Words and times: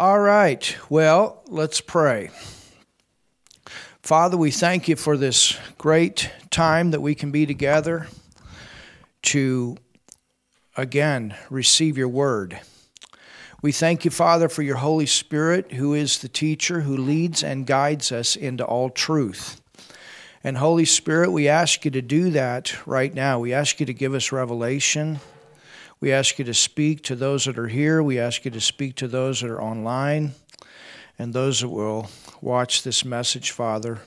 All 0.00 0.20
right. 0.20 0.76
Well, 0.88 1.42
let's 1.48 1.80
pray. 1.80 2.30
Father, 4.00 4.36
we 4.36 4.52
thank 4.52 4.86
you 4.86 4.94
for 4.94 5.16
this 5.16 5.58
great 5.76 6.30
time 6.50 6.92
that 6.92 7.02
we 7.02 7.16
can 7.16 7.32
be 7.32 7.46
together 7.46 8.06
to 9.22 9.76
again 10.76 11.34
receive 11.50 11.98
your 11.98 12.06
word. 12.06 12.60
We 13.60 13.72
thank 13.72 14.04
you, 14.04 14.12
Father, 14.12 14.48
for 14.48 14.62
your 14.62 14.76
Holy 14.76 15.06
Spirit, 15.06 15.72
who 15.72 15.94
is 15.94 16.18
the 16.18 16.28
teacher 16.28 16.82
who 16.82 16.96
leads 16.96 17.42
and 17.42 17.66
guides 17.66 18.12
us 18.12 18.36
into 18.36 18.64
all 18.64 18.90
truth. 18.90 19.60
And 20.44 20.58
Holy 20.58 20.84
Spirit, 20.84 21.32
we 21.32 21.48
ask 21.48 21.84
you 21.84 21.90
to 21.90 22.02
do 22.02 22.30
that 22.30 22.86
right 22.86 23.12
now. 23.12 23.40
We 23.40 23.52
ask 23.52 23.80
you 23.80 23.86
to 23.86 23.92
give 23.92 24.14
us 24.14 24.30
revelation. 24.30 25.18
We 26.00 26.12
ask 26.12 26.38
you 26.38 26.44
to 26.44 26.54
speak 26.54 27.02
to 27.04 27.16
those 27.16 27.46
that 27.46 27.58
are 27.58 27.66
here. 27.66 28.02
We 28.02 28.20
ask 28.20 28.44
you 28.44 28.52
to 28.52 28.60
speak 28.60 28.94
to 28.96 29.08
those 29.08 29.40
that 29.40 29.50
are 29.50 29.60
online 29.60 30.34
and 31.18 31.32
those 31.32 31.60
that 31.60 31.68
will 31.68 32.08
watch 32.40 32.84
this 32.84 33.04
message, 33.04 33.50
Father, 33.50 33.98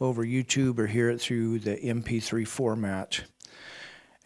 over 0.00 0.24
YouTube 0.24 0.78
or 0.80 0.88
hear 0.88 1.10
it 1.10 1.20
through 1.20 1.60
the 1.60 1.76
MP3 1.76 2.46
format. 2.48 3.22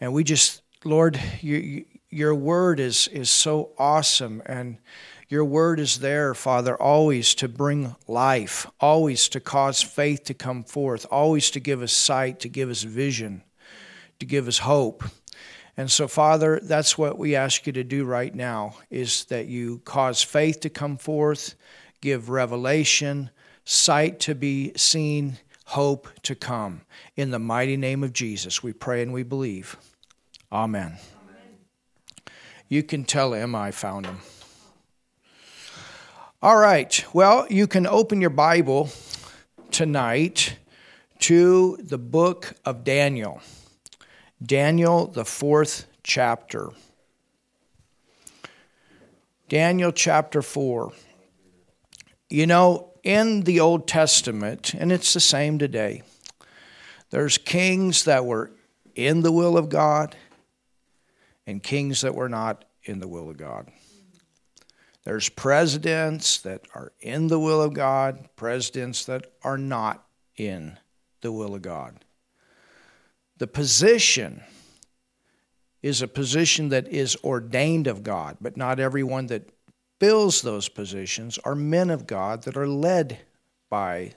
And 0.01 0.13
we 0.13 0.23
just, 0.23 0.63
Lord, 0.83 1.19
you, 1.41 1.85
your 2.09 2.33
word 2.33 2.79
is, 2.79 3.07
is 3.09 3.29
so 3.29 3.73
awesome. 3.77 4.41
And 4.47 4.79
your 5.27 5.45
word 5.45 5.79
is 5.79 5.99
there, 5.99 6.33
Father, 6.33 6.75
always 6.75 7.35
to 7.35 7.47
bring 7.47 7.95
life, 8.07 8.65
always 8.79 9.29
to 9.29 9.39
cause 9.39 9.83
faith 9.83 10.23
to 10.23 10.33
come 10.33 10.63
forth, 10.63 11.05
always 11.11 11.51
to 11.51 11.59
give 11.59 11.83
us 11.83 11.93
sight, 11.93 12.39
to 12.39 12.49
give 12.49 12.71
us 12.71 12.81
vision, 12.81 13.43
to 14.19 14.25
give 14.25 14.47
us 14.47 14.57
hope. 14.57 15.03
And 15.79 15.89
so, 15.89 16.09
Father, 16.09 16.59
that's 16.61 16.97
what 16.97 17.17
we 17.17 17.37
ask 17.37 17.65
you 17.65 17.71
to 17.71 17.85
do 17.85 18.03
right 18.03 18.35
now 18.35 18.75
is 18.89 19.23
that 19.29 19.45
you 19.45 19.79
cause 19.85 20.21
faith 20.21 20.59
to 20.59 20.69
come 20.69 20.97
forth, 20.97 21.55
give 22.01 22.27
revelation, 22.27 23.29
sight 23.63 24.19
to 24.19 24.35
be 24.35 24.73
seen, 24.75 25.37
hope 25.67 26.09
to 26.23 26.35
come. 26.35 26.81
In 27.15 27.31
the 27.31 27.39
mighty 27.39 27.77
name 27.77 28.03
of 28.03 28.11
Jesus, 28.11 28.61
we 28.61 28.73
pray 28.73 29.01
and 29.01 29.13
we 29.13 29.23
believe. 29.23 29.77
Amen. 30.51 30.97
Amen. 30.97 32.27
You 32.67 32.83
can 32.83 33.05
tell 33.05 33.31
him 33.31 33.55
I 33.55 33.71
found 33.71 34.05
him. 34.05 34.17
All 36.41 36.57
right. 36.57 37.05
Well, 37.13 37.47
you 37.49 37.67
can 37.67 37.87
open 37.87 38.19
your 38.19 38.31
Bible 38.31 38.89
tonight 39.71 40.57
to 41.19 41.77
the 41.77 41.97
book 41.97 42.55
of 42.65 42.83
Daniel. 42.83 43.41
Daniel, 44.43 45.07
the 45.07 45.25
fourth 45.25 45.85
chapter. 46.03 46.69
Daniel 49.49 49.91
chapter 49.91 50.41
4. 50.41 50.93
You 52.29 52.47
know, 52.47 52.93
in 53.03 53.41
the 53.41 53.59
Old 53.59 53.87
Testament, 53.87 54.73
and 54.73 54.91
it's 54.91 55.13
the 55.13 55.19
same 55.19 55.57
today, 55.57 56.03
there's 57.09 57.37
kings 57.37 58.05
that 58.05 58.25
were 58.25 58.51
in 58.95 59.21
the 59.21 59.31
will 59.31 59.57
of 59.57 59.69
God 59.69 60.15
and 61.47 61.63
kings 61.63 62.01
that 62.01 62.15
were 62.15 62.29
not 62.29 62.65
in 62.83 62.99
the 62.99 63.07
will 63.07 63.29
of 63.29 63.37
God. 63.37 63.69
There's 65.03 65.29
presidents 65.29 66.37
that 66.39 66.61
are 66.75 66.91
in 66.99 67.27
the 67.27 67.39
will 67.39 67.61
of 67.61 67.73
God, 67.73 68.29
presidents 68.35 69.05
that 69.05 69.25
are 69.43 69.57
not 69.57 70.05
in 70.35 70.77
the 71.21 71.31
will 71.31 71.55
of 71.55 71.61
God. 71.61 72.05
The 73.39 73.47
position 73.47 74.43
is 75.81 76.01
a 76.01 76.07
position 76.07 76.69
that 76.69 76.87
is 76.89 77.17
ordained 77.23 77.87
of 77.87 78.03
God, 78.03 78.37
but 78.41 78.57
not 78.57 78.79
everyone 78.79 79.27
that 79.27 79.49
fills 79.99 80.41
those 80.41 80.69
positions 80.69 81.39
are 81.43 81.55
men 81.55 81.89
of 81.89 82.05
God 82.05 82.43
that 82.43 82.57
are 82.57 82.67
led 82.67 83.19
by 83.69 84.13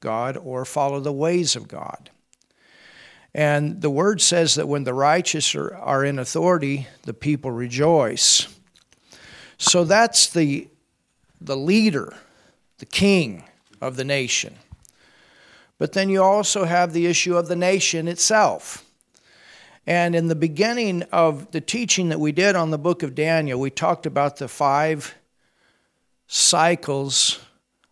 God 0.00 0.36
or 0.36 0.64
follow 0.64 1.00
the 1.00 1.12
ways 1.12 1.56
of 1.56 1.68
God. 1.68 2.10
And 3.34 3.80
the 3.80 3.90
word 3.90 4.20
says 4.20 4.56
that 4.56 4.68
when 4.68 4.84
the 4.84 4.94
righteous 4.94 5.54
are, 5.54 5.74
are 5.76 6.04
in 6.04 6.18
authority, 6.18 6.86
the 7.02 7.14
people 7.14 7.50
rejoice. 7.50 8.46
So 9.56 9.84
that's 9.84 10.28
the, 10.28 10.68
the 11.40 11.56
leader, 11.56 12.14
the 12.78 12.86
king 12.86 13.44
of 13.80 13.96
the 13.96 14.04
nation. 14.04 14.56
But 15.80 15.94
then 15.94 16.10
you 16.10 16.22
also 16.22 16.66
have 16.66 16.92
the 16.92 17.06
issue 17.06 17.38
of 17.38 17.48
the 17.48 17.56
nation 17.56 18.06
itself. 18.06 18.84
And 19.86 20.14
in 20.14 20.26
the 20.26 20.34
beginning 20.34 21.04
of 21.04 21.52
the 21.52 21.62
teaching 21.62 22.10
that 22.10 22.20
we 22.20 22.32
did 22.32 22.54
on 22.54 22.70
the 22.70 22.76
book 22.76 23.02
of 23.02 23.14
Daniel, 23.14 23.58
we 23.58 23.70
talked 23.70 24.04
about 24.04 24.36
the 24.36 24.46
five 24.46 25.14
cycles 26.26 27.40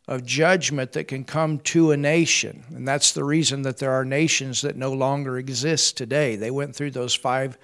of 0.07 0.27
judgment 0.27 0.93
that 0.93 1.05
can 1.05 1.25
come 1.25 1.61
to 1.61 1.91
a 1.91 1.97
nation. 1.97 2.63
And 2.75 2.87
that's 2.87 3.13
the 3.13 3.25
reason 3.25 3.63
that 3.63 3.79
there 3.79 3.93
are 3.93 4.05
nations 4.05 4.61
that 4.61 4.77
no 4.77 4.93
longer 4.93 5.39
exist 5.39 5.97
today. 5.97 6.37
They 6.37 6.51
went 6.51 6.77
through 6.77 6.91
those 6.91 7.15
five 7.15 7.57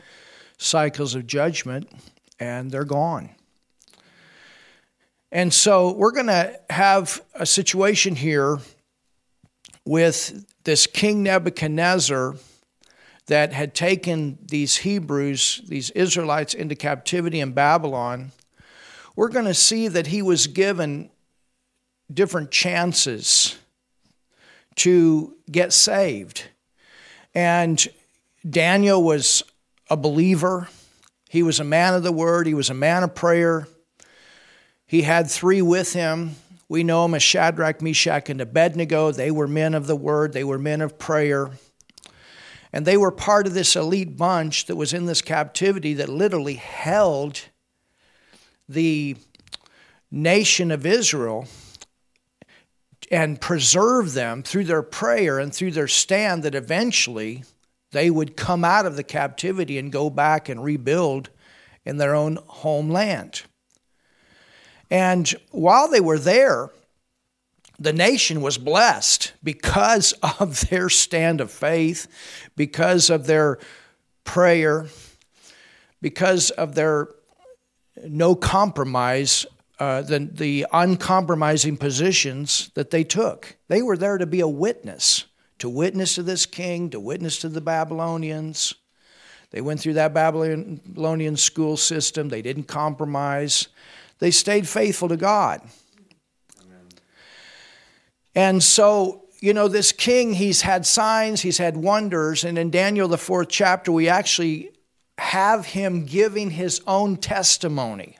cycles 0.56 1.14
of 1.14 1.26
judgment 1.26 1.90
and 2.40 2.70
they're 2.70 2.84
gone. 2.84 3.28
And 5.30 5.52
so 5.52 5.92
we're 5.92 6.12
going 6.12 6.28
to 6.28 6.58
have 6.70 7.20
a 7.34 7.44
situation 7.44 8.16
here 8.16 8.58
with 9.84 10.46
this 10.64 10.86
King 10.86 11.22
Nebuchadnezzar 11.22 12.36
that 13.26 13.52
had 13.52 13.74
taken 13.74 14.38
these 14.42 14.76
Hebrews, 14.76 15.62
these 15.66 15.90
Israelites, 15.90 16.54
into 16.54 16.74
captivity 16.74 17.40
in 17.40 17.52
Babylon. 17.52 18.32
We're 19.16 19.28
going 19.28 19.46
to 19.46 19.54
see 19.54 19.88
that 19.88 20.08
he 20.08 20.22
was 20.22 20.46
given 20.46 21.10
different 22.12 22.50
chances 22.50 23.56
to 24.76 25.34
get 25.50 25.72
saved. 25.72 26.44
And 27.34 27.86
Daniel 28.48 29.02
was 29.02 29.42
a 29.88 29.96
believer. 29.96 30.68
He 31.28 31.42
was 31.42 31.60
a 31.60 31.64
man 31.64 31.94
of 31.94 32.02
the 32.02 32.12
word. 32.12 32.46
He 32.46 32.54
was 32.54 32.70
a 32.70 32.74
man 32.74 33.02
of 33.02 33.14
prayer. 33.14 33.66
He 34.86 35.02
had 35.02 35.30
three 35.30 35.62
with 35.62 35.92
him. 35.92 36.36
We 36.68 36.82
know 36.82 37.02
them 37.02 37.14
as 37.14 37.22
Shadrach, 37.22 37.82
Meshach, 37.82 38.30
and 38.30 38.40
Abednego. 38.40 39.12
They 39.12 39.30
were 39.30 39.48
men 39.48 39.74
of 39.74 39.86
the 39.86 39.96
word, 39.96 40.32
they 40.32 40.44
were 40.44 40.58
men 40.58 40.80
of 40.80 40.98
prayer. 40.98 41.50
And 42.72 42.84
they 42.84 42.96
were 42.96 43.12
part 43.12 43.46
of 43.46 43.54
this 43.54 43.76
elite 43.76 44.16
bunch 44.16 44.66
that 44.66 44.74
was 44.74 44.92
in 44.92 45.06
this 45.06 45.22
captivity 45.22 45.94
that 45.94 46.08
literally 46.08 46.54
held 46.54 47.42
the 48.68 49.16
nation 50.10 50.70
of 50.70 50.84
Israel 50.84 51.46
and 53.10 53.40
preserved 53.40 54.14
them 54.14 54.42
through 54.42 54.64
their 54.64 54.82
prayer 54.82 55.38
and 55.38 55.54
through 55.54 55.70
their 55.70 55.86
stand 55.86 56.42
that 56.42 56.54
eventually 56.54 57.44
they 57.92 58.10
would 58.10 58.36
come 58.36 58.64
out 58.64 58.86
of 58.86 58.96
the 58.96 59.04
captivity 59.04 59.78
and 59.78 59.92
go 59.92 60.10
back 60.10 60.48
and 60.48 60.64
rebuild 60.64 61.30
in 61.84 61.96
their 61.96 62.14
own 62.14 62.38
homeland. 62.46 63.42
And 64.90 65.32
while 65.50 65.88
they 65.88 66.00
were 66.00 66.18
there, 66.18 66.70
the 67.78 67.92
nation 67.92 68.40
was 68.40 68.58
blessed 68.58 69.32
because 69.42 70.12
of 70.40 70.68
their 70.68 70.88
stand 70.88 71.40
of 71.40 71.50
faith, 71.50 72.06
because 72.56 73.10
of 73.10 73.26
their 73.26 73.58
prayer, 74.24 74.86
because 76.00 76.50
of 76.50 76.74
their 76.74 77.08
no 78.02 78.34
compromise, 78.34 79.46
uh, 79.78 80.02
the, 80.02 80.18
the 80.18 80.66
uncompromising 80.72 81.76
positions 81.76 82.70
that 82.74 82.90
they 82.90 83.04
took. 83.04 83.56
They 83.68 83.82
were 83.82 83.96
there 83.96 84.18
to 84.18 84.26
be 84.26 84.40
a 84.40 84.48
witness, 84.48 85.24
to 85.58 85.68
witness 85.68 86.16
to 86.16 86.22
this 86.22 86.46
king, 86.46 86.90
to 86.90 87.00
witness 87.00 87.38
to 87.40 87.48
the 87.48 87.60
Babylonians. 87.60 88.74
They 89.50 89.60
went 89.60 89.80
through 89.80 89.94
that 89.94 90.14
Babylonian 90.14 91.36
school 91.36 91.76
system, 91.76 92.28
they 92.28 92.42
didn't 92.42 92.64
compromise. 92.64 93.68
They 94.24 94.30
stayed 94.30 94.66
faithful 94.66 95.10
to 95.10 95.18
God. 95.18 95.60
Amen. 96.58 96.88
And 98.34 98.62
so, 98.62 99.26
you 99.38 99.52
know, 99.52 99.68
this 99.68 99.92
king, 99.92 100.32
he's 100.32 100.62
had 100.62 100.86
signs, 100.86 101.42
he's 101.42 101.58
had 101.58 101.76
wonders. 101.76 102.42
And 102.42 102.56
in 102.56 102.70
Daniel, 102.70 103.06
the 103.06 103.18
fourth 103.18 103.50
chapter, 103.50 103.92
we 103.92 104.08
actually 104.08 104.70
have 105.18 105.66
him 105.66 106.06
giving 106.06 106.48
his 106.48 106.80
own 106.86 107.18
testimony 107.18 108.16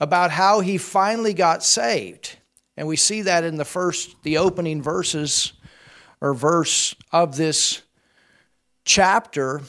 about 0.00 0.30
how 0.30 0.60
he 0.60 0.78
finally 0.78 1.34
got 1.34 1.62
saved. 1.62 2.38
And 2.78 2.88
we 2.88 2.96
see 2.96 3.20
that 3.20 3.44
in 3.44 3.58
the 3.58 3.66
first, 3.66 4.22
the 4.22 4.38
opening 4.38 4.80
verses 4.80 5.52
or 6.22 6.32
verse 6.32 6.94
of 7.12 7.36
this 7.36 7.82
chapter. 8.86 9.60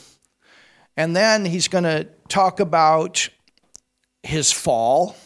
And 0.96 1.14
then 1.14 1.44
he's 1.44 1.68
going 1.68 1.84
to 1.84 2.08
talk 2.28 2.60
about 2.60 3.28
his 4.22 4.52
fall 4.52 5.16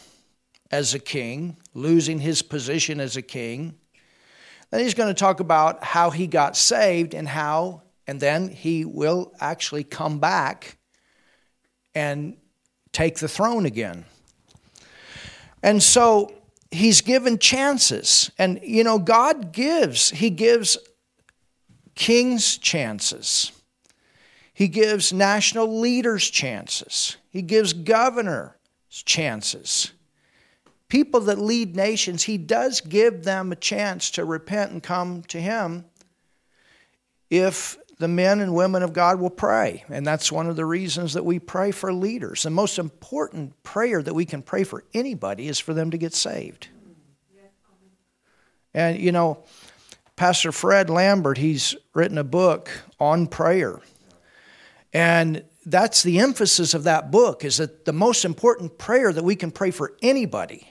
as 0.71 0.93
a 0.93 0.99
king, 0.99 1.57
losing 1.73 2.19
his 2.19 2.41
position 2.41 2.99
as 2.99 3.15
a 3.15 3.21
king. 3.21 3.75
Then 4.71 4.81
he's 4.81 4.95
going 4.95 5.13
to 5.13 5.19
talk 5.19 5.39
about 5.39 5.83
how 5.83 6.09
he 6.09 6.25
got 6.25 6.57
saved 6.57 7.13
and 7.13 7.27
how, 7.27 7.83
and 8.07 8.19
then 8.19 8.49
he 8.49 8.85
will 8.85 9.33
actually 9.39 9.83
come 9.83 10.19
back 10.19 10.77
and 11.93 12.37
take 12.91 13.19
the 13.19 13.27
throne 13.27 13.65
again. 13.65 14.05
And 15.61 15.81
so 15.81 16.33
he's 16.71 17.01
given 17.01 17.37
chances. 17.37 18.31
And, 18.37 18.59
you 18.63 18.83
know, 18.83 18.97
God 18.97 19.53
gives, 19.53 20.09
he 20.09 20.29
gives 20.29 20.77
kings 21.95 22.57
chances. 22.57 23.51
He 24.55 24.67
gives 24.67 25.13
national 25.13 25.79
leaders 25.79 26.29
chances. 26.29 27.17
He 27.29 27.41
gives 27.41 27.73
governors 27.73 28.51
chances. 29.01 29.91
People 30.87 31.21
that 31.21 31.39
lead 31.39 31.75
nations, 31.75 32.23
he 32.23 32.37
does 32.37 32.81
give 32.81 33.23
them 33.23 33.51
a 33.51 33.55
chance 33.55 34.11
to 34.11 34.25
repent 34.25 34.71
and 34.71 34.83
come 34.83 35.23
to 35.23 35.41
him 35.41 35.85
if 37.29 37.77
the 37.97 38.07
men 38.07 38.41
and 38.41 38.53
women 38.53 38.83
of 38.83 38.93
God 38.93 39.19
will 39.19 39.29
pray. 39.29 39.83
And 39.89 40.05
that's 40.05 40.31
one 40.31 40.47
of 40.47 40.55
the 40.55 40.65
reasons 40.65 41.13
that 41.13 41.25
we 41.25 41.39
pray 41.39 41.71
for 41.71 41.91
leaders. 41.91 42.43
The 42.43 42.49
most 42.49 42.77
important 42.77 43.63
prayer 43.63 44.03
that 44.03 44.13
we 44.13 44.25
can 44.25 44.41
pray 44.41 44.63
for 44.63 44.83
anybody 44.93 45.47
is 45.47 45.57
for 45.57 45.73
them 45.73 45.89
to 45.91 45.97
get 45.97 46.13
saved. 46.13 46.67
And, 48.73 48.99
you 48.99 49.11
know, 49.11 49.43
Pastor 50.15 50.51
Fred 50.51 50.89
Lambert, 50.89 51.37
he's 51.37 51.75
written 51.93 52.17
a 52.17 52.23
book 52.23 52.69
on 52.99 53.27
prayer. 53.27 53.79
And 54.91 55.43
that's 55.65 56.03
the 56.03 56.19
emphasis 56.19 56.73
of 56.73 56.83
that 56.83 57.11
book 57.11 57.43
is 57.43 57.57
that 57.57 57.85
the 57.85 57.93
most 57.93 58.25
important 58.25 58.77
prayer 58.77 59.11
that 59.13 59.23
we 59.23 59.35
can 59.35 59.51
pray 59.51 59.71
for 59.71 59.93
anybody 60.01 60.67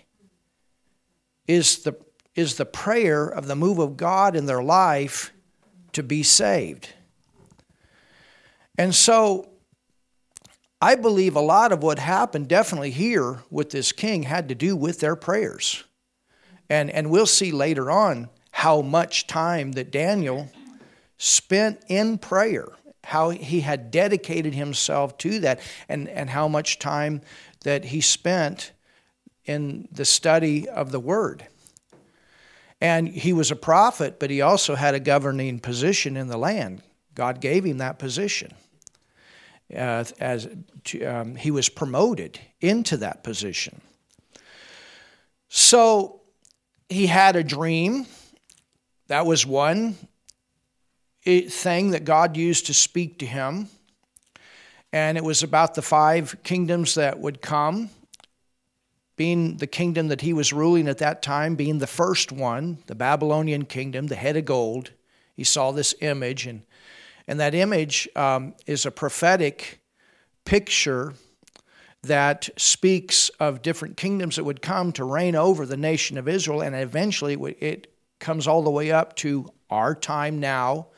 is 1.46 1.78
the, 1.82 1.94
is 2.34 2.56
the 2.56 2.66
prayer 2.66 3.26
of 3.26 3.46
the 3.46 3.56
move 3.56 3.78
of 3.78 3.96
God 3.96 4.36
in 4.36 4.46
their 4.46 4.62
life 4.62 5.32
to 5.92 6.02
be 6.02 6.22
saved. 6.22 6.88
And 8.78 8.94
so 8.94 9.50
I 10.80 10.94
believe 10.94 11.36
a 11.36 11.40
lot 11.40 11.72
of 11.72 11.82
what 11.82 11.98
happened 11.98 12.48
definitely 12.48 12.90
here 12.90 13.42
with 13.50 13.70
this 13.70 13.92
king 13.92 14.24
had 14.24 14.48
to 14.48 14.54
do 14.54 14.74
with 14.74 15.00
their 15.00 15.16
prayers. 15.16 15.84
And, 16.68 16.90
and 16.90 17.10
we'll 17.10 17.26
see 17.26 17.52
later 17.52 17.90
on 17.90 18.30
how 18.50 18.82
much 18.82 19.26
time 19.26 19.72
that 19.72 19.90
Daniel 19.90 20.50
spent 21.18 21.84
in 21.88 22.18
prayer, 22.18 22.66
how 23.04 23.31
he 23.31 23.60
had 23.60 23.90
dedicated 23.90 24.54
himself 24.54 25.19
to 25.19 25.40
that, 25.40 25.60
and, 25.88 26.08
and 26.08 26.31
how 26.31 26.49
much 26.49 26.78
time 26.78 27.20
that 27.64 27.87
he 27.87 28.00
spent 28.00 28.72
in 29.44 29.88
the 29.90 30.04
study 30.04 30.69
of 30.69 30.93
the 30.93 31.00
Word. 31.00 31.46
And 32.81 33.08
he 33.08 33.32
was 33.32 33.50
a 33.50 33.56
prophet, 33.56 34.19
but 34.19 34.31
he 34.31 34.40
also 34.40 34.75
had 34.75 34.94
a 34.94 35.00
governing 35.00 35.60
position 35.60 36.16
in 36.16 36.28
the 36.28 36.37
land. 36.37 36.82
God 37.14 37.40
gave 37.40 37.64
him 37.64 37.78
that 37.78 37.99
position. 37.99 38.54
Uh, 39.75 40.05
as 40.20 40.48
to, 40.84 41.05
um, 41.05 41.34
he 41.34 41.50
was 41.50 41.69
promoted 41.69 42.38
into 42.60 42.96
that 42.98 43.22
position. 43.22 43.81
So 45.48 46.20
he 46.88 47.06
had 47.06 47.37
a 47.37 47.44
dream. 47.44 48.06
That 49.06 49.25
was 49.25 49.46
one 49.46 49.96
thing 51.24 51.90
that 51.90 52.04
God 52.04 52.36
used 52.36 52.66
to 52.66 52.74
speak 52.74 53.19
to 53.19 53.26
him. 53.26 53.69
And 54.92 55.16
it 55.16 55.24
was 55.24 55.42
about 55.42 55.74
the 55.74 55.82
five 55.82 56.36
kingdoms 56.42 56.96
that 56.96 57.19
would 57.19 57.40
come, 57.40 57.90
being 59.16 59.56
the 59.56 59.66
kingdom 59.66 60.08
that 60.08 60.20
he 60.20 60.32
was 60.32 60.52
ruling 60.52 60.88
at 60.88 60.98
that 60.98 61.22
time, 61.22 61.54
being 61.54 61.78
the 61.78 61.86
first 61.86 62.32
one, 62.32 62.78
the 62.86 62.94
Babylonian 62.94 63.64
kingdom, 63.64 64.08
the 64.08 64.16
head 64.16 64.36
of 64.36 64.44
gold. 64.44 64.90
He 65.34 65.44
saw 65.44 65.70
this 65.70 65.94
image, 66.00 66.46
and, 66.46 66.62
and 67.26 67.40
that 67.40 67.54
image 67.54 68.08
um, 68.16 68.54
is 68.66 68.84
a 68.84 68.90
prophetic 68.90 69.80
picture 70.44 71.14
that 72.02 72.50
speaks 72.56 73.28
of 73.40 73.62
different 73.62 73.96
kingdoms 73.96 74.36
that 74.36 74.44
would 74.44 74.60
come 74.60 74.92
to 74.92 75.04
reign 75.04 75.36
over 75.36 75.64
the 75.64 75.76
nation 75.76 76.19
of 76.19 76.28
Israel, 76.28 76.60
and 76.60 76.74
eventually 76.74 77.34
it 77.60 77.94
comes 78.19 78.46
all 78.46 78.62
the 78.62 78.70
way 78.70 78.90
up 78.90 79.16
to 79.16 79.48
our 79.70 79.94
time 79.94 80.40
now, 80.40 80.88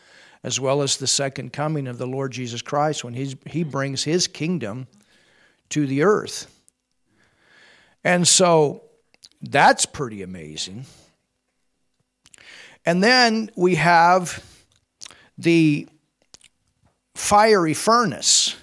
as 0.44 0.60
well 0.60 0.82
as 0.82 0.98
the 0.98 1.06
second 1.06 1.52
coming 1.52 1.88
of 1.88 1.96
the 1.96 2.06
Lord 2.06 2.30
Jesus 2.30 2.60
Christ 2.62 3.02
when 3.02 3.14
he's, 3.14 3.34
he 3.46 3.64
brings 3.64 4.04
his 4.04 4.28
kingdom 4.28 4.86
to 5.70 5.86
the 5.86 6.02
earth. 6.02 6.54
And 8.04 8.28
so 8.28 8.82
that's 9.40 9.86
pretty 9.86 10.22
amazing. 10.22 10.84
And 12.84 13.02
then 13.02 13.50
we 13.56 13.76
have 13.76 14.44
the 15.38 15.88
fiery 17.14 17.72
furnace. 17.72 18.54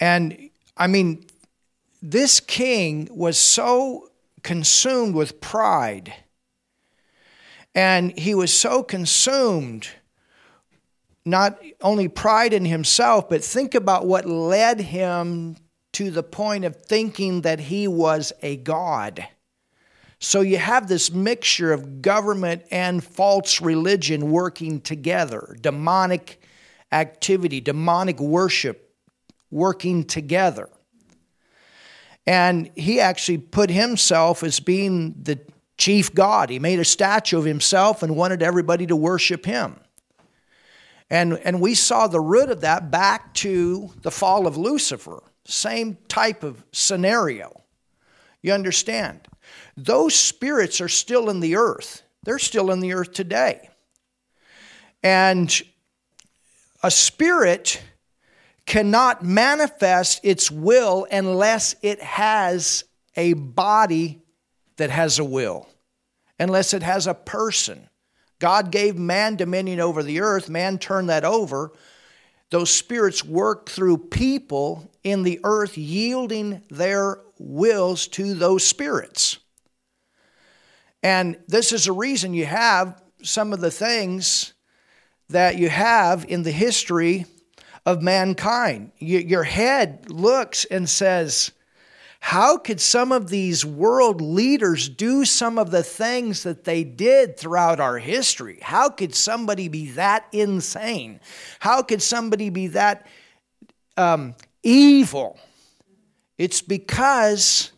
And 0.00 0.50
I 0.76 0.88
mean, 0.88 1.24
this 2.02 2.40
king 2.40 3.08
was 3.12 3.38
so 3.38 4.10
consumed 4.42 5.14
with 5.14 5.40
pride, 5.40 6.12
and 7.74 8.18
he 8.18 8.34
was 8.34 8.52
so 8.52 8.82
consumed 8.82 9.88
not 11.24 11.60
only 11.80 12.08
pride 12.08 12.52
in 12.52 12.64
himself, 12.64 13.28
but 13.28 13.44
think 13.44 13.74
about 13.74 14.06
what 14.06 14.26
led 14.26 14.80
him 14.80 15.56
to 15.92 16.10
the 16.10 16.22
point 16.22 16.64
of 16.64 16.76
thinking 16.76 17.42
that 17.42 17.60
he 17.60 17.86
was 17.86 18.32
a 18.42 18.56
god. 18.56 19.26
So 20.18 20.40
you 20.40 20.58
have 20.58 20.88
this 20.88 21.12
mixture 21.12 21.72
of 21.72 22.00
government 22.00 22.62
and 22.70 23.02
false 23.02 23.60
religion 23.60 24.30
working 24.30 24.80
together, 24.80 25.56
demonic 25.60 26.40
activity, 26.92 27.60
demonic 27.60 28.20
worship 28.20 28.94
working 29.50 30.04
together. 30.04 30.68
And 32.26 32.70
he 32.76 33.00
actually 33.00 33.38
put 33.38 33.68
himself 33.70 34.42
as 34.42 34.60
being 34.60 35.14
the 35.20 35.40
chief 35.82 36.14
God. 36.14 36.48
He 36.48 36.60
made 36.60 36.78
a 36.78 36.84
statue 36.84 37.38
of 37.38 37.44
himself 37.44 38.04
and 38.04 38.14
wanted 38.14 38.40
everybody 38.40 38.86
to 38.86 38.94
worship 38.94 39.44
him. 39.44 39.80
And, 41.10 41.38
and 41.38 41.60
we 41.60 41.74
saw 41.74 42.06
the 42.06 42.20
root 42.20 42.50
of 42.50 42.60
that 42.60 42.92
back 42.92 43.34
to 43.34 43.90
the 44.02 44.12
fall 44.12 44.46
of 44.46 44.56
Lucifer. 44.56 45.24
Same 45.44 45.98
type 46.06 46.44
of 46.44 46.64
scenario. 46.70 47.60
You 48.42 48.52
understand? 48.52 49.26
Those 49.76 50.14
spirits 50.14 50.80
are 50.80 50.88
still 50.88 51.28
in 51.28 51.40
the 51.40 51.56
earth, 51.56 52.02
they're 52.22 52.38
still 52.38 52.70
in 52.70 52.78
the 52.78 52.92
earth 52.92 53.12
today. 53.12 53.68
And 55.02 55.50
a 56.84 56.92
spirit 56.92 57.82
cannot 58.66 59.24
manifest 59.24 60.20
its 60.22 60.48
will 60.48 61.08
unless 61.10 61.74
it 61.82 62.00
has 62.00 62.84
a 63.16 63.32
body 63.32 64.22
that 64.76 64.90
has 64.90 65.18
a 65.18 65.24
will, 65.24 65.68
unless 66.38 66.74
it 66.74 66.82
has 66.82 67.06
a 67.06 67.14
person. 67.14 67.88
God 68.38 68.70
gave 68.70 68.96
man 68.98 69.36
dominion 69.36 69.80
over 69.80 70.02
the 70.02 70.20
earth, 70.20 70.48
man 70.48 70.78
turned 70.78 71.08
that 71.08 71.24
over. 71.24 71.72
Those 72.50 72.70
spirits 72.70 73.24
work 73.24 73.68
through 73.68 73.98
people 74.08 74.90
in 75.02 75.22
the 75.22 75.40
earth, 75.42 75.78
yielding 75.78 76.62
their 76.70 77.20
wills 77.38 78.06
to 78.08 78.34
those 78.34 78.64
spirits. 78.64 79.38
And 81.02 81.38
this 81.48 81.72
is 81.72 81.86
a 81.86 81.92
reason 81.92 82.34
you 82.34 82.46
have 82.46 83.02
some 83.22 83.52
of 83.52 83.60
the 83.60 83.70
things 83.70 84.52
that 85.30 85.56
you 85.56 85.68
have 85.68 86.24
in 86.28 86.42
the 86.42 86.50
history 86.50 87.26
of 87.86 88.02
mankind. 88.02 88.92
Your 88.98 89.44
head 89.44 90.10
looks 90.10 90.64
and 90.66 90.88
says, 90.88 91.52
how 92.24 92.56
could 92.56 92.80
some 92.80 93.10
of 93.10 93.30
these 93.30 93.64
world 93.64 94.20
leaders 94.20 94.88
do 94.88 95.24
some 95.24 95.58
of 95.58 95.72
the 95.72 95.82
things 95.82 96.44
that 96.44 96.62
they 96.62 96.84
did 96.84 97.36
throughout 97.36 97.80
our 97.80 97.98
history? 97.98 98.60
How 98.62 98.88
could 98.90 99.12
somebody 99.12 99.66
be 99.66 99.90
that 99.90 100.28
insane? 100.30 101.18
How 101.58 101.82
could 101.82 102.00
somebody 102.00 102.48
be 102.48 102.68
that 102.68 103.08
um, 103.96 104.36
evil? 104.62 105.36
It's 106.38 106.62
because 106.62 107.72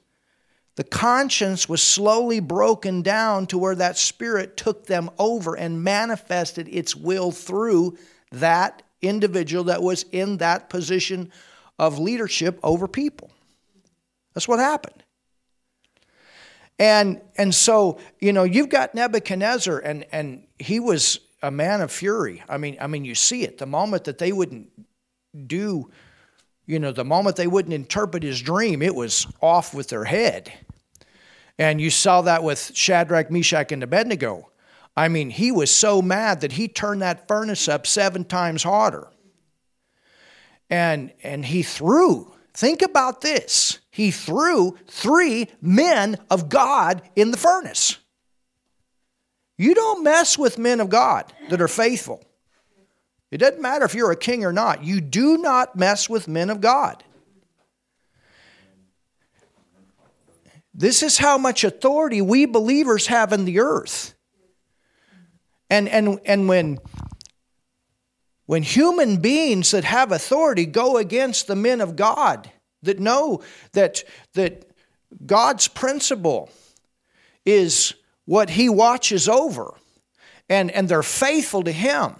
the 0.77 0.85
conscience 0.85 1.67
was 1.67 1.83
slowly 1.83 2.41
broken 2.41 3.01
down 3.01 3.47
to 3.47 3.57
where 3.57 3.75
that 3.75 3.97
spirit 3.97 4.59
took 4.59 4.85
them 4.85 5.09
over 5.19 5.57
and 5.57 5.83
manifested 5.83 6.69
its 6.69 6.95
will 6.95 7.33
through 7.33 7.97
that 8.31 8.83
individual 9.01 9.65
that 9.65 9.83
was 9.83 10.05
in 10.13 10.37
that 10.37 10.69
position 10.69 11.33
of 11.79 11.99
leadership 11.99 12.61
over 12.63 12.87
people. 12.87 13.31
That's 14.35 14.49
what 14.49 14.59
happened. 14.59 15.03
And 16.79 17.21
and 17.37 17.55
so, 17.55 17.99
you 18.21 18.33
know, 18.33 18.45
you've 18.45 18.69
got 18.69 18.95
Nebuchadnezzar 18.95 19.79
and 19.79 20.05
and 20.13 20.47
he 20.59 20.81
was 20.81 21.21
a 21.43 21.51
man 21.51 21.81
of 21.81 21.93
fury. 21.93 22.43
I 22.49 22.59
mean, 22.59 22.77
I 22.81 22.87
mean 22.89 23.05
you 23.05 23.15
see 23.15 23.45
it. 23.45 23.59
The 23.59 23.67
moment 23.67 24.05
that 24.05 24.19
they 24.19 24.33
wouldn't 24.33 24.69
do, 25.47 25.91
you 26.67 26.79
know, 26.79 26.91
the 26.91 27.05
moment 27.05 27.37
they 27.37 27.47
wouldn't 27.47 27.75
interpret 27.75 28.23
his 28.23 28.41
dream, 28.41 28.83
it 28.83 28.95
was 28.95 29.27
off 29.41 29.73
with 29.73 29.89
their 29.89 30.05
head. 30.05 30.53
And 31.59 31.81
you 31.81 31.91
saw 31.91 32.23
that 32.23 32.43
with 32.43 32.73
Shadrach, 32.75 33.31
Meshach, 33.31 33.71
and 33.71 33.83
Abednego. 33.83 34.51
I 34.97 35.09
mean, 35.09 35.31
he 35.31 35.53
was 35.53 35.73
so 35.73 36.03
mad 36.03 36.41
that 36.41 36.53
he 36.53 36.69
turned 36.69 37.03
that 37.03 37.29
furnace 37.29 37.69
up 37.69 37.87
seven 37.87 38.25
times 38.25 38.63
harder. 38.63 39.09
And, 40.71 41.13
and 41.23 41.45
he 41.45 41.63
threw 41.63 42.33
Think 42.55 42.83
about 42.83 43.21
this. 43.21 43.81
He 43.91 44.11
threw 44.11 44.79
three 44.87 45.49
men 45.61 46.17
of 46.31 46.49
God 46.49 47.03
in 47.17 47.33
the 47.33 47.37
furnace. 47.37 47.99
You 49.59 49.75
don't 49.75 50.03
mess 50.03 50.39
with 50.39 50.59
men 50.59 50.81
of 50.81 50.89
God 50.89 51.33
that 51.51 51.61
are 51.61 51.69
faithful. 51.69 52.25
It 53.31 53.39
doesn't 53.39 53.61
matter 53.61 53.85
if 53.85 53.95
you're 53.95 54.13
a 54.13 54.17
king 54.17 54.45
or 54.45 54.53
not. 54.53 54.85
You 54.85 55.01
do 55.01 55.39
not 55.39 55.77
mess 55.77 56.09
with 56.09 56.29
men 56.29 56.51
of 56.51 56.61
God. 56.61 57.03
This 60.73 61.03
is 61.03 61.19
how 61.19 61.39
much 61.39 61.63
authority 61.63 62.21
we 62.21 62.47
believers 62.47 63.07
have 63.09 63.33
in 63.33 63.45
the 63.45 63.61
earth. 63.61 64.15
And, 65.71 65.89
and, 65.89 66.21
and 66.25 66.49
when, 66.49 66.79
when 68.47 68.63
human 68.63 69.19
beings 69.19 69.71
that 69.71 69.85
have 69.85 70.13
authority 70.13 70.67
go 70.67 70.97
against 70.97 71.47
the 71.47 71.57
men 71.57 71.81
of 71.81 71.97
God, 71.97 72.51
that 72.83 73.01
know 73.01 73.43
that, 73.73 74.05
that 74.35 74.67
God's 75.25 75.69
principle 75.69 76.51
is 77.45 77.95
what 78.27 78.51
He 78.51 78.69
watches 78.69 79.29
over, 79.29 79.75
and, 80.49 80.71
and 80.71 80.89
they're 80.89 81.03
faithful 81.03 81.63
to 81.63 81.73
Him 81.73 82.17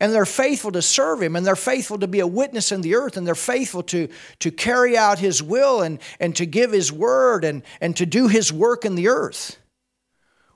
and 0.00 0.14
they're 0.14 0.24
faithful 0.24 0.72
to 0.72 0.82
serve 0.82 1.22
him 1.22 1.36
and 1.36 1.46
they're 1.46 1.54
faithful 1.54 1.98
to 1.98 2.08
be 2.08 2.20
a 2.20 2.26
witness 2.26 2.72
in 2.72 2.80
the 2.80 2.94
earth 2.94 3.16
and 3.16 3.26
they're 3.26 3.34
faithful 3.34 3.82
to, 3.82 4.08
to 4.38 4.50
carry 4.50 4.96
out 4.96 5.18
his 5.18 5.42
will 5.42 5.82
and, 5.82 6.00
and 6.18 6.34
to 6.36 6.46
give 6.46 6.72
his 6.72 6.90
word 6.90 7.44
and, 7.44 7.62
and 7.80 7.94
to 7.96 8.06
do 8.06 8.26
his 8.26 8.50
work 8.50 8.86
in 8.86 8.94
the 8.94 9.08
earth. 9.08 9.58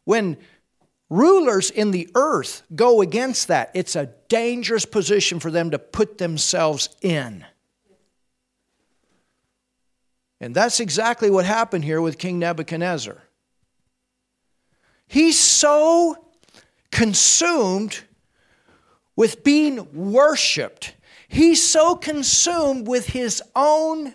When 0.04 0.38
rulers 1.10 1.70
in 1.70 1.90
the 1.90 2.08
earth 2.14 2.62
go 2.74 3.00
against 3.00 3.48
that, 3.48 3.70
it's 3.74 3.96
a 3.96 4.10
dangerous 4.28 4.84
position 4.84 5.40
for 5.40 5.50
them 5.50 5.70
to 5.70 5.78
put 5.78 6.18
themselves 6.18 6.88
in. 7.02 7.44
And 10.40 10.54
that's 10.54 10.80
exactly 10.80 11.30
what 11.30 11.44
happened 11.44 11.84
here 11.84 12.00
with 12.00 12.18
King 12.18 12.38
Nebuchadnezzar. 12.38 13.22
He's 15.06 15.38
so 15.38 16.16
consumed 16.90 18.00
with 19.16 19.44
being 19.44 19.88
worshiped. 19.92 20.94
He's 21.28 21.62
so 21.62 21.94
consumed 21.94 22.86
with 22.86 23.06
his 23.06 23.42
own 23.54 24.14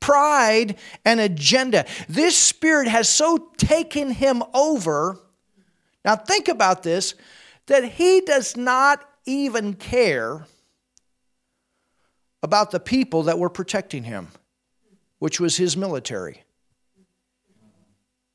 pride 0.00 0.76
and 1.04 1.20
agenda. 1.20 1.86
This 2.08 2.36
spirit 2.36 2.88
has 2.88 3.08
so 3.08 3.50
taken 3.56 4.10
him 4.10 4.42
over. 4.52 5.18
Now, 6.04 6.16
think 6.16 6.48
about 6.48 6.82
this 6.82 7.14
that 7.66 7.84
he 7.84 8.20
does 8.20 8.56
not 8.56 9.08
even 9.24 9.74
care 9.74 10.46
about 12.42 12.70
the 12.70 12.80
people 12.80 13.22
that 13.24 13.38
were 13.38 13.48
protecting 13.48 14.04
him, 14.04 14.28
which 15.18 15.40
was 15.40 15.56
his 15.56 15.76
military. 15.76 16.42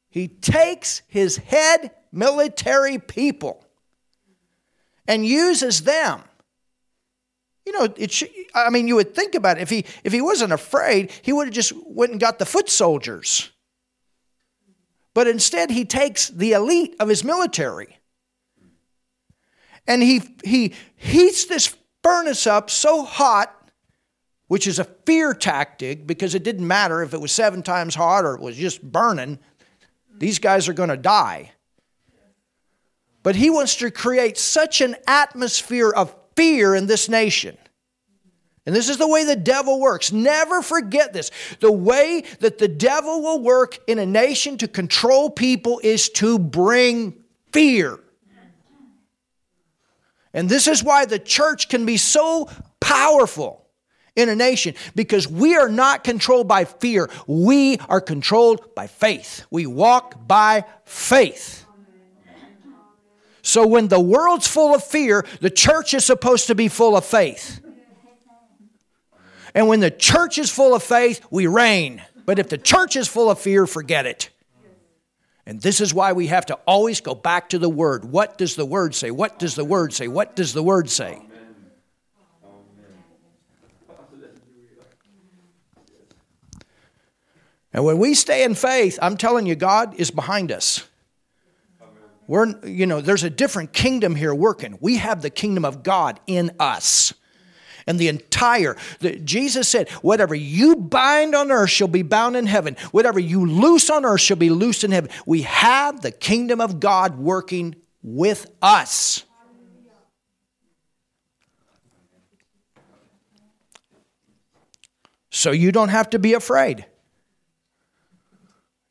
He 0.09 0.27
takes 0.27 1.03
his 1.07 1.37
head 1.37 1.91
military 2.11 2.97
people 2.97 3.63
and 5.07 5.23
uses 5.25 5.83
them. 5.83 6.23
You 7.67 7.73
know, 7.73 7.93
it 7.95 8.11
should, 8.11 8.29
I 8.55 8.71
mean, 8.71 8.87
you 8.87 8.95
would 8.95 9.13
think 9.13 9.35
about 9.35 9.57
it. 9.57 9.61
If 9.61 9.69
he, 9.69 9.85
if 10.03 10.11
he 10.11 10.21
wasn't 10.21 10.53
afraid, 10.53 11.11
he 11.21 11.31
would 11.31 11.45
have 11.45 11.53
just 11.53 11.71
went 11.85 12.11
and 12.11 12.19
got 12.19 12.39
the 12.39 12.45
foot 12.47 12.67
soldiers. 12.67 13.51
But 15.19 15.27
instead, 15.27 15.69
he 15.69 15.83
takes 15.83 16.29
the 16.29 16.53
elite 16.53 16.95
of 16.97 17.09
his 17.09 17.25
military 17.25 17.99
and 19.85 20.01
he, 20.01 20.21
he 20.45 20.73
heats 20.95 21.43
this 21.43 21.75
furnace 22.01 22.47
up 22.47 22.69
so 22.69 23.03
hot, 23.03 23.69
which 24.47 24.65
is 24.65 24.79
a 24.79 24.85
fear 24.85 25.33
tactic 25.33 26.07
because 26.07 26.35
it 26.35 26.43
didn't 26.43 26.65
matter 26.65 27.03
if 27.03 27.13
it 27.13 27.19
was 27.19 27.33
seven 27.33 27.63
times 27.63 27.95
hot 27.95 28.23
or 28.23 28.33
it 28.35 28.39
was 28.39 28.55
just 28.55 28.81
burning. 28.81 29.39
These 30.17 30.39
guys 30.39 30.69
are 30.69 30.73
going 30.73 30.87
to 30.87 30.95
die. 30.95 31.51
But 33.21 33.35
he 33.35 33.49
wants 33.49 33.75
to 33.75 33.91
create 33.91 34.37
such 34.37 34.79
an 34.79 34.95
atmosphere 35.05 35.89
of 35.89 36.15
fear 36.37 36.73
in 36.73 36.87
this 36.87 37.09
nation. 37.09 37.57
And 38.65 38.75
this 38.75 38.89
is 38.89 38.97
the 38.97 39.07
way 39.07 39.23
the 39.23 39.35
devil 39.35 39.79
works. 39.79 40.11
Never 40.11 40.61
forget 40.61 41.13
this. 41.13 41.31
The 41.59 41.71
way 41.71 42.23
that 42.39 42.57
the 42.57 42.67
devil 42.67 43.21
will 43.21 43.41
work 43.41 43.79
in 43.87 43.99
a 43.99 44.05
nation 44.05 44.57
to 44.57 44.67
control 44.67 45.29
people 45.29 45.79
is 45.83 46.09
to 46.11 46.37
bring 46.37 47.23
fear. 47.51 47.99
And 50.33 50.47
this 50.47 50.67
is 50.67 50.83
why 50.83 51.05
the 51.05 51.19
church 51.19 51.69
can 51.69 51.85
be 51.85 51.97
so 51.97 52.49
powerful 52.79 53.65
in 54.15 54.29
a 54.29 54.35
nation 54.35 54.75
because 54.95 55.27
we 55.27 55.55
are 55.55 55.69
not 55.69 56.03
controlled 56.03 56.47
by 56.47 56.65
fear. 56.65 57.09
We 57.25 57.77
are 57.89 58.01
controlled 58.01 58.75
by 58.75 58.87
faith. 58.87 59.45
We 59.49 59.65
walk 59.65 60.27
by 60.27 60.65
faith. 60.85 61.65
So 63.41 63.65
when 63.65 63.87
the 63.87 63.99
world's 63.99 64.47
full 64.47 64.75
of 64.75 64.83
fear, 64.83 65.25
the 65.39 65.49
church 65.49 65.93
is 65.93 66.05
supposed 66.05 66.47
to 66.47 66.55
be 66.55 66.67
full 66.67 66.95
of 66.95 67.05
faith. 67.05 67.61
And 69.59 69.67
when 69.67 69.81
the 69.81 69.91
church 69.91 70.37
is 70.37 70.49
full 70.49 70.73
of 70.73 70.81
faith, 70.81 71.19
we 71.29 71.45
reign. 71.45 72.01
But 72.25 72.39
if 72.39 72.47
the 72.47 72.57
church 72.57 72.95
is 72.95 73.09
full 73.09 73.29
of 73.29 73.39
fear, 73.39 73.67
forget 73.67 74.05
it. 74.05 74.29
And 75.45 75.61
this 75.61 75.81
is 75.81 75.93
why 75.93 76.13
we 76.13 76.27
have 76.27 76.45
to 76.45 76.53
always 76.65 77.01
go 77.01 77.13
back 77.13 77.49
to 77.49 77.59
the 77.59 77.67
Word. 77.67 78.05
What 78.05 78.37
does 78.37 78.55
the 78.55 78.65
Word 78.65 78.95
say? 78.95 79.11
What 79.11 79.37
does 79.37 79.55
the 79.55 79.65
Word 79.65 79.93
say? 79.93 80.07
What 80.07 80.33
does 80.37 80.53
the 80.53 80.63
Word 80.63 80.89
say? 80.89 81.21
And 87.73 87.83
when 87.83 87.97
we 87.97 88.13
stay 88.13 88.45
in 88.45 88.55
faith, 88.55 88.97
I'm 89.01 89.17
telling 89.17 89.45
you, 89.45 89.55
God 89.55 89.93
is 89.95 90.09
behind 90.09 90.53
us. 90.53 90.87
We're, 92.27 92.65
you 92.65 92.85
know, 92.85 93.01
there's 93.01 93.25
a 93.25 93.29
different 93.29 93.73
kingdom 93.73 94.15
here 94.15 94.33
working. 94.33 94.77
We 94.79 94.99
have 94.99 95.21
the 95.21 95.29
kingdom 95.29 95.65
of 95.65 95.83
God 95.83 96.21
in 96.27 96.51
us. 96.61 97.13
And 97.89 97.99
the 97.99 98.07
entire, 98.07 98.77
the, 98.99 99.17
Jesus 99.17 99.67
said, 99.67 99.89
whatever 100.01 100.35
you 100.35 100.77
bind 100.77 101.35
on 101.35 101.51
earth 101.51 101.71
shall 101.71 101.87
be 101.87 102.03
bound 102.03 102.37
in 102.37 102.45
heaven. 102.45 102.77
Whatever 102.91 103.19
you 103.19 103.45
loose 103.45 103.89
on 103.89 104.05
earth 104.05 104.21
shall 104.21 104.37
be 104.37 104.49
loosed 104.49 104.85
in 104.85 104.91
heaven. 104.91 105.09
We 105.25 105.41
have 105.41 106.01
the 106.01 106.11
kingdom 106.11 106.61
of 106.61 106.79
God 106.79 107.17
working 107.17 107.75
with 108.01 108.49
us. 108.61 109.25
So 115.31 115.51
you 115.51 115.71
don't 115.71 115.89
have 115.89 116.11
to 116.11 116.19
be 116.19 116.33
afraid. 116.33 116.85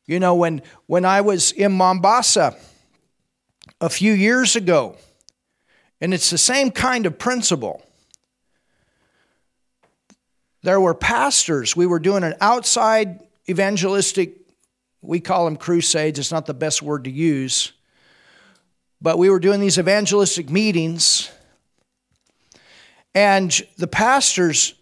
You 0.05 0.19
know, 0.19 0.35
when, 0.35 0.61
when 0.85 1.05
I 1.05 1.21
was 1.21 1.51
in 1.51 1.71
Mombasa, 1.71 2.57
a 3.81 3.89
few 3.89 4.13
years 4.13 4.55
ago. 4.55 4.97
And 6.01 6.13
it's 6.13 6.29
the 6.29 6.37
same 6.37 6.71
kind 6.71 7.05
of 7.05 7.17
principle. 7.17 7.81
There 10.61 10.79
were 10.79 10.93
pastors. 10.93 11.75
We 11.75 11.85
were 11.85 11.99
doing 11.99 12.23
an 12.23 12.35
outside 12.41 13.19
evangelistic, 13.49 14.35
we 15.01 15.19
call 15.19 15.45
them 15.45 15.55
crusades. 15.55 16.19
It's 16.19 16.31
not 16.31 16.45
the 16.45 16.53
best 16.53 16.81
word 16.81 17.05
to 17.05 17.09
use. 17.09 17.71
But 19.01 19.17
we 19.17 19.29
were 19.29 19.39
doing 19.39 19.61
these 19.61 19.79
evangelistic 19.79 20.49
meetings. 20.49 21.31
And 23.15 23.49
the 23.77 23.87
pastors, 23.87 24.75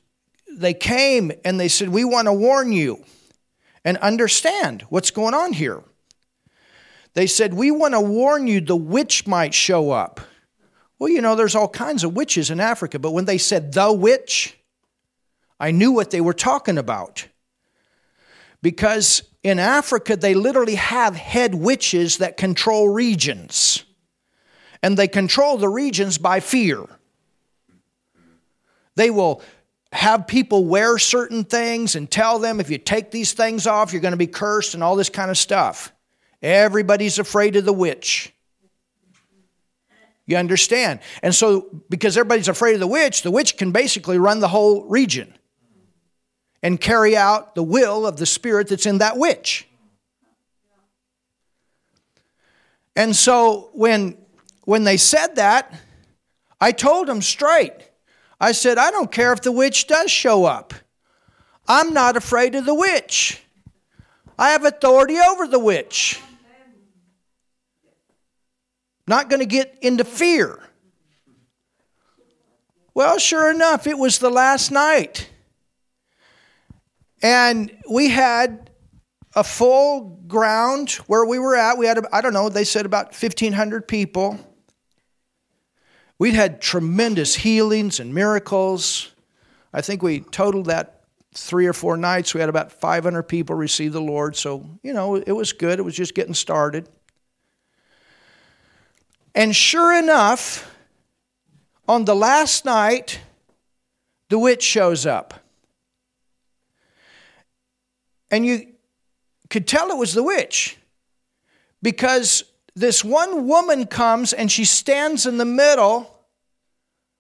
they 0.52 0.74
came 0.74 1.32
and 1.46 1.60
they 1.60 1.68
said, 1.68 1.90
We 1.90 2.04
want 2.04 2.26
to 2.26 2.34
warn 2.34 2.72
you 2.72 3.04
and 3.86 3.98
understand 3.98 4.82
what's 4.90 5.12
going 5.12 5.36
on 5.36 5.54
here. 5.54 5.84
They 7.14 7.28
said, 7.28 7.54
We 7.54 7.70
want 7.70 7.94
to 7.94 8.02
warn 8.02 8.48
you 8.48 8.60
the 8.60 8.76
witch 8.76 9.28
might 9.28 9.54
show 9.54 9.92
up. 9.92 10.20
Well, 11.00 11.10
you 11.10 11.22
know, 11.22 11.36
there's 11.36 11.56
all 11.56 11.70
kinds 11.70 12.04
of 12.04 12.16
witches 12.16 12.50
in 12.50 12.60
Africa, 12.60 12.98
but 12.98 13.12
when 13.12 13.26
they 13.26 13.38
said 13.38 13.72
the 13.72 13.94
witch, 13.94 14.57
I 15.60 15.72
knew 15.72 15.92
what 15.92 16.12
they 16.12 16.22
were 16.22 16.34
talking 16.34 16.78
about. 16.78 17.28
Because 18.62 19.24
in 19.44 19.60
Africa, 19.60 20.16
they 20.16 20.34
literally 20.34 20.76
have 20.76 21.16
head 21.16 21.56
witches 21.56 22.18
that 22.18 22.38
control 22.38 22.90
regions. 22.90 23.84
And 24.84 24.98
they 24.98 25.08
control 25.08 25.58
the 25.58 25.70
regions 25.70 26.18
by 26.18 26.40
fear. 26.40 26.84
They 28.96 29.10
will 29.10 29.42
have 29.94 30.28
people 30.28 30.66
wear 30.66 30.98
certain 30.98 31.44
things 31.44 31.96
and 31.96 32.10
tell 32.10 32.40
them 32.40 32.60
if 32.60 32.70
you 32.70 32.78
take 32.78 33.12
these 33.12 33.34
things 33.34 33.66
off, 33.66 33.94
you're 33.94 34.02
going 34.02 34.12
to 34.12 34.18
be 34.18 34.28
cursed 34.28 34.74
and 34.74 34.84
all 34.84 34.96
this 34.96 35.10
kind 35.10 35.32
of 35.32 35.38
stuff. 35.38 35.94
Everybody's 36.42 37.20
afraid 37.20 37.56
of 37.56 37.66
the 37.66 37.74
witch. 37.74 38.34
You 40.26 40.36
understand? 40.38 41.00
And 41.24 41.34
so, 41.34 41.70
because 41.90 42.18
everybody's 42.18 42.50
afraid 42.50 42.74
of 42.74 42.82
the 42.82 42.88
witch, 42.88 43.22
the 43.22 43.32
witch 43.32 43.56
can 43.56 43.72
basically 43.72 44.18
run 44.18 44.42
the 44.42 44.50
whole 44.50 44.84
region 44.86 45.37
and 46.68 46.82
carry 46.82 47.16
out 47.16 47.56
the 47.56 47.64
will 47.64 48.06
of 48.06 48.18
the 48.18 48.26
spirit 48.26 48.68
that's 48.68 48.86
in 48.86 48.98
that 48.98 49.16
witch. 49.16 49.66
And 52.94 53.16
so, 53.16 53.70
when, 53.72 54.18
when 54.66 54.84
they 54.84 54.98
said 54.98 55.38
that, 55.38 55.74
I 56.60 56.74
told 56.74 57.08
them 57.08 57.22
straight. 57.22 57.72
I 58.42 58.52
said, 58.52 58.78
I 58.78 58.92
don't 58.92 59.10
care 59.10 59.32
if 59.32 59.44
the 59.44 59.52
witch 59.54 59.88
does 59.88 60.12
show 60.12 60.44
up. 60.44 60.74
I'm 61.70 61.94
not 61.94 62.18
afraid 62.18 62.54
of 62.54 62.66
the 62.66 62.76
witch. 62.76 63.42
I 64.38 64.50
have 64.50 64.66
authority 64.66 65.18
over 65.18 65.48
the 65.48 65.60
witch. 65.60 66.20
Not 69.08 69.30
going 69.30 69.40
to 69.40 69.46
get 69.46 69.78
into 69.82 70.04
fear. 70.04 70.60
Well, 72.94 73.20
sure 73.20 73.50
enough, 73.50 73.88
it 73.88 73.98
was 73.98 74.20
the 74.20 74.30
last 74.30 74.70
night. 74.70 75.30
And 77.22 77.76
we 77.90 78.10
had 78.10 78.70
a 79.36 79.44
full 79.44 80.20
ground 80.28 80.92
where 81.08 81.26
we 81.26 81.40
were 81.40 81.56
at. 81.56 81.78
We 81.78 81.86
had, 81.86 82.06
I 82.12 82.22
don't 82.22 82.34
know, 82.34 82.50
they 82.50 82.64
said 82.64 82.86
about 82.86 83.08
1,500 83.08 83.88
people. 83.88 84.40
We'd 86.20 86.34
had 86.34 86.62
tremendous 86.62 87.36
healings 87.36 88.00
and 88.00 88.14
miracles. 88.14 89.12
I 89.74 89.82
think 89.82 90.02
we 90.02 90.22
totaled 90.22 90.66
that 90.66 91.04
three 91.36 91.68
or 91.68 91.74
four 91.74 91.98
nights. 91.98 92.34
We 92.34 92.40
had 92.40 92.50
about 92.50 92.72
500 92.72 93.24
people 93.24 93.56
receive 93.56 93.94
the 93.94 94.02
Lord. 94.02 94.36
So, 94.36 94.68
you 94.82 94.94
know, 94.94 95.16
it 95.16 95.32
was 95.32 95.54
good. 95.54 95.78
It 95.78 95.84
was 95.84 95.96
just 95.96 96.16
getting 96.16 96.34
started. 96.34 96.90
And 99.36 99.56
sure 99.56 99.96
enough, 99.96 100.76
on 101.88 102.06
the 102.06 102.16
last 102.16 102.66
night, 102.66 103.20
the 104.30 104.40
witch 104.40 104.64
shows 104.64 105.06
up. 105.06 105.36
And 108.32 108.46
you 108.46 108.68
could 109.50 109.68
tell 109.68 109.90
it 109.90 109.98
was 109.98 110.14
the 110.14 110.24
witch 110.24 110.78
because 111.82 112.44
this 112.76 113.04
one 113.04 113.48
woman 113.48 113.86
comes 113.86 114.34
and 114.34 114.52
she 114.52 114.66
stands 114.66 115.26
in 115.26 115.38
the 115.38 115.46
middle 115.46 116.14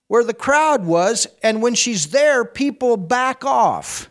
where 0.07 0.23
the 0.23 0.33
crowd 0.33 0.85
was, 0.85 1.27
and 1.43 1.61
when 1.61 1.75
she's 1.75 2.07
there, 2.07 2.45
people 2.45 2.95
back 2.95 3.43
off. 3.43 4.09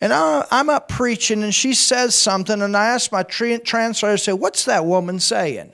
And 0.00 0.12
I'm 0.12 0.68
up 0.68 0.88
preaching, 0.88 1.42
and 1.42 1.54
she 1.54 1.72
says 1.72 2.14
something, 2.14 2.60
and 2.60 2.76
I 2.76 2.88
ask 2.88 3.10
my 3.10 3.22
translator, 3.22 4.12
I 4.12 4.16
say, 4.16 4.34
What's 4.34 4.66
that 4.66 4.84
woman 4.84 5.18
saying? 5.18 5.72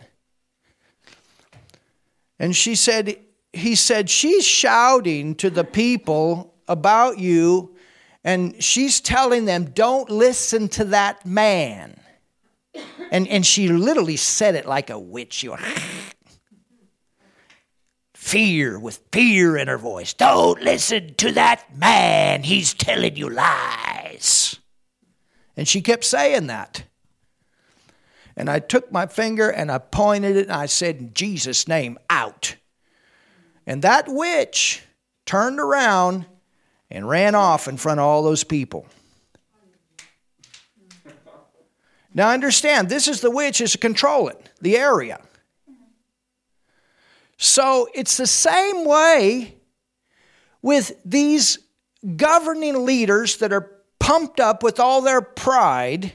And 2.39 2.55
she 2.55 2.77
said, 2.77 3.17
He 3.53 3.75
said, 3.75 4.09
She's 4.09 4.47
shouting 4.47 5.35
to 5.37 5.51
the 5.51 5.65
people 5.65 6.55
about 6.69 7.19
you 7.19 7.75
and 8.23 8.63
she's 8.63 9.01
telling 9.01 9.47
them, 9.47 9.67
don't 9.67 10.11
listen 10.11 10.69
to 10.69 10.85
that 10.87 11.25
man. 11.25 11.99
And, 13.11 13.27
and 13.29 13.45
she 13.45 13.69
literally 13.69 14.17
said 14.17 14.55
it 14.55 14.67
like 14.67 14.91
a 14.91 14.99
witch. 14.99 15.45
fear 18.15 18.79
with 18.79 19.01
fear 19.11 19.57
in 19.57 19.67
her 19.67 19.79
voice. 19.79 20.13
Don't 20.15 20.63
listen 20.63 21.15
to 21.15 21.33
that 21.33 21.77
man. 21.77 22.43
He's 22.43 22.75
telling 22.75 23.17
you 23.17 23.31
lies. 23.31 24.61
And 25.57 25.67
she 25.67 25.81
kept 25.81 26.05
saying 26.05 26.47
that. 26.47 26.85
And 28.37 28.49
I 28.49 28.61
took 28.61 28.93
my 28.93 29.07
finger 29.07 29.51
and 29.51 29.73
I 29.73 29.79
pointed 29.79 30.37
it 30.37 30.45
and 30.45 30.53
I 30.53 30.67
said, 30.67 30.99
In 30.99 31.15
Jesus' 31.15 31.67
name, 31.67 31.99
out. 32.09 32.57
And 33.67 33.83
that 33.83 34.05
witch 34.07 34.83
turned 35.27 35.59
around 35.59 36.27
and 36.91 37.09
ran 37.09 37.35
off 37.35 37.69
in 37.69 37.77
front 37.77 38.01
of 38.01 38.07
all 38.07 38.23
those 38.23 38.45
people. 38.45 38.87
Now 42.13 42.31
understand, 42.31 42.89
this 42.89 43.07
is 43.07 43.21
the 43.21 43.31
witch 43.31 43.61
is 43.61 43.77
controlling 43.77 44.37
the 44.61 44.77
area. 44.77 45.21
So 47.37 47.89
it's 47.95 48.17
the 48.17 48.27
same 48.27 48.85
way 48.85 49.57
with 50.61 50.93
these 51.05 51.59
governing 52.17 52.85
leaders 52.85 53.39
that 53.39 53.53
are 53.53 53.71
pumped 53.99 54.41
up 54.41 54.63
with 54.63 54.81
all 54.81 55.01
their 55.01 55.21
pride 55.21 56.13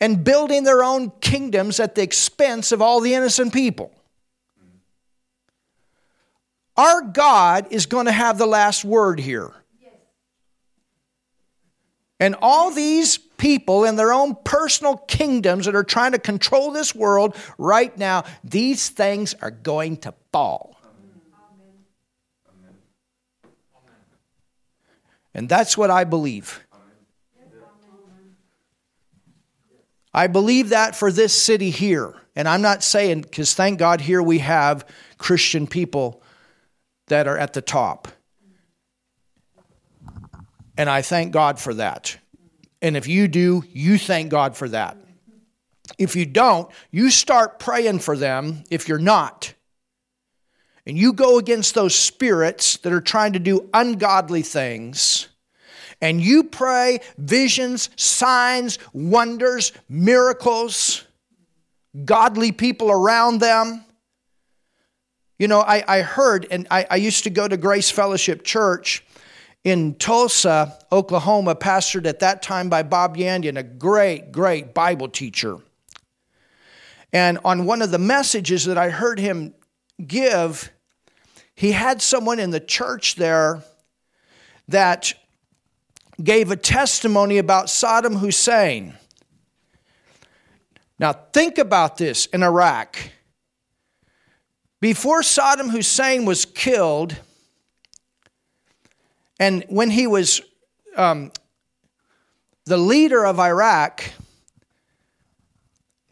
and 0.00 0.24
building 0.24 0.64
their 0.64 0.82
own 0.82 1.10
kingdoms 1.20 1.78
at 1.78 1.94
the 1.94 2.02
expense 2.02 2.72
of 2.72 2.82
all 2.82 3.00
the 3.00 3.14
innocent 3.14 3.52
people. 3.52 3.92
Our 6.76 7.02
God 7.02 7.68
is 7.70 7.86
going 7.86 8.06
to 8.06 8.12
have 8.12 8.38
the 8.38 8.46
last 8.46 8.84
word 8.84 9.20
here. 9.20 9.52
And 12.20 12.36
all 12.40 12.70
these 12.70 13.18
people 13.18 13.84
in 13.84 13.96
their 13.96 14.12
own 14.12 14.36
personal 14.44 14.96
kingdoms 14.96 15.66
that 15.66 15.74
are 15.74 15.84
trying 15.84 16.12
to 16.12 16.18
control 16.18 16.70
this 16.70 16.94
world 16.94 17.36
right 17.58 17.96
now, 17.98 18.24
these 18.42 18.88
things 18.88 19.34
are 19.42 19.50
going 19.50 19.98
to 19.98 20.14
fall. 20.32 20.76
And 25.34 25.48
that's 25.48 25.76
what 25.76 25.90
I 25.90 26.04
believe. 26.04 26.64
I 30.12 30.28
believe 30.28 30.68
that 30.68 30.94
for 30.94 31.10
this 31.10 31.32
city 31.32 31.70
here. 31.70 32.14
And 32.36 32.48
I'm 32.48 32.62
not 32.62 32.84
saying, 32.84 33.22
because 33.22 33.52
thank 33.54 33.80
God 33.80 34.00
here 34.00 34.22
we 34.22 34.38
have 34.38 34.88
Christian 35.18 35.66
people 35.66 36.22
that 37.08 37.26
are 37.26 37.38
at 37.38 37.52
the 37.52 37.62
top. 37.62 38.08
And 40.76 40.90
I 40.90 41.02
thank 41.02 41.32
God 41.32 41.58
for 41.58 41.74
that. 41.74 42.18
And 42.82 42.96
if 42.96 43.06
you 43.06 43.28
do, 43.28 43.64
you 43.72 43.98
thank 43.98 44.30
God 44.30 44.56
for 44.56 44.68
that. 44.68 44.96
If 45.98 46.16
you 46.16 46.26
don't, 46.26 46.70
you 46.90 47.10
start 47.10 47.58
praying 47.58 48.00
for 48.00 48.16
them 48.16 48.64
if 48.70 48.88
you're 48.88 48.98
not. 48.98 49.54
And 50.86 50.98
you 50.98 51.12
go 51.12 51.38
against 51.38 51.74
those 51.74 51.94
spirits 51.94 52.76
that 52.78 52.92
are 52.92 53.00
trying 53.00 53.32
to 53.34 53.38
do 53.38 53.70
ungodly 53.72 54.42
things. 54.42 55.28
And 56.00 56.20
you 56.20 56.44
pray 56.44 57.00
visions, 57.16 57.88
signs, 57.96 58.78
wonders, 58.92 59.72
miracles, 59.88 61.04
godly 62.04 62.52
people 62.52 62.90
around 62.90 63.38
them. 63.38 63.83
You 65.44 65.48
know, 65.48 65.60
I, 65.60 65.84
I 65.86 66.00
heard, 66.00 66.46
and 66.50 66.66
I, 66.70 66.86
I 66.90 66.96
used 66.96 67.24
to 67.24 67.28
go 67.28 67.46
to 67.46 67.58
Grace 67.58 67.90
Fellowship 67.90 68.44
Church 68.44 69.04
in 69.62 69.94
Tulsa, 69.96 70.78
Oklahoma, 70.90 71.54
pastored 71.54 72.06
at 72.06 72.20
that 72.20 72.40
time 72.40 72.70
by 72.70 72.82
Bob 72.82 73.18
Yandian, 73.18 73.58
a 73.58 73.62
great, 73.62 74.32
great 74.32 74.72
Bible 74.72 75.06
teacher. 75.06 75.58
And 77.12 77.38
on 77.44 77.66
one 77.66 77.82
of 77.82 77.90
the 77.90 77.98
messages 77.98 78.64
that 78.64 78.78
I 78.78 78.88
heard 78.88 79.18
him 79.18 79.52
give, 80.06 80.72
he 81.54 81.72
had 81.72 82.00
someone 82.00 82.40
in 82.40 82.48
the 82.48 82.58
church 82.58 83.16
there 83.16 83.62
that 84.68 85.12
gave 86.22 86.50
a 86.52 86.56
testimony 86.56 87.36
about 87.36 87.66
Saddam 87.66 88.20
Hussein. 88.20 88.94
Now, 90.98 91.12
think 91.12 91.58
about 91.58 91.98
this 91.98 92.24
in 92.24 92.42
Iraq. 92.42 92.96
Before 94.84 95.22
Saddam 95.22 95.70
Hussein 95.70 96.26
was 96.26 96.44
killed, 96.44 97.16
and 99.40 99.64
when 99.70 99.88
he 99.88 100.06
was 100.06 100.42
um, 100.94 101.32
the 102.66 102.76
leader 102.76 103.24
of 103.24 103.40
Iraq, 103.40 104.04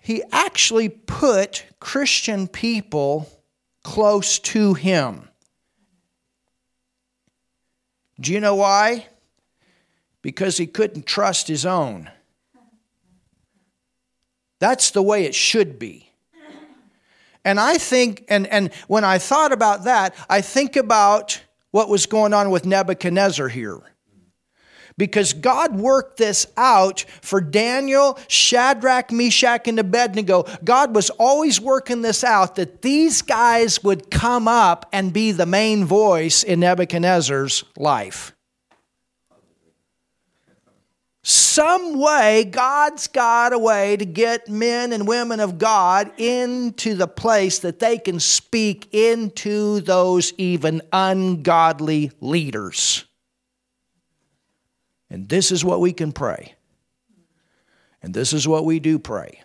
he 0.01 0.23
actually 0.33 0.89
put 0.89 1.67
Christian 1.81 2.49
people 2.49 3.29
close 3.83 4.39
to 4.39 4.73
him. 4.73 5.29
Do 8.19 8.33
you 8.33 8.41
know 8.41 8.55
why? 8.55 9.07
Because 10.23 10.57
he 10.57 10.67
couldn't 10.67 11.05
trust 11.05 11.47
his 11.47 11.67
own. 11.67 12.11
That's 14.61 14.91
the 14.93 15.03
way 15.03 15.27
it 15.27 15.35
should 15.35 15.79
be. 15.79 16.12
And 17.45 17.59
I 17.59 17.79
think, 17.79 18.25
and, 18.29 18.47
and 18.47 18.73
when 18.87 19.05
I 19.05 19.19
thought 19.19 19.53
about 19.53 19.85
that, 19.85 20.15
I 20.29 20.41
think 20.41 20.77
about 20.77 21.41
what 21.71 21.89
was 21.89 22.07
going 22.07 22.33
on 22.33 22.51
with 22.51 22.67
Nebuchadnezzar 22.67 23.49
here. 23.49 23.81
Because 24.99 25.33
God 25.33 25.75
worked 25.75 26.19
this 26.19 26.47
out 26.57 27.07
for 27.23 27.41
Daniel, 27.41 28.19
Shadrach, 28.29 29.11
Meshach, 29.11 29.67
and 29.67 29.79
Abednego. 29.79 30.45
God 30.63 30.95
was 30.95 31.09
always 31.11 31.61
working 31.61 32.03
this 32.03 32.23
out 32.23 32.57
that 32.57 32.83
these 32.83 33.23
guys 33.23 33.83
would 33.83 34.11
come 34.11 34.47
up 34.47 34.87
and 34.93 35.13
be 35.13 35.33
the 35.33 35.47
main 35.47 35.87
voice 35.87 36.43
in 36.43 36.61
Nebuchadnezzar's 36.61 37.65
life 37.77 38.35
some 41.53 41.99
way, 41.99 42.45
God's 42.45 43.09
got 43.09 43.53
a 43.53 43.59
way 43.59 43.97
to 43.99 44.07
get 44.07 44.49
men 44.49 44.93
and 44.93 45.07
women 45.07 45.39
of 45.39 45.59
God 45.59 46.11
into 46.19 46.95
the 46.95 47.07
place 47.07 47.59
that 47.59 47.79
they 47.79 47.99
can 47.99 48.19
speak 48.19 48.89
into 48.93 49.81
those 49.81 50.33
even 50.39 50.81
ungodly 50.93 52.11
leaders. 52.21 53.05
And 55.11 55.29
this 55.29 55.53
is 55.53 55.63
what 55.63 55.81
we 55.81 55.93
can 55.93 56.13
pray. 56.13 56.55
And 58.03 58.15
this 58.15 58.33
is 58.33 58.49
what 58.49 58.65
we 58.65 58.81
do 58.81 58.99
pray 58.99 59.43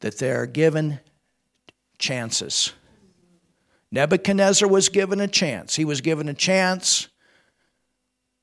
that 0.00 0.16
they're 0.16 0.46
given 0.46 0.98
chances. 1.98 2.72
Nebuchadnezzar 3.92 4.66
was 4.66 4.88
given 4.88 5.20
a 5.20 5.28
chance. 5.28 5.76
He 5.76 5.84
was 5.84 6.00
given 6.00 6.30
a 6.30 6.34
chance 6.34 7.09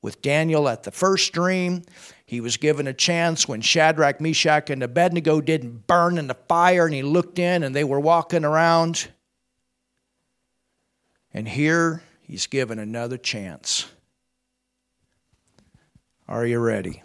with 0.02 0.22
Daniel 0.22 0.68
at 0.68 0.84
the 0.84 0.90
first 0.90 1.32
dream. 1.32 1.82
He 2.24 2.40
was 2.40 2.56
given 2.56 2.86
a 2.86 2.92
chance 2.92 3.48
when 3.48 3.60
Shadrach, 3.60 4.20
Meshach, 4.20 4.70
and 4.70 4.82
Abednego 4.82 5.40
didn't 5.40 5.86
burn 5.86 6.18
in 6.18 6.26
the 6.26 6.36
fire, 6.48 6.86
and 6.86 6.94
he 6.94 7.02
looked 7.02 7.38
in 7.38 7.62
and 7.62 7.74
they 7.74 7.84
were 7.84 8.00
walking 8.00 8.44
around. 8.44 9.08
And 11.32 11.48
here 11.48 12.02
he's 12.22 12.46
given 12.46 12.78
another 12.78 13.16
chance. 13.16 13.86
Are 16.28 16.44
you 16.46 16.58
ready? 16.58 17.02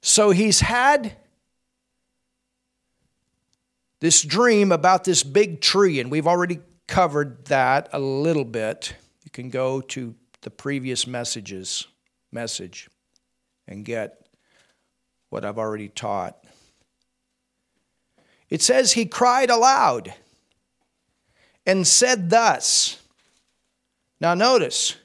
So 0.00 0.30
he's 0.30 0.60
had 0.60 1.16
this 4.04 4.20
dream 4.20 4.70
about 4.70 5.04
this 5.04 5.22
big 5.22 5.62
tree, 5.62 5.98
and 5.98 6.10
we've 6.10 6.26
already 6.26 6.60
covered 6.86 7.42
that 7.46 7.88
a 7.90 7.98
little 7.98 8.44
bit. 8.44 8.94
You 9.24 9.30
can 9.30 9.48
go 9.48 9.80
to 9.80 10.14
the 10.42 10.50
previous 10.50 11.06
messages 11.06 11.86
message 12.30 12.90
and 13.66 13.82
get 13.82 14.26
what 15.30 15.42
I've 15.42 15.56
already 15.56 15.88
taught. 15.88 16.36
It 18.50 18.60
says 18.60 18.92
he 18.92 19.06
cried 19.06 19.48
aloud 19.48 20.12
and 21.64 21.86
said 21.86 22.28
thus. 22.28 23.00
Now 24.20 24.34
notice, 24.34 24.96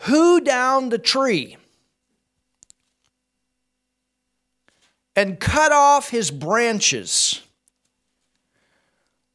who 0.00 0.42
down 0.42 0.90
the 0.90 0.98
tree? 0.98 1.56
And 5.18 5.40
cut 5.40 5.72
off 5.72 6.10
his 6.10 6.30
branches. 6.30 7.42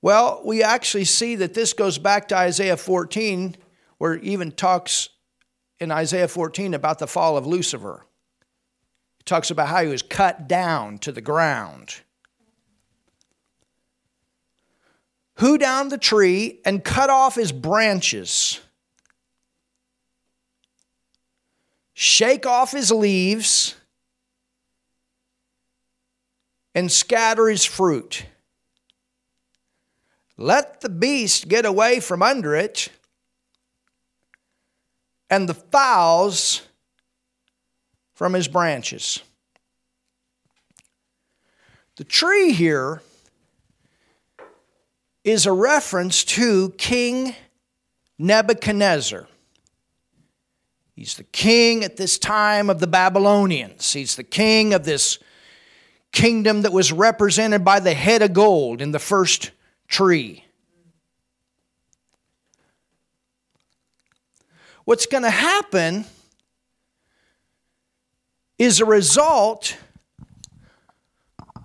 Well, 0.01 0.41
we 0.45 0.63
actually 0.63 1.03
see 1.03 1.35
that 1.35 1.55
this 1.55 1.73
goes 1.73 1.97
back 1.97 2.29
to 2.29 2.37
Isaiah 2.37 2.77
14, 2.77 3.57
where 3.97 4.13
it 4.13 4.23
even 4.23 4.53
talks 4.53 5.09
in 5.81 5.91
Isaiah 5.91 6.29
14 6.29 6.73
about 6.73 6.99
the 6.99 7.07
fall 7.07 7.35
of 7.35 7.45
Lucifer. 7.45 8.05
It 9.19 9.25
talks 9.25 9.51
about 9.51 9.67
how 9.67 9.83
he 9.83 9.89
was 9.89 10.01
cut 10.01 10.47
down 10.47 10.99
to 10.99 11.11
the 11.11 11.19
ground. 11.19 11.95
Who 15.39 15.57
down 15.57 15.89
the 15.89 15.97
tree 15.97 16.61
and 16.63 16.81
cut 16.81 17.09
off 17.09 17.35
his 17.35 17.51
branches? 17.51 18.61
Shake 21.93 22.45
off 22.45 22.71
his 22.71 22.89
leaves 22.89 23.75
and 26.75 26.91
scatter 26.91 27.47
his 27.47 27.65
fruit. 27.65 28.25
Let 30.37 30.81
the 30.81 30.89
beast 30.89 31.47
get 31.47 31.65
away 31.65 31.99
from 31.99 32.21
under 32.21 32.55
it, 32.55 32.89
and 35.29 35.47
the 35.47 35.53
fowls 35.53 36.61
from 38.13 38.33
his 38.33 38.47
branches. 38.47 39.21
The 41.95 42.03
tree 42.03 42.53
here 42.53 43.01
is 45.23 45.45
a 45.45 45.51
reference 45.51 46.23
to 46.23 46.71
King 46.71 47.35
Nebuchadnezzar. 48.17 49.27
He's 50.95 51.15
the 51.15 51.23
king 51.23 51.83
at 51.83 51.97
this 51.97 52.17
time 52.17 52.69
of 52.69 52.79
the 52.79 52.87
Babylonians. 52.87 53.93
He's 53.93 54.15
the 54.15 54.23
king 54.23 54.73
of 54.73 54.85
this 54.85 55.19
kingdom 56.13 56.61
that 56.61 56.71
was 56.71 56.93
represented 56.93 57.65
by 57.65 57.81
the 57.81 57.93
head 57.93 58.21
of 58.21 58.31
gold 58.31 58.81
in 58.81 58.91
the 58.91 58.99
first 58.99 59.51
tree. 59.89 60.45
What's 64.85 65.05
going 65.05 65.23
to 65.23 65.29
happen 65.29 66.05
is 68.57 68.79
a 68.79 68.85
result 68.85 69.77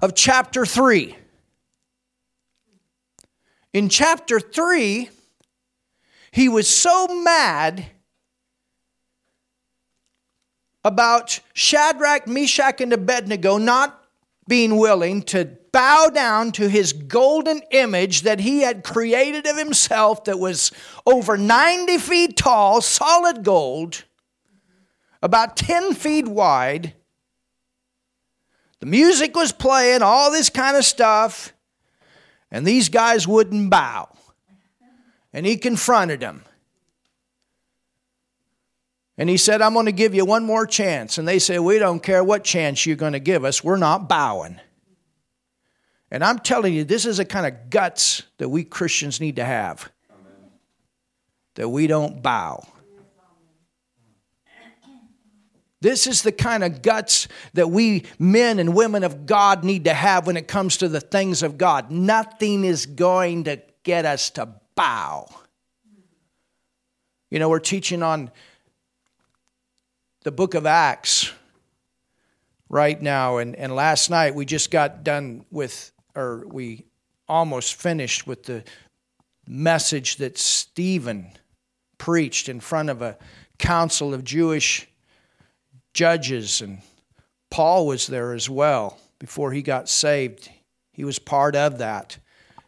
of 0.00 0.14
chapter 0.14 0.64
3. 0.64 1.16
In 3.72 3.88
chapter 3.88 4.40
3, 4.40 5.10
he 6.30 6.48
was 6.48 6.68
so 6.68 7.06
mad 7.22 7.86
about 10.84 11.40
Shadrach, 11.52 12.26
Meshach, 12.26 12.80
and 12.80 12.92
Abednego 12.92 13.58
not 13.58 13.97
being 14.48 14.76
willing 14.76 15.22
to 15.22 15.44
bow 15.72 16.08
down 16.12 16.50
to 16.52 16.68
his 16.68 16.92
golden 16.92 17.60
image 17.70 18.22
that 18.22 18.40
he 18.40 18.62
had 18.62 18.82
created 18.82 19.46
of 19.46 19.56
himself 19.56 20.24
that 20.24 20.38
was 20.38 20.72
over 21.06 21.36
90 21.36 21.98
feet 21.98 22.36
tall, 22.36 22.80
solid 22.80 23.44
gold, 23.44 24.04
about 25.22 25.56
10 25.56 25.94
feet 25.94 26.26
wide. 26.26 26.94
The 28.80 28.86
music 28.86 29.36
was 29.36 29.52
playing, 29.52 30.02
all 30.02 30.30
this 30.30 30.50
kind 30.50 30.76
of 30.76 30.84
stuff, 30.84 31.52
and 32.50 32.66
these 32.66 32.88
guys 32.88 33.28
wouldn't 33.28 33.70
bow. 33.70 34.08
And 35.32 35.44
he 35.44 35.56
confronted 35.56 36.20
them. 36.20 36.42
And 39.18 39.28
he 39.28 39.36
said, 39.36 39.60
I'm 39.60 39.74
going 39.74 39.86
to 39.86 39.92
give 39.92 40.14
you 40.14 40.24
one 40.24 40.44
more 40.44 40.64
chance. 40.64 41.18
And 41.18 41.26
they 41.26 41.40
said, 41.40 41.58
We 41.58 41.80
don't 41.80 42.00
care 42.00 42.22
what 42.22 42.44
chance 42.44 42.86
you're 42.86 42.96
going 42.96 43.14
to 43.14 43.20
give 43.20 43.44
us, 43.44 43.62
we're 43.62 43.76
not 43.76 44.08
bowing. 44.08 44.60
And 46.10 46.24
I'm 46.24 46.38
telling 46.38 46.72
you, 46.72 46.84
this 46.84 47.04
is 47.04 47.18
the 47.18 47.26
kind 47.26 47.46
of 47.46 47.68
guts 47.68 48.22
that 48.38 48.48
we 48.48 48.64
Christians 48.64 49.20
need 49.20 49.36
to 49.36 49.44
have. 49.44 49.90
Amen. 50.10 50.50
That 51.56 51.68
we 51.68 51.86
don't 51.86 52.22
bow. 52.22 52.66
This 55.80 56.06
is 56.06 56.22
the 56.22 56.32
kind 56.32 56.64
of 56.64 56.82
guts 56.82 57.28
that 57.52 57.68
we 57.68 58.04
men 58.18 58.58
and 58.58 58.74
women 58.74 59.04
of 59.04 59.26
God 59.26 59.64
need 59.64 59.84
to 59.84 59.94
have 59.94 60.26
when 60.26 60.36
it 60.36 60.48
comes 60.48 60.78
to 60.78 60.88
the 60.88 61.00
things 61.00 61.42
of 61.42 61.56
God. 61.56 61.90
Nothing 61.90 62.64
is 62.64 62.86
going 62.86 63.44
to 63.44 63.62
get 63.84 64.04
us 64.04 64.30
to 64.30 64.48
bow. 64.74 65.28
You 67.30 67.38
know, 67.38 67.48
we're 67.48 67.60
teaching 67.60 68.02
on 68.02 68.32
the 70.28 70.32
book 70.32 70.52
of 70.52 70.66
Acts 70.66 71.32
right 72.68 73.00
now. 73.00 73.38
And, 73.38 73.56
and 73.56 73.74
last 73.74 74.10
night 74.10 74.34
we 74.34 74.44
just 74.44 74.70
got 74.70 75.02
done 75.02 75.46
with, 75.50 75.90
or 76.14 76.44
we 76.46 76.84
almost 77.26 77.76
finished 77.76 78.26
with 78.26 78.42
the 78.42 78.62
message 79.46 80.16
that 80.16 80.36
Stephen 80.36 81.28
preached 81.96 82.50
in 82.50 82.60
front 82.60 82.90
of 82.90 83.00
a 83.00 83.16
council 83.58 84.12
of 84.12 84.22
Jewish 84.22 84.86
judges. 85.94 86.60
And 86.60 86.82
Paul 87.50 87.86
was 87.86 88.06
there 88.06 88.34
as 88.34 88.50
well 88.50 88.98
before 89.18 89.52
he 89.52 89.62
got 89.62 89.88
saved. 89.88 90.50
He 90.92 91.04
was 91.04 91.18
part 91.18 91.56
of 91.56 91.78
that. 91.78 92.18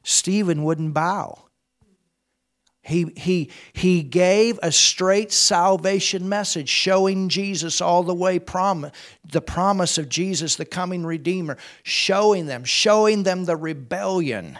Stephen 0.02 0.64
wouldn't 0.64 0.94
bow. 0.94 1.49
He, 2.82 3.12
he, 3.16 3.50
he 3.72 4.02
gave 4.02 4.58
a 4.62 4.72
straight 4.72 5.32
salvation 5.32 6.28
message 6.28 6.68
showing 6.68 7.28
Jesus 7.28 7.80
all 7.80 8.02
the 8.02 8.14
way, 8.14 8.38
prom- 8.38 8.90
the 9.30 9.42
promise 9.42 9.98
of 9.98 10.08
Jesus, 10.08 10.56
the 10.56 10.64
coming 10.64 11.04
Redeemer, 11.04 11.58
showing 11.82 12.46
them, 12.46 12.64
showing 12.64 13.22
them 13.22 13.44
the 13.44 13.56
rebellion. 13.56 14.58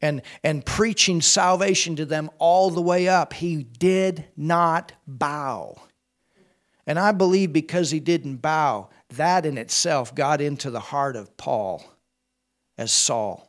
And, 0.00 0.22
and 0.44 0.64
preaching 0.64 1.20
salvation 1.20 1.96
to 1.96 2.04
them 2.04 2.30
all 2.38 2.70
the 2.70 2.80
way 2.80 3.08
up. 3.08 3.32
He 3.32 3.64
did 3.64 4.26
not 4.36 4.92
bow. 5.08 5.82
And 6.86 7.00
I 7.00 7.10
believe 7.10 7.52
because 7.52 7.90
he 7.90 7.98
didn't 7.98 8.36
bow, 8.36 8.90
that 9.10 9.44
in 9.44 9.58
itself 9.58 10.14
got 10.14 10.40
into 10.40 10.70
the 10.70 10.78
heart 10.78 11.16
of 11.16 11.36
Paul 11.36 11.84
as 12.78 12.92
Saul 12.92 13.47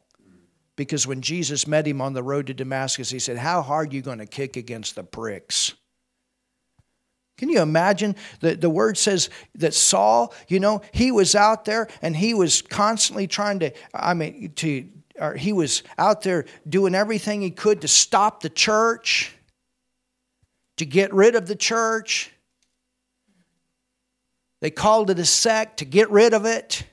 because 0.79 1.05
when 1.05 1.19
Jesus 1.19 1.67
met 1.67 1.85
him 1.85 1.99
on 1.99 2.13
the 2.13 2.23
road 2.23 2.47
to 2.47 2.53
Damascus, 2.53 3.09
he 3.09 3.19
said, 3.19 3.35
How 3.35 3.61
hard 3.61 3.91
are 3.91 3.95
you 3.97 4.01
going 4.01 4.19
to 4.19 4.25
kick 4.25 4.55
against 4.55 4.95
the 4.95 5.03
pricks? 5.03 5.73
Can 7.37 7.49
you 7.49 7.59
imagine? 7.59 8.15
The, 8.39 8.55
the 8.55 8.69
word 8.69 8.97
says 8.97 9.29
that 9.55 9.73
Saul, 9.73 10.33
you 10.47 10.61
know, 10.61 10.81
he 10.93 11.11
was 11.11 11.35
out 11.35 11.65
there 11.65 11.89
and 12.01 12.15
he 12.15 12.33
was 12.33 12.61
constantly 12.61 13.27
trying 13.27 13.59
to, 13.59 13.71
I 13.93 14.13
mean, 14.13 14.53
to, 14.55 14.87
or 15.19 15.35
he 15.35 15.51
was 15.51 15.83
out 15.97 16.21
there 16.21 16.45
doing 16.69 16.95
everything 16.95 17.41
he 17.41 17.51
could 17.51 17.81
to 17.81 17.89
stop 17.89 18.41
the 18.41 18.49
church, 18.49 19.35
to 20.77 20.85
get 20.85 21.13
rid 21.13 21.35
of 21.35 21.45
the 21.45 21.57
church. 21.57 22.31
They 24.61 24.71
called 24.71 25.09
it 25.09 25.19
a 25.19 25.25
sect 25.25 25.79
to 25.79 25.85
get 25.85 26.09
rid 26.09 26.33
of 26.33 26.45
it. 26.45 26.85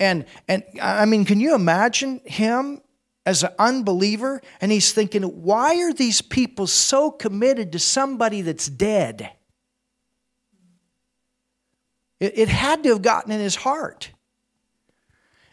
And, 0.00 0.24
and 0.48 0.64
I 0.80 1.04
mean, 1.04 1.26
can 1.26 1.38
you 1.40 1.54
imagine 1.54 2.22
him 2.24 2.80
as 3.26 3.42
an 3.42 3.50
unbeliever? 3.58 4.40
And 4.62 4.72
he's 4.72 4.92
thinking, 4.92 5.22
why 5.22 5.76
are 5.82 5.92
these 5.92 6.22
people 6.22 6.66
so 6.66 7.10
committed 7.10 7.72
to 7.72 7.78
somebody 7.78 8.40
that's 8.40 8.66
dead? 8.66 9.30
It, 12.18 12.38
it 12.38 12.48
had 12.48 12.82
to 12.84 12.88
have 12.88 13.02
gotten 13.02 13.30
in 13.30 13.40
his 13.40 13.56
heart. 13.56 14.10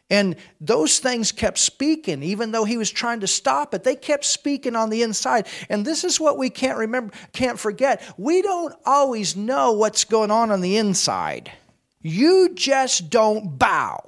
And 0.10 0.38
those 0.62 1.00
things 1.00 1.34
kept 1.34 1.58
speaking, 1.58 2.24
even 2.24 2.52
though 2.52 2.64
he 2.64 2.78
was 2.78 2.90
trying 2.90 3.20
to 3.20 3.28
stop 3.28 3.74
it. 3.74 3.84
They 3.84 3.98
kept 3.98 4.24
speaking 4.24 4.74
on 4.78 4.90
the 4.90 5.04
inside. 5.04 5.48
And 5.70 5.86
this 5.86 6.06
is 6.06 6.18
what 6.18 6.38
we 6.38 6.50
can't 6.50 6.78
remember, 6.78 7.14
can't 7.34 7.60
forget. 7.60 8.02
We 8.18 8.42
don't 8.42 8.74
always 8.86 9.36
know 9.36 9.74
what's 9.74 10.06
going 10.06 10.32
on 10.32 10.52
on 10.52 10.62
the 10.62 10.78
inside. 10.78 11.52
You 12.02 12.54
just 12.56 13.10
don't 13.10 13.60
bow. 13.60 14.08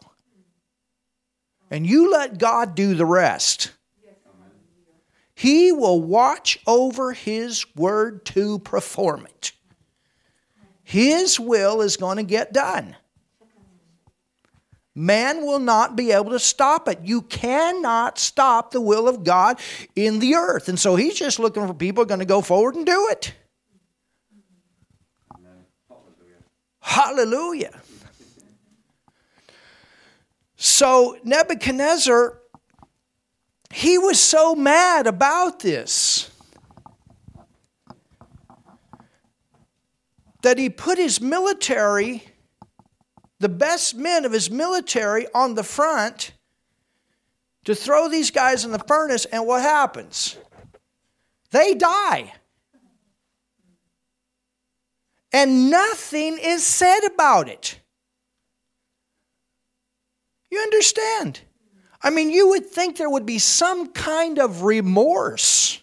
And 1.71 1.85
you 1.85 2.11
let 2.11 2.37
God 2.37 2.75
do 2.75 2.95
the 2.95 3.05
rest. 3.05 3.71
He 5.35 5.71
will 5.71 6.01
watch 6.01 6.59
over 6.67 7.13
His 7.13 7.65
word 7.75 8.25
to 8.25 8.59
perform 8.59 9.25
it. 9.25 9.51
His 10.83 11.39
will 11.39 11.81
is 11.81 11.97
going 11.97 12.17
to 12.17 12.23
get 12.23 12.51
done. 12.51 12.95
Man 14.95 15.45
will 15.45 15.59
not 15.59 15.95
be 15.95 16.11
able 16.11 16.31
to 16.31 16.39
stop 16.39 16.89
it. 16.89 16.99
You 17.03 17.21
cannot 17.21 18.17
stop 18.17 18.71
the 18.71 18.81
will 18.81 19.07
of 19.07 19.23
God 19.23 19.59
in 19.95 20.19
the 20.19 20.35
earth. 20.35 20.67
And 20.67 20.77
so 20.77 20.97
he's 20.97 21.13
just 21.13 21.39
looking 21.39 21.65
for 21.65 21.73
people 21.73 22.03
going 22.03 22.19
to 22.19 22.25
go 22.25 22.41
forward 22.41 22.75
and 22.75 22.85
do 22.85 23.07
it. 23.11 23.33
Hallelujah. 26.81 27.71
Hallelujah. 27.71 27.81
So 30.61 31.17
Nebuchadnezzar, 31.23 32.37
he 33.71 33.97
was 33.97 34.19
so 34.19 34.55
mad 34.55 35.07
about 35.07 35.61
this 35.61 36.29
that 40.41 40.57
he 40.57 40.69
put 40.69 40.97
his 40.97 41.21
military 41.21 42.25
the 43.39 43.47
best 43.47 43.95
men 43.95 44.25
of 44.25 44.33
his 44.33 44.51
military 44.51 45.27
on 45.33 45.55
the 45.55 45.63
front 45.63 46.33
to 47.63 47.73
throw 47.73 48.09
these 48.09 48.29
guys 48.29 48.65
in 48.65 48.71
the 48.71 48.79
furnace, 48.79 49.23
and 49.23 49.47
what 49.47 49.61
happens? 49.61 50.35
They 51.51 51.73
die. 51.73 52.33
And 55.31 55.69
nothing 55.69 56.37
is 56.37 56.65
said 56.65 57.05
about 57.05 57.47
it. 57.47 57.78
You 60.49 60.59
understand? 60.59 61.41
I 62.01 62.09
mean, 62.09 62.29
you 62.29 62.49
would 62.49 62.65
think 62.65 62.97
there 62.97 63.09
would 63.09 63.25
be 63.25 63.39
some 63.39 63.91
kind 63.91 64.39
of 64.39 64.63
remorse 64.63 65.81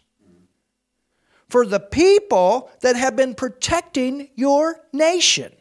for 1.49 1.67
the 1.67 1.81
people 1.81 2.71
that 2.81 2.97
have 2.97 3.15
been 3.17 3.35
protecting 3.35 4.29
your 4.35 4.81
nation. 4.93 5.53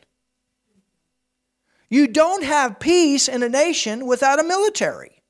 You 1.90 2.08
don't 2.08 2.44
have 2.44 2.80
peace 2.80 3.28
in 3.28 3.44
a 3.44 3.50
nation 3.50 4.08
without 4.08 4.40
a 4.40 4.44
military, 4.44 5.22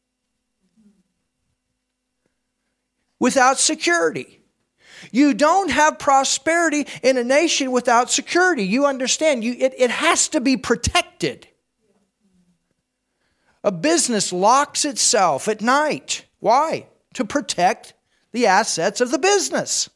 without 3.19 3.59
security. 3.59 4.41
You 5.11 5.33
don't 5.33 5.69
have 5.69 5.99
prosperity 5.99 6.87
in 7.03 7.17
a 7.17 7.23
nation 7.23 7.71
without 7.71 8.09
security. 8.09 8.63
You 8.63 8.85
understand, 8.85 9.43
you, 9.43 9.55
it, 9.59 9.73
it 9.77 9.91
has 9.91 10.29
to 10.29 10.39
be 10.39 10.55
protected. 10.55 11.47
A 13.65 13.71
business 13.71 14.31
locks 14.31 14.85
itself 14.85 15.47
at 15.47 15.59
night. 15.59 16.27
Why? 16.39 16.85
To 17.15 17.25
protect 17.25 17.95
the 18.31 18.45
assets 18.45 19.01
of 19.01 19.09
the 19.09 19.17
business. 19.17 19.89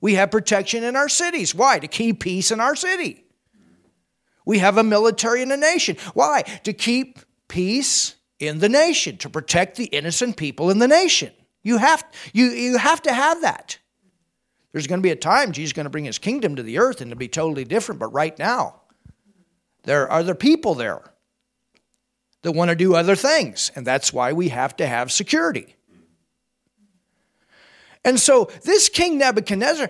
We 0.00 0.14
have 0.14 0.30
protection 0.30 0.84
in 0.84 0.96
our 0.96 1.10
cities. 1.10 1.54
Why? 1.54 1.78
To 1.78 1.86
keep 1.86 2.20
peace 2.20 2.50
in 2.50 2.60
our 2.60 2.74
city. 2.74 3.26
We 4.46 4.60
have 4.60 4.78
a 4.78 4.82
military 4.82 5.42
in 5.42 5.52
a 5.52 5.56
nation. 5.58 5.98
Why? 6.14 6.44
To 6.62 6.72
keep 6.72 7.18
peace 7.46 8.14
in 8.38 8.58
the 8.58 8.70
nation, 8.70 9.18
to 9.18 9.28
protect 9.28 9.76
the 9.76 9.84
innocent 9.84 10.38
people 10.38 10.70
in 10.70 10.78
the 10.78 10.88
nation. 10.88 11.30
You 11.62 11.76
have, 11.76 12.10
you, 12.32 12.46
you 12.46 12.78
have 12.78 13.02
to 13.02 13.12
have 13.12 13.42
that. 13.42 13.78
There's 14.72 14.86
going 14.86 15.00
to 15.00 15.06
be 15.06 15.10
a 15.10 15.16
time 15.16 15.52
Jesus 15.52 15.68
is 15.68 15.72
going 15.74 15.84
to 15.84 15.90
bring 15.90 16.06
his 16.06 16.18
kingdom 16.18 16.56
to 16.56 16.62
the 16.62 16.78
earth 16.78 17.02
and 17.02 17.10
it'll 17.10 17.18
be 17.18 17.28
totally 17.28 17.64
different, 17.64 17.98
but 17.98 18.14
right 18.14 18.38
now, 18.38 18.80
there 19.82 20.04
are 20.04 20.20
other 20.20 20.34
people 20.34 20.74
there 20.74 21.02
that 22.44 22.52
want 22.52 22.68
to 22.68 22.76
do 22.76 22.94
other 22.94 23.16
things, 23.16 23.72
and 23.74 23.86
that's 23.86 24.12
why 24.12 24.34
we 24.34 24.50
have 24.50 24.76
to 24.76 24.86
have 24.86 25.10
security. 25.10 25.76
And 28.04 28.20
so, 28.20 28.50
this 28.64 28.90
King 28.90 29.16
Nebuchadnezzar, 29.16 29.88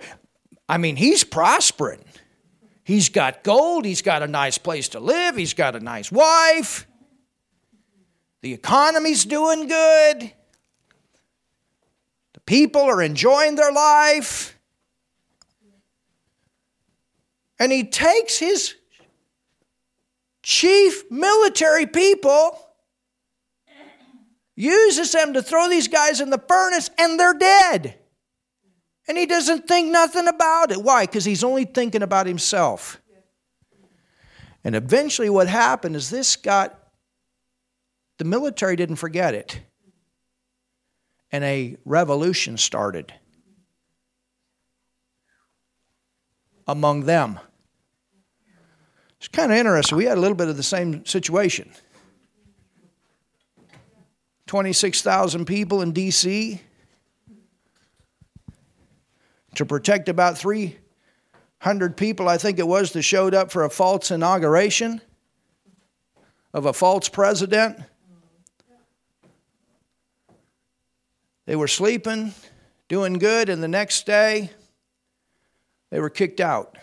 I 0.69 0.77
mean, 0.77 0.95
he's 0.95 1.25
prospering. 1.25 2.03
He's 2.85 3.09
got 3.09 3.43
gold. 3.43 3.83
He's 3.83 4.01
got 4.01 4.23
a 4.23 4.27
nice 4.27 4.57
place 4.57 4.89
to 4.89 5.01
live. 5.01 5.35
He's 5.35 5.53
got 5.53 5.75
a 5.75 5.81
nice 5.81 6.09
wife. 6.11 6.87
The 8.41 8.53
economy's 8.53 9.25
doing 9.25 9.67
good. 9.67 10.31
The 12.33 12.39
people 12.45 12.83
are 12.83 13.01
enjoying 13.01 13.55
their 13.55 13.71
life. 13.71 14.57
And 17.59 17.69
he 17.69 17.83
takes 17.83 18.37
his 18.37 18.75
chief 20.45 21.09
military 21.09 21.87
people, 21.87 22.59
uses 24.55 25.11
them 25.11 25.33
to 25.33 25.41
throw 25.41 25.67
these 25.67 25.87
guys 25.87 26.21
in 26.21 26.29
the 26.29 26.37
furnace, 26.37 26.91
and 26.99 27.19
they're 27.19 27.33
dead. 27.33 27.97
And 29.07 29.17
he 29.17 29.25
doesn't 29.25 29.67
think 29.67 29.91
nothing 29.91 30.27
about 30.27 30.71
it. 30.71 30.81
Why? 30.81 31.05
Because 31.05 31.25
he's 31.25 31.43
only 31.43 31.65
thinking 31.65 32.03
about 32.03 32.27
himself. 32.27 33.01
And 34.63 34.75
eventually, 34.75 35.31
what 35.31 35.47
happened 35.47 35.95
is 35.95 36.11
this 36.11 36.35
got, 36.35 36.79
the 38.19 38.25
military 38.25 38.75
didn't 38.75 38.95
forget 38.97 39.33
it. 39.33 39.59
And 41.31 41.43
a 41.43 41.75
revolution 41.85 42.57
started 42.57 43.13
among 46.67 47.05
them. 47.05 47.39
It's 49.25 49.35
kind 49.35 49.51
of 49.51 49.57
interesting. 49.57 49.97
We 49.97 50.05
had 50.05 50.19
a 50.19 50.21
little 50.21 50.37
bit 50.37 50.49
of 50.49 50.55
the 50.55 50.61
same 50.61 51.03
situation 51.03 51.71
26,000 54.45 55.45
people 55.45 55.81
in 55.81 55.93
D.C 55.93 56.61
to 59.55 59.65
protect 59.65 60.09
about 60.09 60.37
300 60.37 61.97
people, 61.97 62.29
I 62.29 62.37
think 62.37 62.59
it 62.59 62.67
was, 62.67 62.91
that 62.91 63.01
showed 63.01 63.33
up 63.33 63.51
for 63.51 63.63
a 63.63 63.69
false 63.69 64.11
inauguration 64.11 65.01
of 66.53 66.67
a 66.67 66.73
false 66.73 67.09
president. 67.09 67.79
They 71.47 71.55
were 71.55 71.67
sleeping, 71.67 72.35
doing 72.89 73.13
good, 73.13 73.49
and 73.49 73.63
the 73.63 73.67
next 73.67 74.05
day 74.05 74.51
they 75.89 75.99
were 75.99 76.11
kicked 76.11 76.39
out 76.39 76.77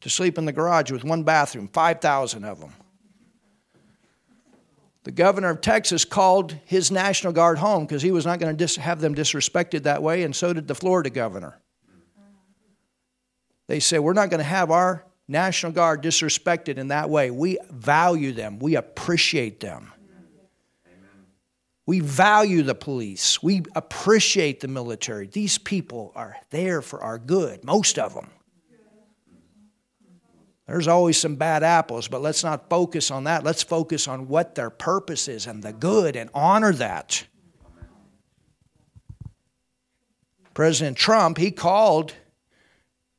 to 0.00 0.10
sleep 0.10 0.38
in 0.38 0.44
the 0.44 0.52
garage 0.52 0.90
with 0.90 1.04
one 1.04 1.22
bathroom, 1.22 1.68
5,000 1.68 2.44
of 2.44 2.60
them. 2.60 2.72
The 5.04 5.12
governor 5.12 5.50
of 5.50 5.60
Texas 5.60 6.04
called 6.04 6.56
his 6.64 6.90
National 6.90 7.32
Guard 7.32 7.58
home 7.58 7.84
because 7.86 8.02
he 8.02 8.10
was 8.10 8.26
not 8.26 8.40
going 8.40 8.56
to 8.56 8.80
have 8.80 9.00
them 9.00 9.14
disrespected 9.14 9.84
that 9.84 10.02
way, 10.02 10.24
and 10.24 10.34
so 10.34 10.52
did 10.52 10.66
the 10.66 10.74
Florida 10.74 11.10
governor. 11.10 11.60
They 13.68 13.78
said, 13.78 14.00
We're 14.00 14.14
not 14.14 14.30
going 14.30 14.38
to 14.38 14.44
have 14.44 14.70
our 14.72 15.04
National 15.28 15.70
Guard 15.70 16.02
disrespected 16.02 16.76
in 16.76 16.88
that 16.88 17.08
way. 17.08 17.30
We 17.30 17.58
value 17.70 18.32
them, 18.32 18.58
we 18.58 18.74
appreciate 18.74 19.60
them. 19.60 19.92
We 21.86 22.00
value 22.00 22.62
the 22.62 22.74
police. 22.74 23.40
We 23.40 23.62
appreciate 23.76 24.58
the 24.58 24.66
military. 24.66 25.28
These 25.28 25.58
people 25.58 26.10
are 26.16 26.36
there 26.50 26.82
for 26.82 27.00
our 27.00 27.16
good, 27.16 27.62
most 27.62 27.96
of 27.96 28.12
them. 28.12 28.28
There's 30.66 30.88
always 30.88 31.16
some 31.16 31.36
bad 31.36 31.62
apples, 31.62 32.08
but 32.08 32.22
let's 32.22 32.42
not 32.42 32.68
focus 32.68 33.10
on 33.10 33.24
that. 33.24 33.44
Let's 33.44 33.62
focus 33.62 34.08
on 34.08 34.26
what 34.26 34.56
their 34.56 34.70
purpose 34.70 35.28
is 35.28 35.46
and 35.46 35.62
the 35.62 35.72
good 35.72 36.16
and 36.16 36.28
honor 36.34 36.72
that. 36.72 37.24
President 40.54 40.96
Trump, 40.96 41.38
he 41.38 41.52
called, 41.52 42.14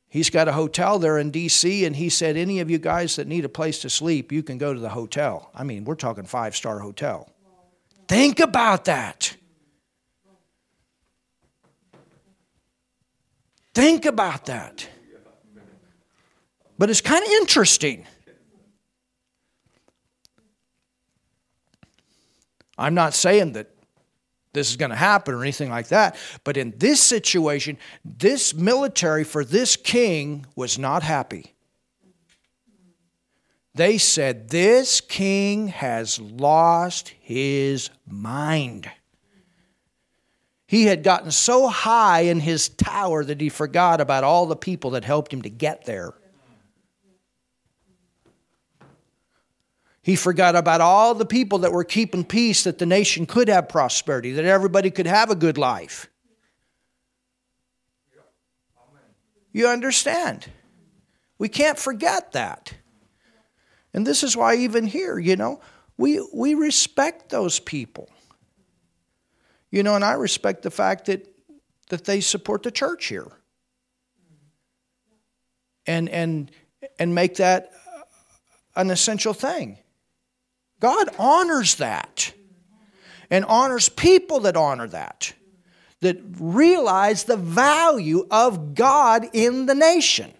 he's 0.08 0.28
got 0.28 0.48
a 0.48 0.52
hotel 0.52 0.98
there 0.98 1.16
in 1.16 1.30
D.C., 1.30 1.84
and 1.84 1.96
he 1.96 2.10
said, 2.10 2.36
Any 2.36 2.60
of 2.60 2.68
you 2.68 2.78
guys 2.78 3.16
that 3.16 3.26
need 3.26 3.44
a 3.44 3.48
place 3.48 3.78
to 3.80 3.90
sleep, 3.90 4.30
you 4.30 4.42
can 4.42 4.58
go 4.58 4.74
to 4.74 4.80
the 4.80 4.88
hotel. 4.90 5.50
I 5.54 5.64
mean, 5.64 5.84
we're 5.84 5.94
talking 5.94 6.24
five 6.24 6.54
star 6.54 6.80
hotel. 6.80 7.32
Think 8.08 8.40
about 8.40 8.86
that. 8.86 9.36
Think 13.72 14.04
about 14.04 14.46
that. 14.46 14.88
But 16.78 16.90
it's 16.90 17.00
kind 17.00 17.24
of 17.24 17.30
interesting. 17.32 18.06
I'm 22.78 22.94
not 22.94 23.12
saying 23.12 23.52
that 23.54 23.68
this 24.52 24.70
is 24.70 24.76
going 24.76 24.90
to 24.90 24.96
happen 24.96 25.34
or 25.34 25.42
anything 25.42 25.70
like 25.70 25.88
that, 25.88 26.16
but 26.44 26.56
in 26.56 26.72
this 26.78 27.02
situation, 27.02 27.76
this 28.04 28.54
military 28.54 29.24
for 29.24 29.44
this 29.44 29.76
king 29.76 30.46
was 30.54 30.78
not 30.78 31.02
happy. 31.02 31.54
They 33.74 33.98
said, 33.98 34.48
This 34.48 35.00
king 35.00 35.68
has 35.68 36.20
lost 36.20 37.08
his 37.20 37.90
mind. 38.06 38.90
He 40.66 40.86
had 40.86 41.02
gotten 41.02 41.30
so 41.30 41.68
high 41.68 42.22
in 42.22 42.40
his 42.40 42.68
tower 42.68 43.24
that 43.24 43.40
he 43.40 43.48
forgot 43.48 44.00
about 44.00 44.24
all 44.24 44.46
the 44.46 44.56
people 44.56 44.90
that 44.90 45.04
helped 45.04 45.32
him 45.32 45.42
to 45.42 45.50
get 45.50 45.84
there. 45.84 46.14
He 50.08 50.16
forgot 50.16 50.56
about 50.56 50.80
all 50.80 51.14
the 51.14 51.26
people 51.26 51.58
that 51.58 51.72
were 51.72 51.84
keeping 51.84 52.24
peace, 52.24 52.64
that 52.64 52.78
the 52.78 52.86
nation 52.86 53.26
could 53.26 53.48
have 53.48 53.68
prosperity, 53.68 54.32
that 54.32 54.46
everybody 54.46 54.90
could 54.90 55.06
have 55.06 55.28
a 55.28 55.34
good 55.34 55.58
life. 55.58 56.08
You 59.52 59.68
understand? 59.68 60.46
We 61.36 61.50
can't 61.50 61.78
forget 61.78 62.32
that. 62.32 62.72
And 63.92 64.06
this 64.06 64.22
is 64.22 64.34
why, 64.34 64.54
even 64.54 64.86
here, 64.86 65.18
you 65.18 65.36
know, 65.36 65.60
we, 65.98 66.26
we 66.32 66.54
respect 66.54 67.28
those 67.28 67.60
people. 67.60 68.08
You 69.70 69.82
know, 69.82 69.94
and 69.94 70.02
I 70.02 70.12
respect 70.12 70.62
the 70.62 70.70
fact 70.70 71.04
that, 71.04 71.28
that 71.90 72.06
they 72.06 72.22
support 72.22 72.62
the 72.62 72.70
church 72.70 73.08
here. 73.08 73.30
And, 75.86 76.08
and, 76.08 76.50
and 76.98 77.14
make 77.14 77.34
that 77.34 77.72
an 78.74 78.88
essential 78.88 79.34
thing. 79.34 79.76
God 80.80 81.08
honors 81.18 81.76
that 81.76 82.32
and 83.30 83.44
honors 83.44 83.88
people 83.88 84.40
that 84.40 84.56
honor 84.56 84.86
that, 84.88 85.32
that 86.00 86.18
realize 86.38 87.24
the 87.24 87.36
value 87.36 88.26
of 88.30 88.74
God 88.74 89.26
in 89.32 89.66
the 89.66 89.74
nation. 89.74 90.32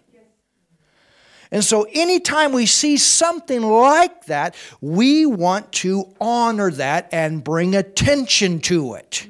And 1.51 1.63
so, 1.63 1.87
anytime 1.91 2.51
we 2.51 2.67
see 2.67 2.97
something 2.97 3.63
like 3.63 4.25
that, 4.25 4.55
we 4.81 5.25
want 5.25 5.71
to 5.73 6.13
honor 6.21 6.69
that 6.71 7.09
and 7.11 7.43
bring 7.43 7.75
attention 7.75 8.59
to 8.61 8.93
it. 8.93 9.27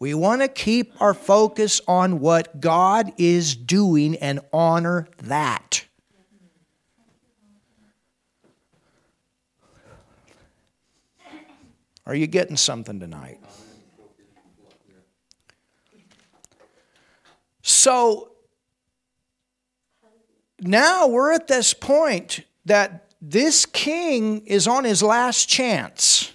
We 0.00 0.14
want 0.14 0.40
to 0.40 0.48
keep 0.48 1.00
our 1.00 1.14
focus 1.14 1.80
on 1.86 2.18
what 2.20 2.60
God 2.60 3.12
is 3.18 3.54
doing 3.54 4.16
and 4.16 4.40
honor 4.52 5.06
that. 5.18 5.84
Are 12.06 12.14
you 12.14 12.26
getting 12.26 12.56
something 12.56 12.98
tonight? 12.98 13.40
So 17.62 18.32
now 20.60 21.06
we're 21.06 21.32
at 21.32 21.46
this 21.46 21.74
point 21.74 22.40
that 22.64 23.06
this 23.20 23.66
king 23.66 24.46
is 24.46 24.66
on 24.66 24.84
his 24.84 25.02
last 25.02 25.48
chance. 25.48 26.32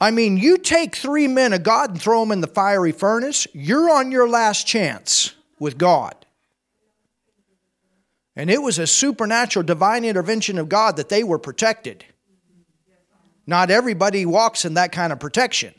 I 0.00 0.10
mean, 0.10 0.36
you 0.36 0.58
take 0.58 0.94
three 0.96 1.26
men 1.26 1.52
of 1.52 1.62
God 1.62 1.90
and 1.90 2.00
throw 2.00 2.20
them 2.20 2.32
in 2.32 2.40
the 2.40 2.46
fiery 2.46 2.92
furnace, 2.92 3.46
you're 3.52 3.90
on 3.90 4.12
your 4.12 4.28
last 4.28 4.66
chance 4.66 5.34
with 5.58 5.76
God. 5.76 6.14
And 8.36 8.48
it 8.48 8.62
was 8.62 8.78
a 8.78 8.86
supernatural 8.86 9.64
divine 9.64 10.04
intervention 10.04 10.58
of 10.58 10.68
God 10.68 10.96
that 10.96 11.08
they 11.08 11.24
were 11.24 11.40
protected. 11.40 12.04
Not 13.48 13.70
everybody 13.70 14.26
walks 14.26 14.66
in 14.66 14.74
that 14.74 14.92
kind 14.92 15.10
of 15.10 15.18
protection. 15.18 15.72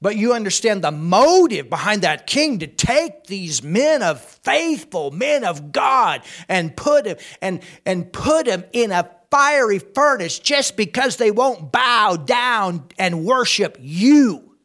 But 0.00 0.16
you 0.16 0.32
understand 0.32 0.82
the 0.82 0.90
motive 0.90 1.70
behind 1.70 2.02
that 2.02 2.26
king 2.26 2.58
to 2.58 2.66
take 2.66 3.28
these 3.28 3.62
men 3.62 4.02
of 4.02 4.20
faithful, 4.20 5.12
men 5.12 5.44
of 5.44 5.70
God, 5.70 6.22
and 6.48 6.76
put 6.76 7.06
him 7.06 7.16
and, 7.40 7.60
and 7.86 8.12
put 8.12 8.48
him 8.48 8.64
in 8.72 8.90
a 8.90 9.08
fiery 9.30 9.78
furnace 9.78 10.40
just 10.40 10.76
because 10.76 11.16
they 11.16 11.30
won't 11.30 11.70
bow 11.70 12.16
down 12.16 12.88
and 12.98 13.24
worship 13.24 13.78
you 13.78 14.56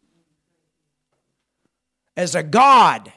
as 2.17 2.33
a 2.33 2.41
God. 2.41 3.13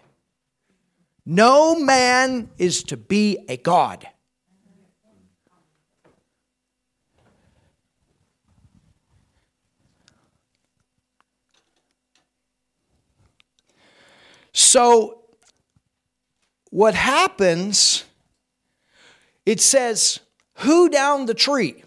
No 1.24 1.78
man 1.78 2.50
is 2.58 2.82
to 2.84 2.98
be 2.98 3.38
a 3.48 3.56
God. 3.56 4.06
So, 14.58 15.18
what 16.70 16.94
happens, 16.94 18.04
it 19.44 19.60
says, 19.60 20.20
Who 20.60 20.88
down 20.88 21.26
the 21.26 21.34
tree? 21.34 21.84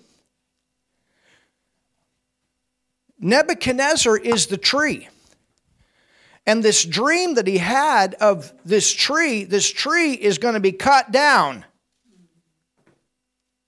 Nebuchadnezzar 3.17 4.17
is 4.17 4.45
the 4.45 4.58
tree. 4.58 5.10
And 6.45 6.62
this 6.62 6.86
dream 6.86 7.34
that 7.34 7.47
he 7.47 7.58
had 7.58 8.13
of 8.13 8.53
this 8.63 8.93
tree, 8.93 9.45
this 9.45 9.67
tree 9.67 10.13
is 10.13 10.38
going 10.38 10.53
to 10.53 10.60
be 10.60 10.71
cut 10.71 11.12
down. 11.12 11.65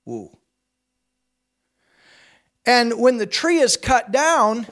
Ooh. 0.08 0.30
And 2.68 3.00
when 3.00 3.18
the 3.18 3.26
tree 3.26 3.58
is 3.58 3.78
cut 3.78 4.12
down, 4.12 4.68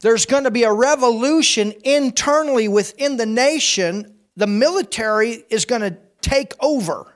there's 0.00 0.24
going 0.26 0.44
to 0.44 0.50
be 0.50 0.62
a 0.62 0.72
revolution 0.72 1.74
internally 1.84 2.68
within 2.68 3.16
the 3.16 3.26
nation. 3.26 4.16
The 4.36 4.46
military 4.46 5.44
is 5.50 5.66
going 5.66 5.82
to 5.82 5.96
take 6.22 6.54
over. 6.60 7.14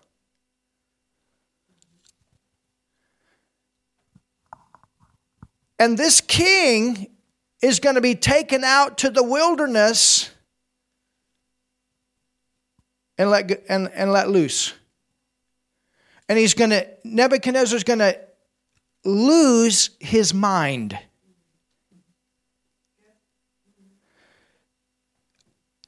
And 5.79 5.99
this 5.99 6.21
king 6.21 7.09
is 7.63 7.81
going 7.81 7.95
to 7.95 8.01
be 8.01 8.15
taken 8.15 8.65
out 8.65 8.99
to 8.99 9.11
the 9.11 9.23
wilderness 9.23 10.31
and 13.17 13.31
let, 13.31 13.51
and, 13.69 13.91
and 13.95 14.13
let 14.13 14.29
loose. 14.29 14.75
And 16.29 16.39
he's 16.39 16.55
going 16.55 16.71
to, 16.71 16.87
Nebuchadnezzar's 17.05 17.85
going 17.85 17.99
to 18.01 18.19
lose 19.05 19.91
his 20.01 20.35
mind. 20.35 20.99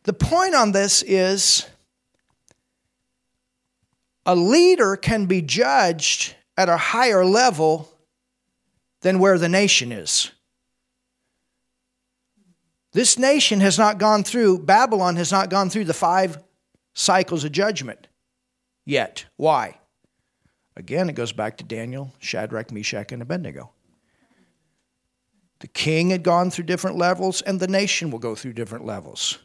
The 0.07 0.13
point 0.13 0.55
on 0.55 0.71
this 0.71 1.03
is 1.03 1.67
a 4.25 4.37
leader 4.37 4.97
can 4.97 5.27
be 5.27 5.43
judged 5.43 6.37
at 6.57 6.69
a 6.69 6.77
higher 6.77 7.25
level 7.25 7.93
than 9.01 9.19
where 9.19 9.37
the 9.37 9.49
nation 9.49 9.91
is. 9.91 10.31
This 12.93 13.19
nation 13.19 13.59
has 13.61 13.79
not 13.79 13.99
gone 13.99 14.23
through, 14.23 14.61
Babylon 14.61 15.17
has 15.17 15.33
not 15.33 15.51
gone 15.51 15.71
through 15.71 15.85
the 15.85 15.93
five 15.93 16.39
cycles 16.95 17.43
of 17.43 17.51
judgment 17.51 18.07
yet. 18.85 19.25
Why? 19.37 19.77
Again, 20.77 21.11
it 21.11 21.15
goes 21.15 21.33
back 21.33 21.57
to 21.57 21.65
Daniel, 21.65 22.13
Shadrach, 22.21 22.71
Meshach, 22.71 23.11
and 23.11 23.23
Abednego. 23.23 23.73
The 25.59 25.69
king 25.69 26.11
had 26.11 26.23
gone 26.23 26.51
through 26.53 26.67
different 26.67 26.97
levels, 26.97 27.43
and 27.43 27.59
the 27.59 27.67
nation 27.67 28.13
will 28.13 28.21
go 28.21 28.37
through 28.37 28.53
different 28.53 28.85
levels. 28.85 29.39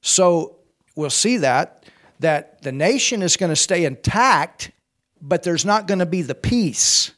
So 0.00 0.56
we'll 0.96 1.10
see 1.10 1.38
that 1.38 1.84
that 2.20 2.60
the 2.62 2.72
nation 2.72 3.22
is 3.22 3.36
going 3.38 3.48
to 3.50 3.56
stay 3.56 3.84
intact, 3.84 4.70
but 5.22 5.42
there's 5.42 5.64
not 5.64 5.86
going 5.86 6.00
to 6.00 6.06
be 6.06 6.22
the 6.22 6.34
peace 6.34 7.12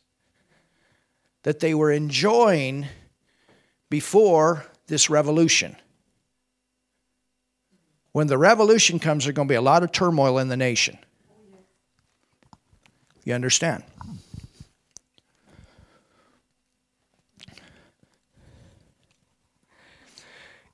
that 1.43 1.59
they 1.59 1.75
were 1.75 1.91
enjoying 1.91 2.87
before 3.91 4.65
this 4.87 5.11
revolution. 5.11 5.77
When 8.13 8.29
the 8.29 8.39
revolution 8.39 9.01
comes, 9.01 9.25
there's 9.25 9.35
going 9.35 9.49
to 9.49 9.53
be 9.53 9.57
a 9.57 9.63
lot 9.63 9.83
of 9.83 9.91
turmoil 9.91 10.39
in 10.39 10.49
the 10.49 10.57
nation. 10.57 10.99
You 13.25 13.35
understand? 13.35 13.83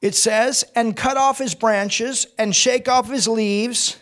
It 0.01 0.15
says, 0.15 0.65
and 0.75 0.97
cut 0.97 1.17
off 1.17 1.39
his 1.39 1.55
branches, 1.55 2.27
and 2.39 2.55
shake 2.55 2.89
off 2.89 3.11
his 3.11 3.27
leaves, 3.27 3.97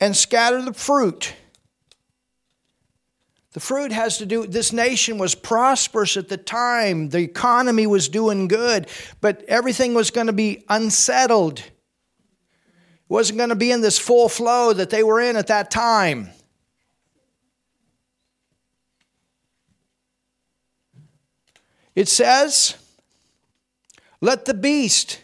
and 0.00 0.16
scatter 0.16 0.60
the 0.62 0.74
fruit. 0.74 1.34
The 3.52 3.60
fruit 3.60 3.92
has 3.92 4.18
to 4.18 4.26
do, 4.26 4.46
this 4.46 4.72
nation 4.72 5.18
was 5.18 5.34
prosperous 5.34 6.16
at 6.16 6.28
the 6.28 6.36
time. 6.36 7.08
The 7.08 7.20
economy 7.20 7.86
was 7.86 8.08
doing 8.08 8.46
good, 8.46 8.88
but 9.20 9.42
everything 9.44 9.94
was 9.94 10.10
going 10.10 10.26
to 10.26 10.32
be 10.32 10.64
unsettled. 10.68 11.60
It 11.60 11.72
wasn't 13.08 13.38
going 13.38 13.48
to 13.48 13.56
be 13.56 13.72
in 13.72 13.80
this 13.80 13.98
full 13.98 14.28
flow 14.28 14.72
that 14.72 14.90
they 14.90 15.02
were 15.02 15.20
in 15.20 15.36
at 15.36 15.46
that 15.46 15.70
time. 15.70 16.30
It 21.96 22.08
says, 22.08 22.76
let 24.20 24.44
the 24.44 24.54
beast, 24.54 25.20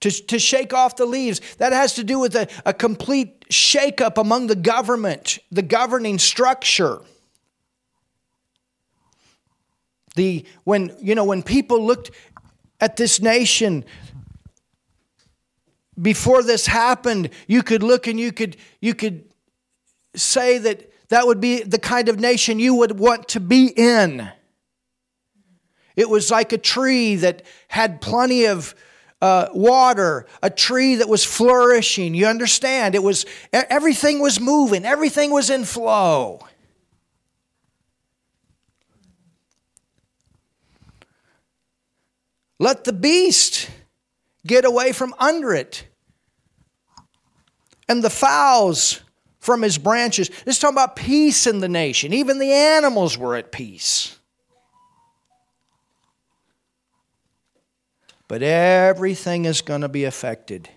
to, 0.00 0.10
to 0.10 0.38
shake 0.38 0.72
off 0.72 0.96
the 0.96 1.06
leaves. 1.06 1.40
That 1.58 1.72
has 1.72 1.94
to 1.94 2.04
do 2.04 2.18
with 2.18 2.34
a, 2.36 2.48
a 2.64 2.72
complete 2.72 3.48
shakeup 3.48 4.18
among 4.18 4.46
the 4.46 4.56
government, 4.56 5.38
the 5.50 5.62
governing 5.62 6.18
structure. 6.18 7.00
The 10.14 10.46
when 10.64 10.96
you 11.00 11.14
know 11.14 11.24
when 11.24 11.42
people 11.42 11.84
looked 11.84 12.10
at 12.80 12.96
this 12.96 13.20
nation 13.20 13.84
before 16.00 16.42
this 16.42 16.66
happened, 16.66 17.30
you 17.46 17.62
could 17.62 17.82
look 17.82 18.06
and 18.06 18.18
you 18.18 18.32
could 18.32 18.56
you 18.80 18.94
could 18.94 19.24
say 20.14 20.56
that 20.56 20.90
that 21.08 21.26
would 21.26 21.40
be 21.40 21.62
the 21.62 21.78
kind 21.78 22.08
of 22.08 22.18
nation 22.18 22.58
you 22.58 22.74
would 22.74 22.98
want 22.98 23.28
to 23.28 23.40
be 23.40 23.66
in. 23.76 24.30
It 25.96 26.10
was 26.10 26.30
like 26.30 26.52
a 26.52 26.58
tree 26.58 27.16
that 27.16 27.42
had 27.68 28.00
plenty 28.02 28.44
of 28.44 28.74
uh, 29.22 29.48
water, 29.54 30.26
a 30.42 30.50
tree 30.50 30.96
that 30.96 31.08
was 31.08 31.24
flourishing. 31.24 32.14
You 32.14 32.26
understand? 32.26 32.94
It 32.94 33.02
was 33.02 33.24
everything 33.52 34.20
was 34.20 34.38
moving, 34.38 34.84
everything 34.84 35.30
was 35.30 35.48
in 35.48 35.64
flow. 35.64 36.40
Let 42.58 42.84
the 42.84 42.92
beast 42.92 43.68
get 44.46 44.64
away 44.64 44.92
from 44.92 45.14
under 45.18 45.54
it, 45.54 45.86
and 47.88 48.02
the 48.02 48.10
fowls 48.10 49.02
from 49.40 49.62
his 49.62 49.78
branches. 49.78 50.28
This 50.44 50.56
is 50.56 50.58
talking 50.58 50.74
about 50.74 50.96
peace 50.96 51.46
in 51.46 51.60
the 51.60 51.68
nation. 51.68 52.12
Even 52.12 52.38
the 52.38 52.52
animals 52.52 53.16
were 53.16 53.36
at 53.36 53.52
peace. 53.52 54.15
But 58.28 58.42
everything 58.42 59.44
is 59.44 59.60
going 59.62 59.82
to 59.82 59.88
be 59.88 60.04
affected 60.04 60.68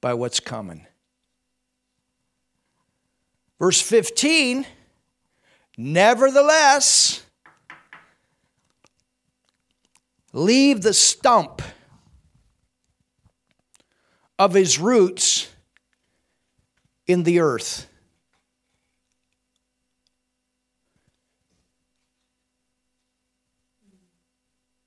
by 0.00 0.14
what's 0.14 0.40
coming. 0.40 0.86
Verse 3.58 3.80
15 3.80 4.66
Nevertheless, 5.76 7.24
leave 10.32 10.82
the 10.82 10.92
stump 10.92 11.62
of 14.38 14.52
his 14.52 14.78
roots 14.78 15.48
in 17.06 17.22
the 17.22 17.40
earth. 17.40 17.86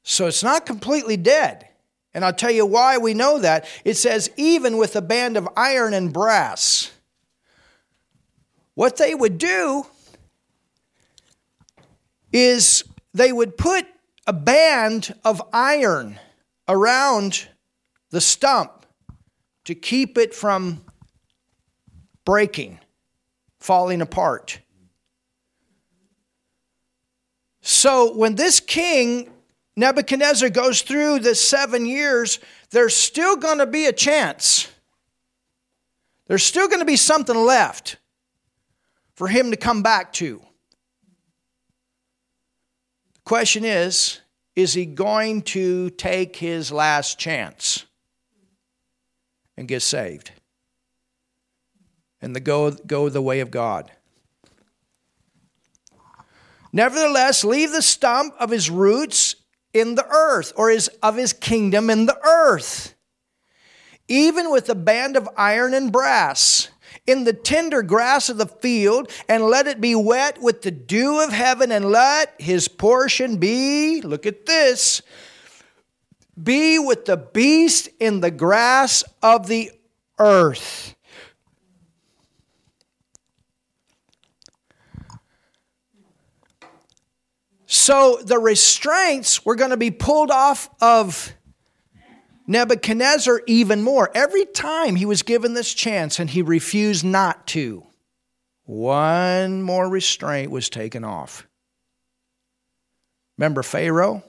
So 0.03 0.27
it's 0.27 0.43
not 0.43 0.67
completely 0.67 1.17
dead. 1.17 1.69
And 2.13 2.23
I'll 2.23 2.33
tell 2.33 2.51
you 2.51 2.65
why 2.65 2.97
we 2.97 3.13
know 3.13 3.39
that. 3.39 3.65
It 3.83 3.95
says, 3.95 4.29
even 4.37 4.77
with 4.77 4.95
a 4.95 5.01
band 5.01 5.35
of 5.35 5.49
iron 5.57 5.93
and 5.93 6.13
brass. 6.13 6.91
What 8.75 8.97
they 8.97 9.15
would 9.15 9.37
do 9.37 9.85
is 12.31 12.83
they 13.13 13.31
would 13.31 13.57
put 13.57 13.85
a 14.25 14.33
band 14.33 15.15
of 15.23 15.41
iron 15.51 16.19
around 16.67 17.47
the 18.09 18.21
stump 18.21 18.85
to 19.65 19.75
keep 19.75 20.17
it 20.17 20.33
from 20.33 20.83
breaking, 22.25 22.79
falling 23.59 24.01
apart. 24.01 24.59
So 27.61 28.15
when 28.15 28.35
this 28.35 28.59
king 28.59 29.32
Nebuchadnezzar 29.75 30.49
goes 30.49 30.81
through 30.81 31.19
the 31.19 31.33
seven 31.33 31.85
years, 31.85 32.39
there's 32.69 32.95
still 32.95 33.35
going 33.35 33.57
to 33.57 33.65
be 33.65 33.85
a 33.85 33.93
chance. 33.93 34.67
There's 36.27 36.43
still 36.43 36.67
going 36.67 36.79
to 36.79 36.85
be 36.85 36.95
something 36.95 37.35
left 37.35 37.97
for 39.15 39.27
him 39.27 39.51
to 39.51 39.57
come 39.57 39.81
back 39.81 40.13
to. 40.13 40.41
The 43.13 43.21
question 43.25 43.65
is 43.65 44.19
is 44.55 44.73
he 44.73 44.85
going 44.85 45.41
to 45.41 45.89
take 45.91 46.35
his 46.35 46.71
last 46.71 47.17
chance 47.17 47.85
and 49.57 49.67
get 49.67 49.81
saved 49.81 50.31
and 52.21 52.35
the 52.35 52.39
go, 52.39 52.71
go 52.71 53.09
the 53.09 53.21
way 53.21 53.39
of 53.39 53.49
God? 53.49 53.91
Nevertheless, 56.71 57.43
leave 57.43 57.71
the 57.71 57.81
stump 57.81 58.35
of 58.39 58.49
his 58.49 58.69
roots 58.69 59.35
in 59.73 59.95
the 59.95 60.07
earth, 60.07 60.53
or 60.55 60.69
is 60.69 60.87
of 61.01 61.15
his 61.15 61.33
kingdom 61.33 61.89
in 61.89 62.05
the 62.05 62.19
earth, 62.25 62.93
even 64.07 64.51
with 64.51 64.69
a 64.69 64.75
band 64.75 65.17
of 65.17 65.27
iron 65.35 65.73
and 65.73 65.91
brass, 65.91 66.69
in 67.07 67.23
the 67.23 67.33
tender 67.33 67.81
grass 67.81 68.29
of 68.29 68.37
the 68.37 68.45
field, 68.45 69.09
and 69.27 69.43
let 69.43 69.67
it 69.67 69.81
be 69.81 69.95
wet 69.95 70.41
with 70.41 70.61
the 70.61 70.71
dew 70.71 71.19
of 71.19 71.31
heaven, 71.31 71.71
and 71.71 71.91
let 71.91 72.33
his 72.39 72.67
portion 72.67 73.37
be, 73.37 74.01
look 74.01 74.25
at 74.25 74.45
this, 74.45 75.01
be 76.41 76.79
with 76.79 77.05
the 77.05 77.17
beast 77.17 77.89
in 77.99 78.21
the 78.21 78.31
grass 78.31 79.03
of 79.21 79.47
the 79.47 79.71
earth. 80.19 80.95
So 87.73 88.19
the 88.23 88.37
restraints 88.37 89.43
were 89.43 89.55
going 89.55 89.71
to 89.71 89.77
be 89.77 89.89
pulled 89.89 90.29
off 90.29 90.69
of 90.79 91.33
Nebuchadnezzar 92.45 93.41
even 93.47 93.81
more. 93.81 94.11
Every 94.13 94.45
time 94.45 94.95
he 94.95 95.07
was 95.07 95.23
given 95.23 95.55
this 95.55 95.73
chance 95.73 96.19
and 96.19 96.29
he 96.29 96.43
refused 96.43 97.03
not 97.03 97.47
to, 97.47 97.83
one 98.65 99.63
more 99.63 99.89
restraint 99.89 100.51
was 100.51 100.69
taken 100.69 101.03
off. 101.03 101.47
Remember 103.39 103.63
Pharaoh? 103.63 104.21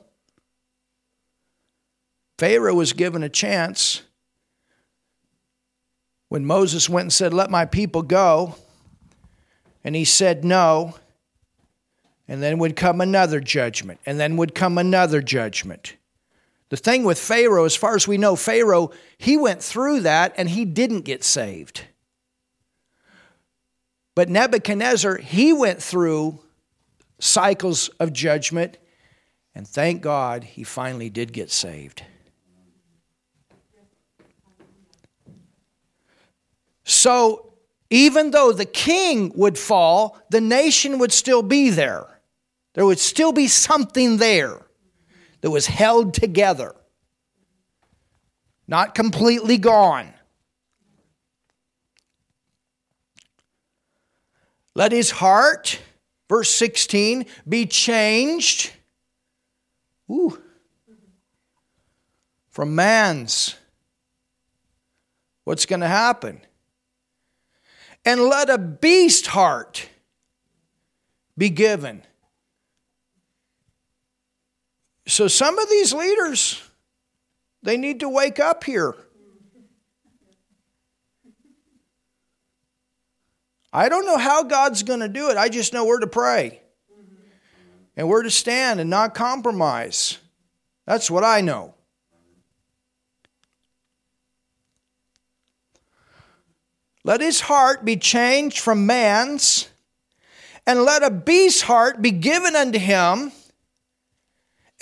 Pharaoh 2.38 2.74
was 2.74 2.94
given 2.94 3.22
a 3.22 3.28
chance 3.28 4.00
when 6.30 6.46
Moses 6.46 6.88
went 6.88 7.04
and 7.04 7.12
said, 7.12 7.34
Let 7.34 7.50
my 7.50 7.66
people 7.66 8.00
go. 8.00 8.54
And 9.84 9.94
he 9.94 10.06
said 10.06 10.46
no. 10.46 10.94
And 12.26 12.42
then 12.42 12.58
would 12.58 12.74
come 12.74 13.00
another 13.00 13.38
judgment, 13.40 14.00
and 14.06 14.18
then 14.18 14.36
would 14.38 14.54
come 14.54 14.78
another 14.78 15.20
judgment. 15.20 15.96
The 16.70 16.76
thing 16.76 17.04
with 17.04 17.18
Pharaoh, 17.18 17.64
as 17.64 17.76
far 17.76 17.94
as 17.94 18.08
we 18.08 18.18
know, 18.18 18.34
Pharaoh, 18.34 18.90
he 19.18 19.36
went 19.36 19.62
through 19.62 20.00
that 20.00 20.34
and 20.36 20.48
he 20.48 20.64
didn't 20.64 21.02
get 21.02 21.22
saved. 21.22 21.82
But 24.14 24.28
Nebuchadnezzar, 24.28 25.18
he 25.18 25.52
went 25.52 25.82
through 25.82 26.40
cycles 27.18 27.88
of 28.00 28.12
judgment, 28.12 28.78
and 29.54 29.68
thank 29.68 30.02
God 30.02 30.44
he 30.44 30.64
finally 30.64 31.10
did 31.10 31.32
get 31.32 31.50
saved. 31.50 32.02
So, 36.84 37.52
even 37.90 38.30
though 38.30 38.52
the 38.52 38.64
king 38.64 39.32
would 39.36 39.58
fall, 39.58 40.18
the 40.30 40.40
nation 40.40 40.98
would 40.98 41.12
still 41.12 41.42
be 41.42 41.70
there. 41.70 42.13
There 42.74 42.84
would 42.84 42.98
still 42.98 43.32
be 43.32 43.48
something 43.48 44.18
there 44.18 44.60
that 45.40 45.50
was 45.50 45.66
held 45.66 46.12
together, 46.12 46.74
not 48.66 48.94
completely 48.94 49.58
gone. 49.58 50.12
Let 54.74 54.90
his 54.90 55.12
heart, 55.12 55.80
verse 56.28 56.50
16, 56.50 57.26
be 57.48 57.66
changed. 57.66 58.72
Ooh, 60.10 60.42
from 62.50 62.74
man's. 62.74 63.54
What's 65.44 65.66
going 65.66 65.80
to 65.80 65.88
happen? 65.88 66.40
And 68.04 68.22
let 68.22 68.50
a 68.50 68.58
beast 68.58 69.28
heart 69.28 69.88
be 71.36 71.50
given 71.50 72.02
so 75.06 75.28
some 75.28 75.58
of 75.58 75.68
these 75.68 75.92
leaders, 75.92 76.62
they 77.62 77.76
need 77.76 78.00
to 78.00 78.08
wake 78.08 78.40
up 78.40 78.64
here. 78.64 78.94
I 83.72 83.88
don't 83.88 84.06
know 84.06 84.18
how 84.18 84.44
God's 84.44 84.82
going 84.82 85.00
to 85.00 85.08
do 85.08 85.30
it. 85.30 85.36
I 85.36 85.48
just 85.48 85.72
know 85.72 85.84
where 85.84 85.98
to 85.98 86.06
pray 86.06 86.60
and 87.96 88.08
where 88.08 88.22
to 88.22 88.30
stand 88.30 88.80
and 88.80 88.88
not 88.88 89.14
compromise. 89.14 90.18
That's 90.86 91.10
what 91.10 91.24
I 91.24 91.40
know. 91.40 91.74
Let 97.02 97.20
his 97.20 97.40
heart 97.40 97.84
be 97.84 97.96
changed 97.96 98.60
from 98.60 98.86
man's, 98.86 99.68
and 100.66 100.84
let 100.84 101.02
a 101.02 101.10
beast's 101.10 101.60
heart 101.60 102.00
be 102.00 102.10
given 102.10 102.56
unto 102.56 102.78
him 102.78 103.30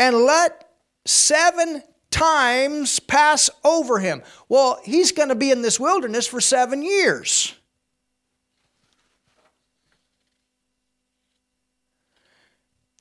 and 0.02 0.16
let 0.16 0.68
seven 1.04 1.80
times 2.10 2.98
pass 2.98 3.48
over 3.62 4.00
him. 4.00 4.20
Well, 4.48 4.80
he's 4.82 5.12
going 5.12 5.28
to 5.28 5.36
be 5.36 5.52
in 5.52 5.62
this 5.62 5.78
wilderness 5.78 6.26
for 6.26 6.40
seven 6.40 6.82
years. 6.82 7.54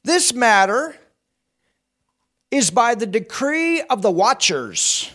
This 0.03 0.31
matter 0.31 0.95
is 2.51 2.69
by 2.69 2.93
the 2.93 3.07
decree 3.07 3.81
of 3.81 4.03
the 4.03 4.11
watchers. 4.11 5.09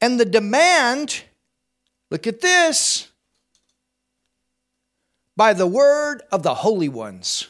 And 0.00 0.18
the 0.18 0.24
demand, 0.24 1.22
look 2.10 2.26
at 2.26 2.40
this, 2.40 3.07
by 5.38 5.52
the 5.52 5.68
word 5.68 6.20
of 6.32 6.42
the 6.42 6.52
holy 6.52 6.88
ones. 6.88 7.46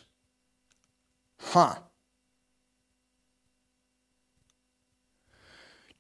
Huh. 1.41 1.77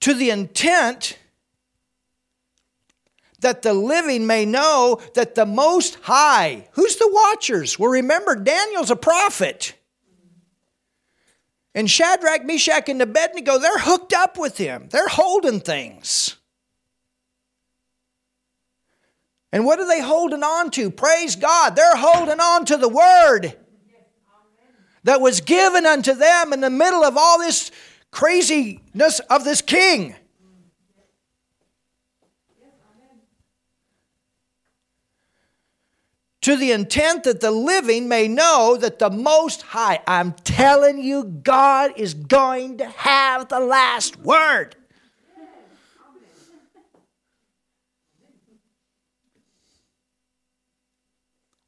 To 0.01 0.12
the 0.12 0.28
intent 0.28 1.18
that 3.41 3.62
the 3.62 3.72
living 3.72 4.26
may 4.26 4.45
know 4.45 5.01
that 5.14 5.34
the 5.34 5.47
Most 5.47 5.97
High, 6.03 6.68
who's 6.72 6.97
the 6.97 7.11
watchers? 7.11 7.78
Well, 7.78 7.91
remember, 7.91 8.36
Daniel's 8.36 8.91
a 8.91 8.97
prophet. 8.97 9.72
And 11.74 11.91
Shadrach, 11.91 12.45
Meshach, 12.45 12.91
and 12.91 13.01
Abednego, 13.01 13.57
they're 13.59 13.78
hooked 13.78 14.12
up 14.12 14.36
with 14.36 14.59
him, 14.59 14.89
they're 14.91 15.09
holding 15.09 15.61
things. 15.61 16.38
And 19.53 19.64
what 19.64 19.80
are 19.80 19.86
they 19.86 20.03
holding 20.03 20.42
on 20.42 20.70
to? 20.72 20.90
Praise 20.90 21.36
God. 21.36 21.74
They're 21.74 21.96
holding 21.96 22.40
on 22.40 22.66
to 22.66 22.76
the 22.76 22.88
word 22.88 23.57
that 25.05 25.20
was 25.20 25.40
given 25.40 25.86
unto 25.86 26.14
them 26.14 26.53
in 26.53 26.61
the 26.61 26.70
middle 26.70 27.03
of 27.03 27.16
all 27.16 27.38
this 27.38 27.70
craziness 28.11 29.20
of 29.30 29.44
this 29.44 29.62
king. 29.62 30.14
to 36.49 36.57
the 36.57 36.72
intent 36.72 37.24
that 37.24 37.40
the 37.42 37.51
living 37.51 38.09
may 38.09 38.26
know 38.26 38.74
that 38.80 38.99
the 38.99 39.11
Most 39.11 39.61
High, 39.61 40.01
I'm 40.07 40.32
telling 40.32 40.99
you, 40.99 41.24
God 41.24 41.92
is 41.99 42.14
going 42.14 42.78
to 42.78 42.86
have 42.86 43.49
the 43.49 43.61
last 43.61 44.18
word. 44.20 44.74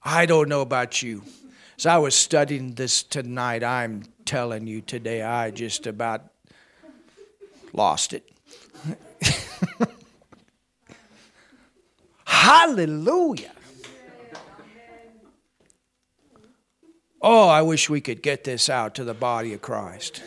I 0.03 0.27
don't 0.27 0.49
know 0.49 0.63
about 0.63 1.03
you. 1.03 1.23
As 1.79 1.87
I 1.87 1.99
was 1.99 2.15
studying 2.15 2.75
this 2.75 3.03
tonight, 3.03 3.63
I'm 3.63 4.05
telling 4.25 4.67
you 4.67 4.81
today, 4.81 5.23
I 5.23 5.51
just 5.51 5.87
about 5.87 6.25
lost 7.73 8.13
it. 8.13 8.31
Hallelujah. 12.25 13.53
Oh, 17.23 17.49
I 17.49 17.61
wish 17.61 17.91
we 17.91 18.01
could 18.01 18.23
get 18.23 18.45
this 18.45 18.71
out 18.71 18.95
to 18.95 19.05
the 19.05 19.13
body 19.13 19.53
of 19.53 19.61
Christ. 19.61 20.23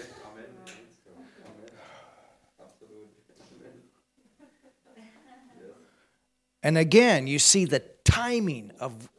And 6.61 6.77
again, 6.77 7.27
you 7.27 7.39
see 7.39 7.65
the 7.65 7.83
timing 8.05 8.71
of 8.79 9.09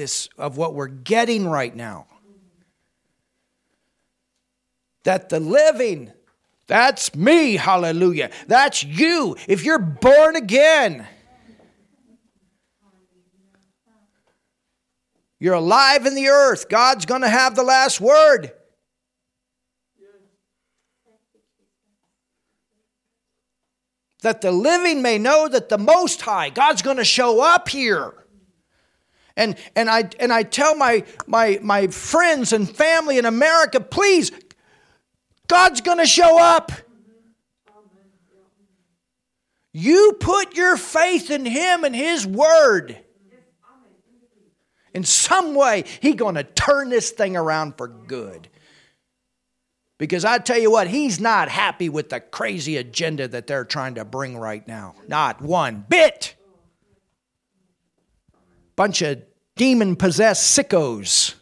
this 0.00 0.30
of 0.38 0.56
what 0.56 0.74
we're 0.74 0.86
getting 0.86 1.46
right 1.46 1.76
now. 1.76 2.06
That 5.04 5.28
the 5.28 5.40
living, 5.40 6.10
that's 6.66 7.14
me, 7.14 7.56
hallelujah. 7.56 8.30
That's 8.46 8.82
you. 8.82 9.36
If 9.46 9.62
you're 9.62 9.78
born 9.78 10.36
again, 10.36 11.06
You're 15.42 15.54
alive 15.54 16.04
in 16.04 16.14
the 16.14 16.28
earth. 16.28 16.68
God's 16.68 17.06
going 17.06 17.22
to 17.22 17.28
have 17.28 17.56
the 17.56 17.62
last 17.62 17.98
word. 17.98 18.52
That 24.20 24.42
the 24.42 24.52
living 24.52 25.00
may 25.00 25.16
know 25.16 25.48
that 25.48 25.70
the 25.70 25.78
Most 25.78 26.20
High, 26.20 26.50
God's 26.50 26.82
going 26.82 26.98
to 26.98 27.06
show 27.06 27.40
up 27.40 27.70
here. 27.70 28.20
And, 29.36 29.56
and, 29.76 29.88
I, 29.88 30.10
and 30.18 30.32
I 30.32 30.42
tell 30.42 30.74
my, 30.74 31.04
my, 31.26 31.58
my 31.62 31.86
friends 31.88 32.52
and 32.52 32.68
family 32.68 33.18
in 33.18 33.24
America, 33.24 33.80
please, 33.80 34.32
God's 35.46 35.80
going 35.80 35.98
to 35.98 36.06
show 36.06 36.40
up. 36.40 36.72
You 39.72 40.16
put 40.18 40.56
your 40.56 40.76
faith 40.76 41.30
in 41.30 41.44
Him 41.44 41.84
and 41.84 41.94
His 41.94 42.26
Word. 42.26 42.98
In 44.92 45.04
some 45.04 45.54
way, 45.54 45.84
He's 46.00 46.16
going 46.16 46.34
to 46.34 46.44
turn 46.44 46.88
this 46.88 47.10
thing 47.10 47.36
around 47.36 47.76
for 47.76 47.86
good. 47.86 48.48
Because 49.98 50.24
I 50.24 50.38
tell 50.38 50.58
you 50.58 50.70
what, 50.70 50.88
He's 50.88 51.20
not 51.20 51.48
happy 51.48 51.88
with 51.88 52.08
the 52.08 52.20
crazy 52.20 52.76
agenda 52.76 53.28
that 53.28 53.46
they're 53.46 53.64
trying 53.64 53.94
to 53.94 54.04
bring 54.04 54.36
right 54.36 54.66
now. 54.66 54.94
Not 55.06 55.40
one 55.40 55.84
bit. 55.88 56.34
Bunch 58.80 59.02
of 59.02 59.22
demon 59.56 59.94
possessed 59.94 60.56
sickos. 60.56 61.34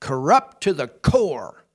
Corrupt 0.00 0.62
to 0.62 0.72
the 0.72 0.88
core. 0.88 1.66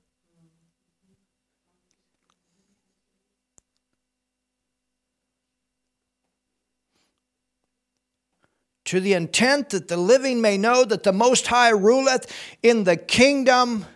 to 8.84 8.98
the 8.98 9.12
intent 9.12 9.70
that 9.70 9.86
the 9.86 9.96
living 9.96 10.40
may 10.40 10.58
know 10.58 10.84
that 10.84 11.04
the 11.04 11.12
Most 11.12 11.46
High 11.46 11.70
ruleth 11.70 12.26
in 12.64 12.82
the 12.82 12.96
kingdom 12.96 13.86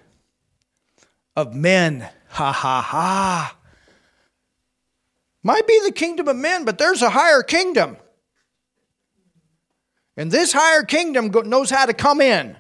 of 1.35 1.57
men. 1.57 2.09
Ha 2.29 2.53
ha 2.53 2.81
ha. 2.81 3.57
Might 5.43 5.67
be 5.67 5.81
the 5.85 5.93
kingdom 5.93 6.29
of 6.29 6.37
men, 6.37 6.65
but 6.65 6.79
there's 6.79 7.03
a 7.03 7.11
higher 7.11 7.43
kingdom. 7.43 7.97
And 10.17 10.31
this 10.31 10.53
higher 10.53 10.83
kingdom 10.83 11.31
knows 11.49 11.71
how 11.71 11.87
to 11.87 11.93
come 11.93 12.21
in. 12.21 12.57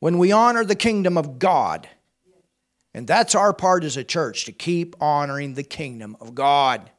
When 0.00 0.18
we 0.18 0.32
honor 0.32 0.64
the 0.64 0.74
kingdom 0.74 1.16
of 1.16 1.38
God. 1.38 1.88
And 2.92 3.06
that's 3.06 3.34
our 3.34 3.52
part 3.52 3.82
as 3.82 3.96
a 3.96 4.04
church 4.04 4.44
to 4.44 4.52
keep 4.52 4.94
honoring 5.00 5.54
the 5.54 5.64
kingdom 5.64 6.16
of 6.20 6.34
God. 6.34 6.90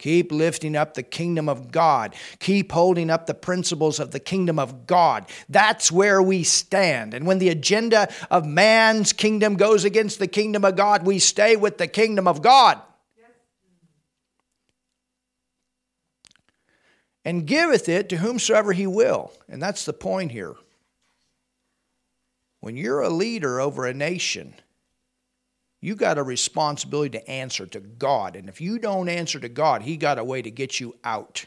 Keep 0.00 0.32
lifting 0.32 0.76
up 0.76 0.94
the 0.94 1.02
kingdom 1.02 1.46
of 1.46 1.70
God. 1.70 2.14
Keep 2.38 2.72
holding 2.72 3.10
up 3.10 3.26
the 3.26 3.34
principles 3.34 4.00
of 4.00 4.12
the 4.12 4.18
kingdom 4.18 4.58
of 4.58 4.86
God. 4.86 5.26
That's 5.50 5.92
where 5.92 6.22
we 6.22 6.42
stand. 6.42 7.12
And 7.12 7.26
when 7.26 7.38
the 7.38 7.50
agenda 7.50 8.10
of 8.30 8.46
man's 8.46 9.12
kingdom 9.12 9.56
goes 9.56 9.84
against 9.84 10.18
the 10.18 10.26
kingdom 10.26 10.64
of 10.64 10.74
God, 10.74 11.04
we 11.04 11.18
stay 11.18 11.54
with 11.54 11.76
the 11.76 11.86
kingdom 11.86 12.26
of 12.26 12.40
God. 12.40 12.80
And 17.22 17.46
giveth 17.46 17.86
it 17.86 18.08
to 18.08 18.16
whomsoever 18.16 18.72
he 18.72 18.86
will. 18.86 19.32
And 19.50 19.62
that's 19.62 19.84
the 19.84 19.92
point 19.92 20.32
here. 20.32 20.56
When 22.60 22.74
you're 22.74 23.02
a 23.02 23.10
leader 23.10 23.60
over 23.60 23.84
a 23.84 23.92
nation, 23.92 24.54
you 25.80 25.94
got 25.94 26.18
a 26.18 26.22
responsibility 26.22 27.18
to 27.18 27.30
answer 27.30 27.66
to 27.66 27.80
God. 27.80 28.36
And 28.36 28.48
if 28.48 28.60
you 28.60 28.78
don't 28.78 29.08
answer 29.08 29.40
to 29.40 29.48
God, 29.48 29.82
He 29.82 29.96
got 29.96 30.18
a 30.18 30.24
way 30.24 30.42
to 30.42 30.50
get 30.50 30.78
you 30.78 30.96
out. 31.04 31.46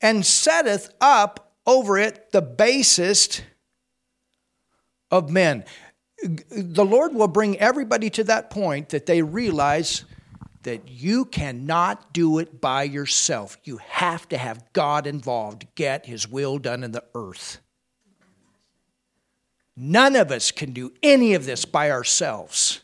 And 0.00 0.24
setteth 0.24 0.92
up 1.00 1.52
over 1.66 1.98
it 1.98 2.32
the 2.32 2.42
basest 2.42 3.44
of 5.10 5.30
men. 5.30 5.64
The 6.50 6.84
Lord 6.84 7.14
will 7.14 7.28
bring 7.28 7.58
everybody 7.58 8.08
to 8.10 8.24
that 8.24 8.50
point 8.50 8.88
that 8.90 9.06
they 9.06 9.22
realize 9.22 10.04
that 10.62 10.88
you 10.88 11.24
cannot 11.24 12.12
do 12.12 12.38
it 12.38 12.60
by 12.60 12.84
yourself. 12.84 13.58
You 13.64 13.78
have 13.78 14.28
to 14.28 14.38
have 14.38 14.72
God 14.72 15.06
involved 15.06 15.60
to 15.60 15.66
get 15.74 16.06
His 16.06 16.28
will 16.28 16.58
done 16.58 16.82
in 16.84 16.92
the 16.92 17.04
earth. 17.14 17.61
None 19.76 20.16
of 20.16 20.30
us 20.30 20.50
can 20.50 20.72
do 20.72 20.92
any 21.02 21.34
of 21.34 21.46
this 21.46 21.64
by 21.64 21.90
ourselves. 21.90 22.80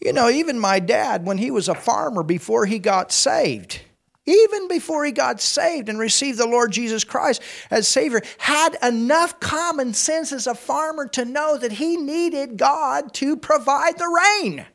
You 0.00 0.12
know, 0.12 0.28
even 0.28 0.58
my 0.58 0.80
dad, 0.80 1.24
when 1.24 1.38
he 1.38 1.50
was 1.50 1.68
a 1.68 1.74
farmer 1.74 2.22
before 2.22 2.66
he 2.66 2.78
got 2.78 3.10
saved, 3.10 3.80
even 4.26 4.68
before 4.68 5.04
he 5.04 5.12
got 5.12 5.40
saved 5.40 5.88
and 5.88 5.98
received 5.98 6.38
the 6.38 6.46
Lord 6.46 6.72
Jesus 6.72 7.04
Christ 7.04 7.42
as 7.70 7.88
Savior, 7.88 8.22
had 8.38 8.76
enough 8.82 9.40
common 9.40 9.94
sense 9.94 10.32
as 10.32 10.46
a 10.46 10.54
farmer 10.54 11.06
to 11.08 11.24
know 11.24 11.56
that 11.56 11.72
he 11.72 11.96
needed 11.96 12.56
God 12.56 13.12
to 13.14 13.36
provide 13.36 13.98
the 13.98 14.08
rain. 14.42 14.66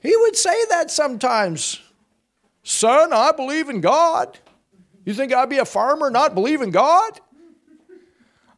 He 0.00 0.16
would 0.16 0.36
say 0.36 0.64
that 0.70 0.90
sometimes. 0.90 1.80
Son, 2.62 3.12
I 3.12 3.32
believe 3.32 3.68
in 3.68 3.80
God. 3.80 4.38
You 5.04 5.14
think 5.14 5.32
I'd 5.32 5.48
be 5.48 5.58
a 5.58 5.64
farmer 5.64 6.10
not 6.10 6.34
believe 6.34 6.60
in 6.62 6.70
God? 6.70 7.20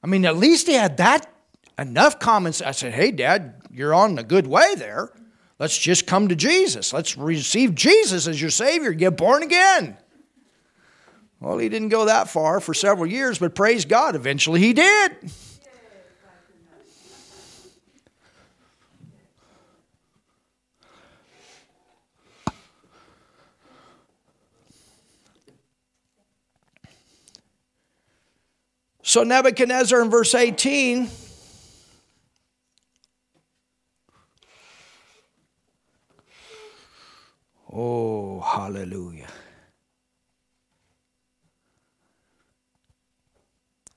I 0.02 0.06
mean, 0.06 0.24
at 0.24 0.36
least 0.36 0.66
he 0.66 0.74
had 0.74 0.96
that 0.96 1.32
enough 1.78 2.18
common 2.18 2.52
sense. 2.52 2.68
I 2.68 2.72
said, 2.72 2.92
Hey, 2.92 3.12
Dad, 3.12 3.54
you're 3.70 3.94
on 3.94 4.18
a 4.18 4.24
good 4.24 4.46
way 4.46 4.74
there. 4.74 5.12
Let's 5.58 5.78
just 5.78 6.06
come 6.06 6.28
to 6.28 6.34
Jesus. 6.34 6.92
Let's 6.92 7.16
receive 7.16 7.74
Jesus 7.74 8.26
as 8.26 8.40
your 8.40 8.50
Savior, 8.50 8.92
get 8.92 9.16
born 9.16 9.42
again. 9.42 9.96
Well, 11.38 11.58
he 11.58 11.68
didn't 11.68 11.88
go 11.88 12.06
that 12.06 12.28
far 12.28 12.60
for 12.60 12.74
several 12.74 13.06
years, 13.06 13.38
but 13.38 13.54
praise 13.54 13.84
God, 13.84 14.14
eventually 14.14 14.60
he 14.60 14.72
did. 14.72 15.12
So 29.12 29.24
Nebuchadnezzar 29.24 30.00
in 30.00 30.08
verse 30.08 30.34
18 30.34 31.06
Oh, 37.70 38.40
hallelujah. 38.40 39.28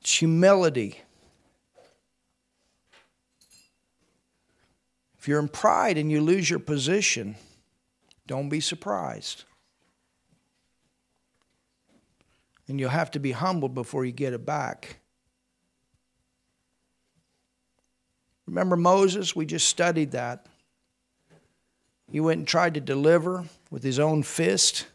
It's 0.02 0.18
humility. 0.18 1.00
If 5.18 5.30
you're 5.30 5.40
in 5.40 5.48
pride 5.48 5.98
and 5.98 6.12
you 6.12 6.20
lose 6.20 6.50
your 6.50 6.60
position, 6.60 7.38
don't 8.28 8.50
be 8.50 8.60
surprised. 8.60 9.46
And 12.68 12.82
you'll 12.82 12.90
have 12.90 13.12
to 13.12 13.20
be 13.20 13.32
humbled 13.32 13.74
before 13.74 14.04
you 14.04 14.12
get 14.12 14.34
it 14.34 14.46
back. 14.46 15.00
Remember 18.48 18.76
Moses? 18.76 19.36
We 19.36 19.46
just 19.46 19.68
studied 19.68 20.12
that. 20.12 20.46
He 22.12 22.20
went 22.20 22.40
and 22.40 22.48
tried 22.48 22.76
to 22.76 22.82
deliver 22.82 23.46
with 23.72 23.84
his 23.84 24.00
own 24.00 24.24
fist. 24.24 24.88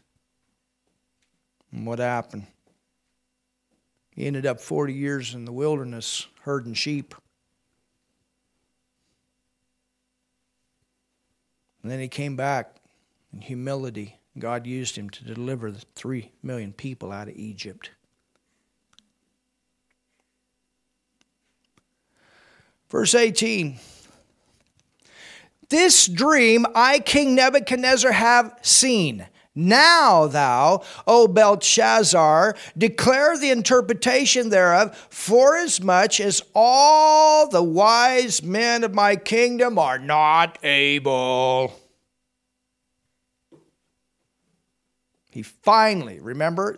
And 1.71 1.85
what 1.85 1.99
happened? 1.99 2.47
He 4.15 4.25
ended 4.25 4.45
up 4.45 4.59
40 4.59 4.93
years 4.93 5.33
in 5.33 5.45
the 5.45 5.51
wilderness 5.51 6.27
herding 6.41 6.73
sheep. 6.73 7.15
And 11.81 11.91
then 11.91 11.99
he 11.99 12.07
came 12.07 12.35
back 12.35 12.75
in 13.33 13.41
humility. 13.41 14.19
God 14.37 14.67
used 14.67 14.95
him 14.95 15.09
to 15.09 15.23
deliver 15.23 15.71
the 15.71 15.83
3 15.95 16.31
million 16.43 16.73
people 16.73 17.11
out 17.11 17.27
of 17.27 17.35
Egypt. 17.35 17.91
Verse 22.91 23.15
18 23.15 23.79
This 25.69 26.07
dream 26.07 26.65
I, 26.75 26.99
King 26.99 27.33
Nebuchadnezzar, 27.35 28.11
have 28.11 28.53
seen. 28.61 29.25
Now, 29.53 30.27
thou, 30.27 30.83
O 31.05 31.27
Belshazzar, 31.27 32.55
declare 32.77 33.37
the 33.37 33.49
interpretation 33.49 34.49
thereof, 34.49 34.95
forasmuch 35.09 36.21
as 36.21 36.41
all 36.55 37.49
the 37.49 37.63
wise 37.63 38.41
men 38.43 38.85
of 38.85 38.93
my 38.93 39.17
kingdom 39.17 39.77
are 39.77 39.99
not 39.99 40.57
able. 40.63 41.73
He 45.31 45.43
finally, 45.43 46.19
remember, 46.19 46.77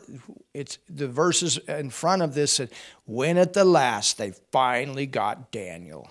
it's 0.53 0.78
the 0.88 1.07
verses 1.07 1.57
in 1.68 1.89
front 1.89 2.22
of 2.22 2.36
this 2.36 2.61
when 3.06 3.38
at 3.38 3.54
the 3.54 3.66
last 3.66 4.18
they 4.18 4.32
finally 4.51 5.06
got 5.06 5.51
Daniel. 5.51 6.10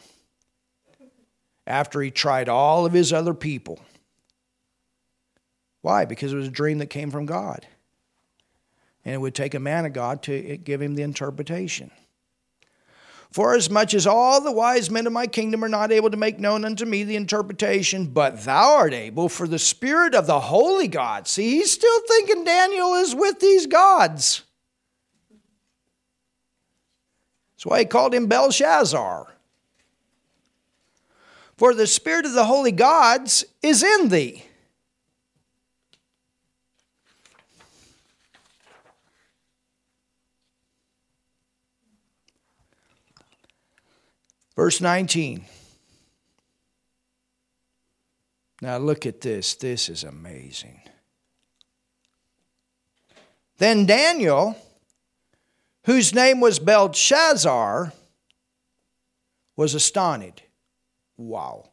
After 1.66 2.01
he 2.01 2.11
tried 2.11 2.49
all 2.49 2.84
of 2.84 2.93
his 2.93 3.12
other 3.12 3.34
people. 3.34 3.78
Why? 5.80 6.05
Because 6.05 6.32
it 6.32 6.36
was 6.36 6.49
a 6.49 6.53
dream 6.53 6.78
that 6.78 6.86
came 6.86 7.11
from 7.11 7.26
God. 7.26 7.66
And 9.05 9.14
it 9.14 9.18
would 9.18 9.34
take 9.34 9.55
a 9.55 9.61
man 9.61 9.84
of 9.84 9.93
God 9.93 10.22
to 10.24 10.57
give 10.57 10.80
him 10.80 10.95
the 10.95 11.03
interpretation. 11.03 11.90
For 13.32 13.55
as 13.55 13.70
much 13.70 13.95
as 13.95 14.07
all 14.07 14.43
the 14.43 14.53
wise 14.53 14.90
men 14.90 15.07
of 15.07 15.12
my 15.12 15.26
kingdom 15.26 15.64
are 15.64 15.68
not 15.68 15.90
able 15.90 16.11
to 16.11 16.18
make 16.18 16.38
known 16.38 16.66
unto 16.66 16.84
me 16.84 17.03
the 17.03 17.16
interpretation, 17.16 18.07
but 18.07 18.45
thou 18.45 18.74
art 18.74 18.93
able, 18.93 19.30
for 19.30 19.49
the 19.49 19.59
spirit 19.59 20.14
of 20.14 20.26
the 20.26 20.38
holy 20.38 20.86
God. 20.86 21.26
See, 21.26 21.53
he's 21.53 21.72
still 21.72 22.01
thinking 22.07 22.45
Daniel 22.45 22.95
is 22.95 23.14
with 23.14 23.40
these 23.40 23.66
gods. 23.66 24.43
That's 27.63 27.71
why 27.71 27.79
he 27.79 27.85
called 27.85 28.13
him 28.13 28.27
Belshazzar. 28.27 29.33
For 31.57 31.75
the 31.75 31.87
spirit 31.87 32.27
of 32.27 32.33
the 32.33 32.47
holy 32.47 32.73
gods 32.73 33.45
is 33.63 33.85
in 33.85 34.09
thee. 34.09 34.45
Verse 44.57 44.81
19. 44.81 45.45
Now 48.61 48.79
look 48.79 49.07
at 49.07 49.21
this. 49.21 49.55
This 49.55 49.89
is 49.89 50.03
amazing. 50.03 50.81
Then 53.59 53.87
Daniel, 53.87 54.57
whose 55.85 56.14
name 56.14 56.41
was 56.41 56.59
Belshazzar, 56.59 57.93
was 59.57 59.74
astonished. 59.74 60.43
Wow. 61.16 61.70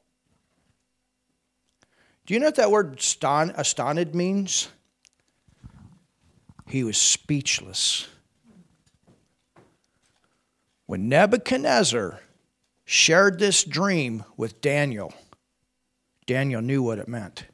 Do 2.26 2.34
you 2.34 2.40
know 2.40 2.48
what 2.48 2.56
that 2.56 2.72
word 2.72 3.00
astonished 3.00 4.14
means? 4.14 4.70
He 6.68 6.84
was 6.84 6.98
speechless. 6.98 8.08
When 10.86 11.10
Nebuchadnezzar 11.10 12.20
shared 12.86 13.40
this 13.40 13.64
dream 13.64 14.24
with 14.38 14.62
Daniel, 14.62 15.14
Daniel 16.28 16.62
knew 16.62 16.84
what 16.84 17.00
it 17.00 17.08
meant. 17.08 17.46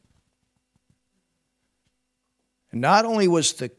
And 2.72 2.82
not 2.82 3.06
only 3.06 3.28
was 3.28 3.53
the 3.53 3.72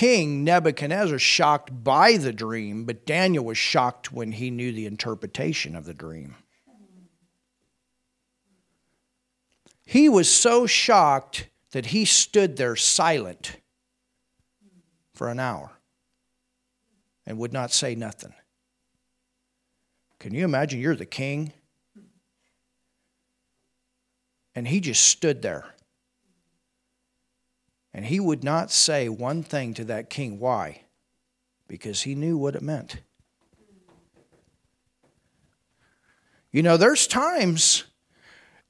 king 0.00 0.44
Nebuchadnezzar 0.44 1.18
shocked 1.18 1.84
by 1.84 2.16
the 2.16 2.32
dream, 2.32 2.86
but 2.86 3.04
Daniel 3.04 3.44
was 3.44 3.58
shocked 3.58 4.10
when 4.10 4.32
he 4.32 4.50
knew 4.50 4.72
the 4.72 4.86
interpretation 4.86 5.76
of 5.76 5.84
the 5.84 5.92
dream. 5.92 6.36
He 9.84 10.08
was 10.08 10.34
so 10.34 10.66
shocked 10.66 11.48
that 11.72 11.84
he 11.84 12.06
stood 12.06 12.56
there 12.56 12.76
silent 12.76 13.58
for 15.12 15.28
an 15.28 15.38
hour 15.38 15.70
and 17.26 17.36
would 17.36 17.52
not 17.52 17.70
say 17.70 17.94
nothing. 17.94 18.32
Can 20.18 20.32
you 20.32 20.46
imagine 20.46 20.80
you're 20.80 20.96
the 20.96 21.04
king? 21.04 21.52
And 24.54 24.66
he 24.66 24.80
just 24.80 25.04
stood 25.04 25.42
there. 25.42 25.74
And 27.92 28.06
he 28.06 28.20
would 28.20 28.44
not 28.44 28.70
say 28.70 29.08
one 29.08 29.42
thing 29.42 29.74
to 29.74 29.84
that 29.84 30.10
king. 30.10 30.38
Why? 30.38 30.82
Because 31.66 32.02
he 32.02 32.14
knew 32.14 32.36
what 32.36 32.54
it 32.54 32.62
meant. 32.62 32.98
You 36.52 36.62
know, 36.62 36.76
there's 36.76 37.06
times 37.06 37.84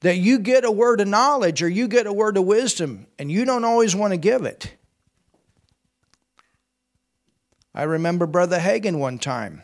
that 0.00 0.16
you 0.16 0.38
get 0.38 0.64
a 0.64 0.70
word 0.70 1.00
of 1.00 1.08
knowledge 1.08 1.62
or 1.62 1.68
you 1.68 1.88
get 1.88 2.06
a 2.06 2.12
word 2.12 2.36
of 2.36 2.44
wisdom 2.44 3.06
and 3.18 3.30
you 3.30 3.44
don't 3.44 3.64
always 3.64 3.94
want 3.94 4.12
to 4.12 4.18
give 4.18 4.44
it. 4.44 4.74
I 7.74 7.84
remember 7.84 8.26
Brother 8.26 8.58
Hagin 8.58 8.98
one 8.98 9.18
time 9.18 9.62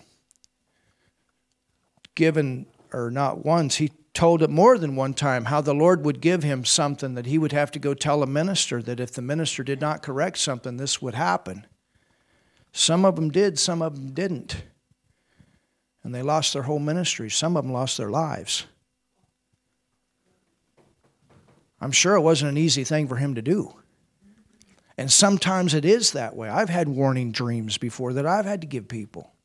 given, 2.17 2.67
or 2.93 3.11
not 3.13 3.45
once, 3.45 3.77
he 3.77 3.93
told 4.17 4.43
it 4.43 4.49
more 4.49 4.79
than 4.79 4.97
one 4.97 5.13
time 5.13 5.45
how 5.45 5.61
the 5.61 5.75
Lord 5.75 6.03
would 6.03 6.23
give 6.23 6.43
him 6.43 6.65
something 6.65 7.15
that 7.15 7.27
he 7.27 7.37
would 7.37 7.53
have 7.53 7.71
to 7.73 7.79
go 7.79 7.93
tell 7.93 8.23
a 8.23 8.27
minister 8.27 8.83
that 8.83 8.99
if 8.99 9.13
the 9.13 9.21
minister 9.21 9.63
did 9.63 9.79
not 9.79 10.03
correct 10.03 10.39
something, 10.39 10.79
this 10.79 11.03
would 11.03 11.15
happen. 11.15 11.67
Some 12.73 13.05
of 13.05 13.17
them 13.17 13.31
did, 13.31 13.59
some 13.59 13.83
of 13.83 13.95
them 13.95 14.13
didn't. 14.13 14.65
And 16.03 16.15
they 16.15 16.23
lost 16.23 16.55
their 16.55 16.63
whole 16.63 16.79
ministry. 16.79 17.29
Some 17.29 17.59
of 17.59 17.65
them 17.65 17.73
lost 17.75 17.99
their 17.99 18.09
lives. 18.09 18.65
I'm 21.79 21.93
sure 21.93 22.15
it 22.15 22.23
wasn't 22.23 22.53
an 22.53 22.59
easy 22.59 22.85
thing 22.85 23.09
for 23.09 23.17
him 23.17 23.35
to 23.35 23.43
do. 23.43 23.75
And 24.97 25.13
sometimes 25.13 25.75
it 25.75 25.85
is 25.85 26.13
that 26.13 26.35
way. 26.35 26.49
I've 26.49 26.71
had 26.71 26.89
warning 26.89 27.33
dreams 27.33 27.77
before 27.77 28.15
that 28.15 28.25
I've 28.25 28.47
had 28.47 28.63
to 28.63 28.67
give 28.67 28.89
people. 28.89 29.36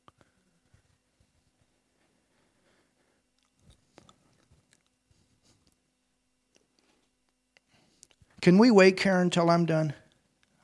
Can 8.41 8.57
we 8.57 8.71
wait, 8.71 8.97
Karen, 8.97 9.23
until 9.23 9.49
I'm 9.49 9.65
done? 9.65 9.93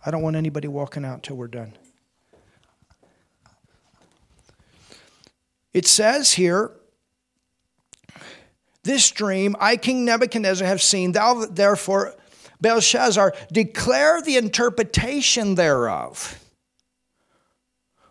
I 0.05 0.09
don't 0.09 0.23
want 0.23 0.36
anybody 0.36 0.67
walking 0.67 1.05
out 1.05 1.23
till 1.23 1.36
we're 1.36 1.47
done. 1.47 1.73
It 5.73 5.86
says 5.86 6.34
here, 6.34 6.71
this 8.84 9.11
dream 9.11 9.55
I, 9.59 9.78
King 9.78 10.05
Nebuchadnezzar, 10.05 10.67
have 10.67 10.82
seen. 10.82 11.11
Thou, 11.11 11.45
therefore, 11.45 12.15
Belshazzar, 12.61 13.36
declare 13.51 14.21
the 14.21 14.38
interpretation 14.38 15.55
thereof. 15.55 16.43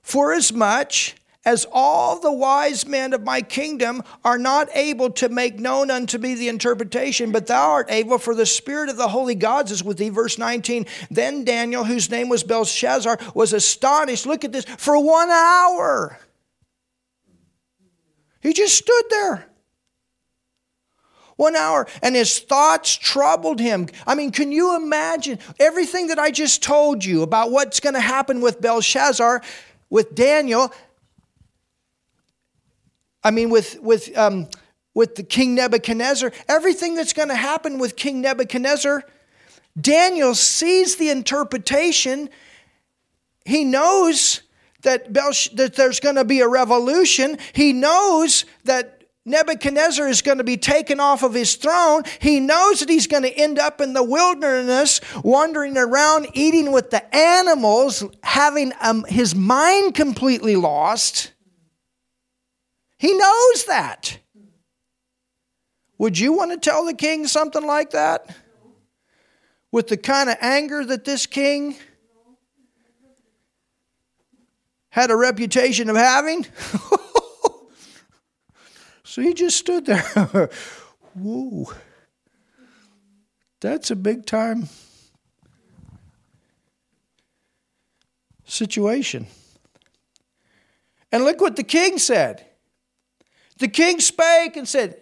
Forasmuch 0.03 1.14
as 1.47 1.64
all 1.72 2.18
the 2.18 2.32
wise 2.32 2.86
men 2.86 3.14
of 3.14 3.22
my 3.22 3.40
kingdom 3.40 4.03
are 4.24 4.36
not 4.36 4.68
able 4.74 5.09
to 5.11 5.28
make 5.28 5.59
known 5.61 5.90
unto 5.90 6.18
me 6.18 6.34
the 6.34 6.49
interpretation, 6.49 7.30
but 7.30 7.47
thou 7.47 7.70
art 7.70 7.86
able, 7.88 8.18
for 8.18 8.34
the 8.34 8.44
spirit 8.44 8.90
of 8.90 8.97
the 8.97 9.09
holy 9.09 9.36
gods 9.36 9.70
is 9.70 9.84
with 9.84 9.97
thee. 9.97 10.09
Verse 10.09 10.38
19. 10.38 10.86
Then 11.09 11.44
Daniel, 11.44 11.84
whose 11.84 12.11
name 12.11 12.28
was 12.28 12.42
Belshazzar, 12.42 13.18
was 13.32 13.53
astonished. 13.53 14.26
Look 14.26 14.44
at 14.44 14.53
this 14.53 14.64
for 14.64 15.03
one 15.03 15.30
hour. 15.30 16.18
He 18.40 18.53
just 18.53 18.74
stood 18.74 19.05
there. 19.09 19.47
One 21.36 21.55
hour, 21.55 21.86
and 22.03 22.16
his 22.16 22.38
thoughts 22.38 22.97
troubled 22.97 23.61
him. 23.61 23.88
I 24.07 24.14
mean, 24.14 24.32
can 24.32 24.53
you 24.53 24.74
imagine 24.74 25.38
everything 25.61 26.07
that 26.07 26.18
I 26.18 26.30
just 26.30 26.62
told 26.62 27.05
you 27.05 27.22
about 27.22 27.51
what's 27.51 27.78
going 27.78 27.94
to 27.94 28.01
happen 28.01 28.40
with 28.40 28.61
Belshazzar, 28.61 29.42
with 29.90 30.14
Daniel? 30.14 30.72
I 33.23 33.31
mean, 33.31 33.51
with, 33.51 33.81
with, 33.81 34.17
um, 34.17 34.49
with 34.95 35.17
the 35.17 35.23
King 35.23 35.55
Nebuchadnezzar, 35.55 36.33
everything 36.49 36.95
that's 36.95 37.12
going 37.12 37.29
to 37.29 37.37
happen 37.37 37.79
with 37.79 37.97
King 37.97 38.21
Nebuchadnezzar, 38.21 39.05
Daniel 39.79 40.35
sees 40.35 40.97
the 40.97 41.11
interpretation. 41.11 42.31
He 43.45 43.64
knows 43.64 44.43
that, 44.83 45.12
Belsh- 45.12 45.55
that 45.57 45.75
there's 45.75 46.01
going 46.01 46.14
to 46.14 46.25
be 46.25 46.41
a 46.41 46.49
revolution. 46.49 47.39
He 47.53 47.73
knows 47.73 48.45
that 48.64 48.97
Nebuchadnezzar 49.27 50.07
is 50.07 50.23
going 50.23 50.39
to 50.39 50.45
be 50.45 50.57
taken 50.57 51.01
off 51.01 51.25
of 51.25 51.35
his 51.35 51.57
throne. 51.57 52.05
He 52.21 52.39
knows 52.39 52.79
that 52.79 52.89
he's 52.89 53.09
going 53.09 53.25
to 53.25 53.33
end 53.37 53.59
up 53.59 53.81
in 53.81 53.93
the 53.93 54.05
wilderness, 54.05 55.01
wandering 55.25 55.77
around, 55.77 56.29
eating 56.35 56.71
with 56.71 56.91
the 56.91 57.14
animals, 57.14 58.05
having 58.23 58.73
um, 58.81 59.05
his 59.05 59.35
mind 59.35 59.95
completely 59.95 60.55
lost. 60.55 61.33
He 62.99 63.12
knows 63.12 63.64
that. 63.66 64.18
Would 65.99 66.18
you 66.18 66.32
want 66.32 66.53
to 66.53 66.59
tell 66.59 66.84
the 66.84 66.94
king 66.94 67.26
something 67.26 67.66
like 67.66 67.90
that? 67.90 68.34
With 69.72 69.88
the 69.88 69.97
kind 69.97 70.30
of 70.30 70.36
anger 70.40 70.84
that 70.84 71.05
this 71.05 71.26
king 71.26 71.76
had 74.90 75.11
a 75.11 75.16
reputation 75.16 75.90
of 75.90 75.97
having? 75.97 76.44
so 79.05 79.20
he 79.20 79.34
just 79.34 79.59
stood 79.59 79.86
there. 79.86 80.03
Whoa. 81.14 81.72
That's 83.61 83.90
a 83.90 83.97
big 83.97 84.26
time 84.26 84.68
situation. 88.44 89.26
And 91.11 91.24
look 91.24 91.40
what 91.40 91.57
the 91.57 91.64
king 91.64 91.99
said. 91.99 92.45
The 93.59 93.69
king 93.69 94.01
spake 94.01 94.57
and 94.57 94.69
said, 94.69 95.01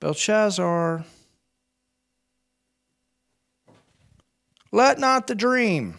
Belshazzar, 0.00 1.04
let 4.70 4.98
not 4.98 5.26
the 5.26 5.34
dream 5.34 5.96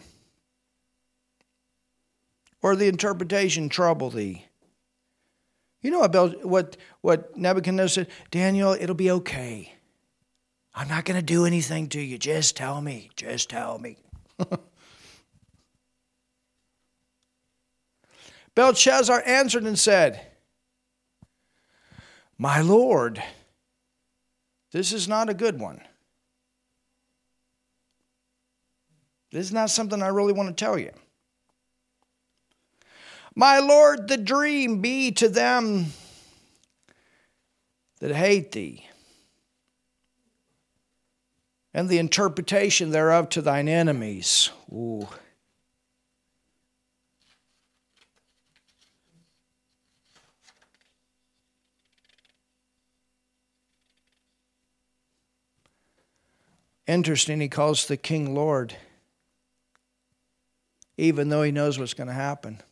or 2.62 2.76
the 2.76 2.86
interpretation 2.86 3.68
trouble 3.68 4.10
thee. 4.10 4.44
You 5.82 5.90
know 5.90 6.00
what, 6.00 6.44
what, 6.44 6.76
what 7.00 7.36
Nebuchadnezzar 7.36 8.04
said? 8.04 8.12
Daniel, 8.30 8.72
it'll 8.72 8.94
be 8.94 9.10
okay. 9.10 9.72
I'm 10.74 10.88
not 10.88 11.04
going 11.04 11.18
to 11.18 11.24
do 11.24 11.46
anything 11.46 11.88
to 11.90 12.00
you. 12.00 12.18
Just 12.18 12.56
tell 12.56 12.80
me. 12.80 13.10
Just 13.16 13.50
tell 13.50 13.78
me. 13.78 13.96
Belshazzar 18.54 19.22
answered 19.24 19.64
and 19.64 19.78
said, 19.78 20.20
my 22.38 22.60
Lord, 22.60 23.22
this 24.72 24.92
is 24.92 25.08
not 25.08 25.28
a 25.28 25.34
good 25.34 25.58
one. 25.58 25.80
This 29.32 29.46
is 29.46 29.52
not 29.52 29.70
something 29.70 30.02
I 30.02 30.08
really 30.08 30.32
want 30.32 30.48
to 30.48 30.64
tell 30.64 30.78
you. 30.78 30.92
My 33.34 33.58
Lord, 33.58 34.08
the 34.08 34.16
dream 34.16 34.80
be 34.80 35.12
to 35.12 35.28
them 35.28 35.86
that 38.00 38.14
hate 38.14 38.52
thee, 38.52 38.86
and 41.74 41.88
the 41.88 41.98
interpretation 41.98 42.90
thereof 42.90 43.28
to 43.30 43.42
thine 43.42 43.68
enemies. 43.68 44.50
Ooh. 44.72 45.08
Interesting, 56.86 57.40
he 57.40 57.48
calls 57.48 57.86
the 57.86 57.96
king 57.96 58.34
Lord, 58.34 58.76
even 60.96 61.28
though 61.28 61.42
he 61.42 61.50
knows 61.50 61.78
what's 61.78 61.94
going 61.94 62.06
to 62.06 62.12
happen. 62.12 62.62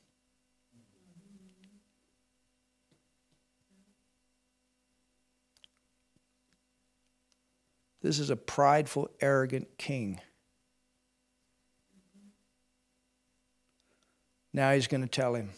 This 8.03 8.19
is 8.19 8.31
a 8.31 8.37
prideful, 8.37 9.11
arrogant 9.21 9.79
king. 9.79 10.21
Now 14.53 14.73
he's 14.73 14.87
going 14.87 15.01
to 15.01 15.09
tell 15.09 15.35
him. 15.35 15.51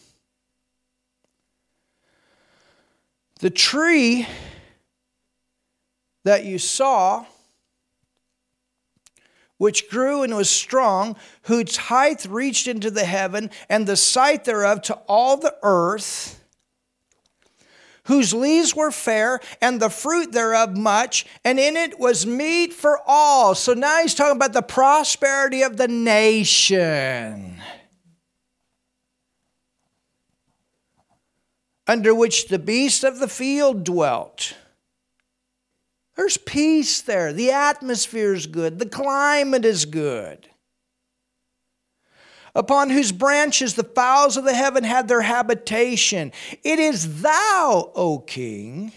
The 3.41 3.49
tree 3.51 4.25
that 6.23 6.45
you 6.45 6.57
saw 6.57 7.25
which 9.57 9.89
grew 9.89 10.23
and 10.23 10.35
was 10.35 10.49
strong, 10.49 11.15
whose 11.43 11.77
height 11.77 12.25
reached 12.29 12.67
into 12.67 12.91
the 12.91 13.05
heaven, 13.05 13.49
and 13.69 13.87
the 13.87 13.97
sight 13.97 14.45
thereof 14.45 14.81
to 14.83 14.93
all 15.07 15.37
the 15.37 15.55
earth, 15.63 16.43
whose 18.03 18.33
leaves 18.33 18.75
were 18.75 18.91
fair, 18.91 19.39
and 19.61 19.79
the 19.79 19.89
fruit 19.89 20.31
thereof 20.31 20.77
much, 20.77 21.25
and 21.43 21.59
in 21.59 21.75
it 21.75 21.99
was 21.99 22.25
meat 22.25 22.73
for 22.73 22.99
all. 23.05 23.55
So 23.55 23.73
now 23.73 24.01
he's 24.01 24.13
talking 24.13 24.37
about 24.37 24.53
the 24.53 24.61
prosperity 24.61 25.63
of 25.63 25.77
the 25.77 25.87
nation. 25.87 27.61
Under 31.87 32.13
which 32.13 32.49
the 32.49 32.59
beasts 32.59 33.03
of 33.03 33.19
the 33.19 33.29
field 33.29 33.83
dwelt 33.83 34.53
there's 36.17 36.37
peace 36.37 37.01
there. 37.01 37.31
The 37.31 37.51
atmosphere 37.51 38.33
is 38.33 38.47
good. 38.47 38.79
The 38.79 38.89
climate 38.89 39.63
is 39.63 39.85
good. 39.85 40.49
Upon 42.55 42.89
whose 42.89 43.11
branches 43.11 43.75
the 43.75 43.83
fowls 43.83 44.35
of 44.35 44.43
the 44.43 44.55
heaven 44.55 44.83
had 44.83 45.07
their 45.07 45.21
habitation. 45.21 46.31
It 46.63 46.79
is 46.79 47.21
thou, 47.21 47.91
O 47.93 48.17
king. 48.17 48.91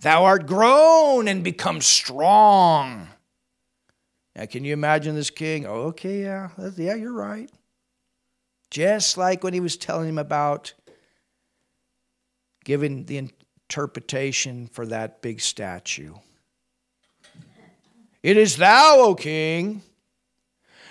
Thou 0.00 0.24
art 0.24 0.46
grown 0.46 1.28
and 1.28 1.42
become 1.42 1.80
strong. 1.80 3.08
Now, 4.36 4.44
can 4.44 4.66
you 4.66 4.74
imagine 4.74 5.14
this 5.14 5.30
king? 5.30 5.64
Oh, 5.64 5.84
okay, 5.88 6.20
yeah, 6.20 6.50
yeah, 6.76 6.94
you're 6.94 7.10
right. 7.10 7.50
Just 8.70 9.16
like 9.16 9.42
when 9.42 9.54
he 9.54 9.60
was 9.60 9.78
telling 9.78 10.10
him 10.10 10.18
about 10.18 10.74
giving 12.64 13.06
the 13.06 13.16
interpretation 13.68 14.68
for 14.68 14.86
that 14.86 15.20
big 15.22 15.40
statue. 15.40 16.14
It 18.22 18.36
is 18.36 18.56
thou, 18.56 18.98
O 18.98 19.14
king. 19.14 19.82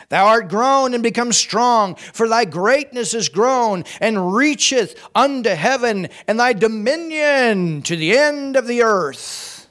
Thou 0.10 0.28
art 0.28 0.50
grown 0.50 0.94
and 0.94 1.02
become 1.02 1.32
strong, 1.32 1.96
for 1.96 2.28
thy 2.28 2.46
greatness 2.46 3.14
is 3.14 3.30
grown 3.30 3.86
and 4.00 4.36
reacheth 4.36 4.96
unto 5.16 5.50
heaven, 5.50 6.10
and 6.28 6.40
thy 6.40 6.54
dominion 6.54 7.82
to 7.84 7.96
the 7.96 8.16
end 8.16 8.56
of 8.56 8.68
the 8.68 8.84
earth. 8.84 9.68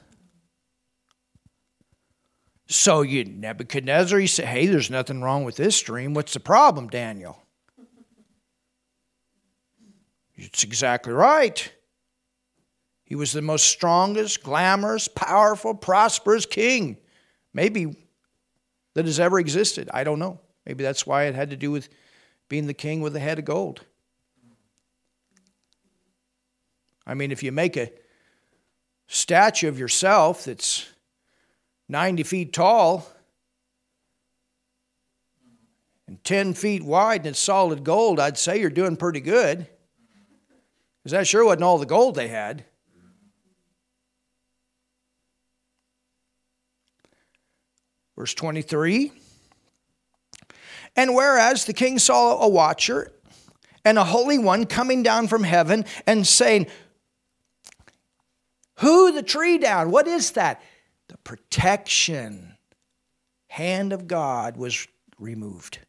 So 2.67 3.01
you 3.01 3.23
Nebuchadnezzar, 3.23 4.19
he 4.19 4.27
said, 4.27 4.45
Hey, 4.45 4.65
there's 4.65 4.89
nothing 4.89 5.21
wrong 5.21 5.43
with 5.43 5.55
this 5.55 5.79
dream. 5.79 6.13
What's 6.13 6.33
the 6.33 6.39
problem, 6.39 6.87
Daniel? 6.87 7.41
It's 10.35 10.63
exactly 10.63 11.13
right. 11.13 11.71
He 13.05 13.15
was 13.15 13.31
the 13.31 13.41
most 13.41 13.67
strongest, 13.67 14.43
glamorous, 14.43 15.07
powerful, 15.07 15.75
prosperous 15.75 16.45
king, 16.45 16.97
maybe 17.53 17.95
that 18.95 19.05
has 19.05 19.19
ever 19.19 19.39
existed. 19.39 19.89
I 19.93 20.03
don't 20.03 20.19
know. 20.19 20.39
Maybe 20.65 20.83
that's 20.83 21.05
why 21.05 21.25
it 21.25 21.35
had 21.35 21.51
to 21.51 21.55
do 21.55 21.69
with 21.69 21.87
being 22.49 22.65
the 22.65 22.73
king 22.73 23.01
with 23.01 23.13
the 23.13 23.19
head 23.19 23.37
of 23.37 23.45
gold. 23.45 23.81
I 27.05 27.13
mean, 27.13 27.31
if 27.31 27.43
you 27.43 27.51
make 27.51 27.77
a 27.77 27.91
statue 29.07 29.67
of 29.67 29.77
yourself 29.77 30.45
that's 30.45 30.87
90 31.87 32.23
feet 32.23 32.53
tall 32.53 33.07
and 36.07 36.23
10 36.23 36.55
feet 36.55 36.83
wide 36.83 37.21
and 37.21 37.27
it's 37.27 37.39
solid 37.39 37.83
gold, 37.83 38.19
I'd 38.19 38.39
say 38.39 38.59
you're 38.59 38.71
doing 38.71 38.97
pretty 38.97 39.21
good. 39.21 39.67
Because 41.03 41.11
that 41.11 41.27
sure 41.27 41.45
wasn't 41.45 41.63
all 41.63 41.77
the 41.77 41.85
gold 41.85 42.15
they 42.15 42.29
had. 42.29 42.65
Verse 48.17 48.33
23 48.33 49.11
And 50.95 51.13
whereas 51.15 51.65
the 51.65 51.73
king 51.73 51.99
saw 51.99 52.41
a 52.41 52.47
watcher 52.47 53.11
and 53.83 53.97
a 53.97 54.03
holy 54.03 54.37
one 54.37 54.65
coming 54.65 55.03
down 55.03 55.27
from 55.27 55.43
heaven 55.43 55.85
and 56.07 56.25
saying, 56.25 56.67
Who 58.79 59.11
the 59.11 59.23
tree 59.23 59.57
down? 59.57 59.91
What 59.91 60.07
is 60.07 60.31
that? 60.31 60.61
The 61.07 61.17
protection 61.17 62.55
hand 63.47 63.93
of 63.93 64.07
God 64.07 64.57
was 64.57 64.87
removed. 65.19 65.79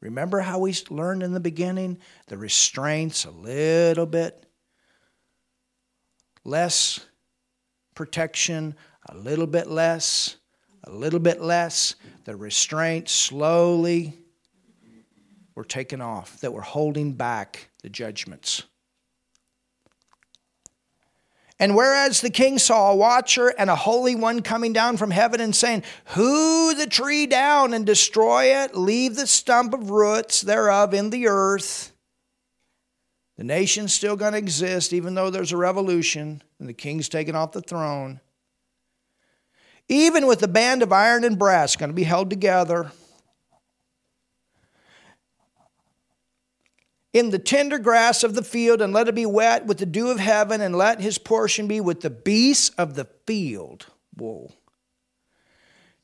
Remember 0.00 0.40
how 0.40 0.58
we 0.58 0.74
learned 0.90 1.22
in 1.22 1.32
the 1.32 1.40
beginning? 1.40 1.98
The 2.26 2.36
restraints 2.36 3.24
a 3.24 3.30
little 3.30 4.04
bit 4.04 4.44
less 6.44 7.00
protection, 7.94 8.74
a 9.08 9.16
little 9.16 9.46
bit 9.46 9.66
less, 9.66 10.36
a 10.84 10.90
little 10.90 11.20
bit 11.20 11.40
less. 11.40 11.96
The 12.24 12.36
restraints 12.36 13.12
slowly 13.12 14.18
were 15.54 15.64
taken 15.64 16.00
off, 16.00 16.40
that 16.40 16.52
were 16.52 16.62
holding 16.62 17.12
back 17.12 17.70
the 17.82 17.88
judgments. 17.88 18.64
And 21.60 21.76
whereas 21.76 22.20
the 22.20 22.30
king 22.30 22.58
saw 22.58 22.90
a 22.90 22.96
watcher 22.96 23.48
and 23.56 23.70
a 23.70 23.76
holy 23.76 24.16
one 24.16 24.42
coming 24.42 24.72
down 24.72 24.96
from 24.96 25.12
heaven 25.12 25.40
and 25.40 25.54
saying, 25.54 25.84
Hew 26.14 26.74
the 26.74 26.88
tree 26.88 27.26
down 27.26 27.72
and 27.72 27.86
destroy 27.86 28.46
it, 28.46 28.74
leave 28.74 29.14
the 29.14 29.26
stump 29.28 29.72
of 29.72 29.90
roots 29.90 30.40
thereof 30.40 30.92
in 30.92 31.10
the 31.10 31.28
earth. 31.28 31.92
The 33.36 33.44
nation's 33.44 33.94
still 33.94 34.16
going 34.16 34.32
to 34.32 34.38
exist, 34.38 34.92
even 34.92 35.14
though 35.14 35.30
there's 35.30 35.52
a 35.52 35.56
revolution 35.56 36.42
and 36.58 36.68
the 36.68 36.74
king's 36.74 37.08
taken 37.08 37.36
off 37.36 37.52
the 37.52 37.62
throne. 37.62 38.20
Even 39.88 40.26
with 40.26 40.40
the 40.40 40.48
band 40.48 40.82
of 40.82 40.92
iron 40.92 41.24
and 41.24 41.38
brass 41.38 41.76
going 41.76 41.90
to 41.90 41.94
be 41.94 42.04
held 42.04 42.30
together. 42.30 42.90
in 47.14 47.30
the 47.30 47.38
tender 47.38 47.78
grass 47.78 48.24
of 48.24 48.34
the 48.34 48.42
field, 48.42 48.82
and 48.82 48.92
let 48.92 49.06
it 49.06 49.14
be 49.14 49.24
wet 49.24 49.64
with 49.64 49.78
the 49.78 49.86
dew 49.86 50.10
of 50.10 50.18
heaven, 50.18 50.60
and 50.60 50.76
let 50.76 51.00
his 51.00 51.16
portion 51.16 51.68
be 51.68 51.80
with 51.80 52.00
the 52.00 52.10
beasts 52.10 52.70
of 52.70 52.96
the 52.96 53.06
field. 53.24 53.86
Whoa. 54.16 54.50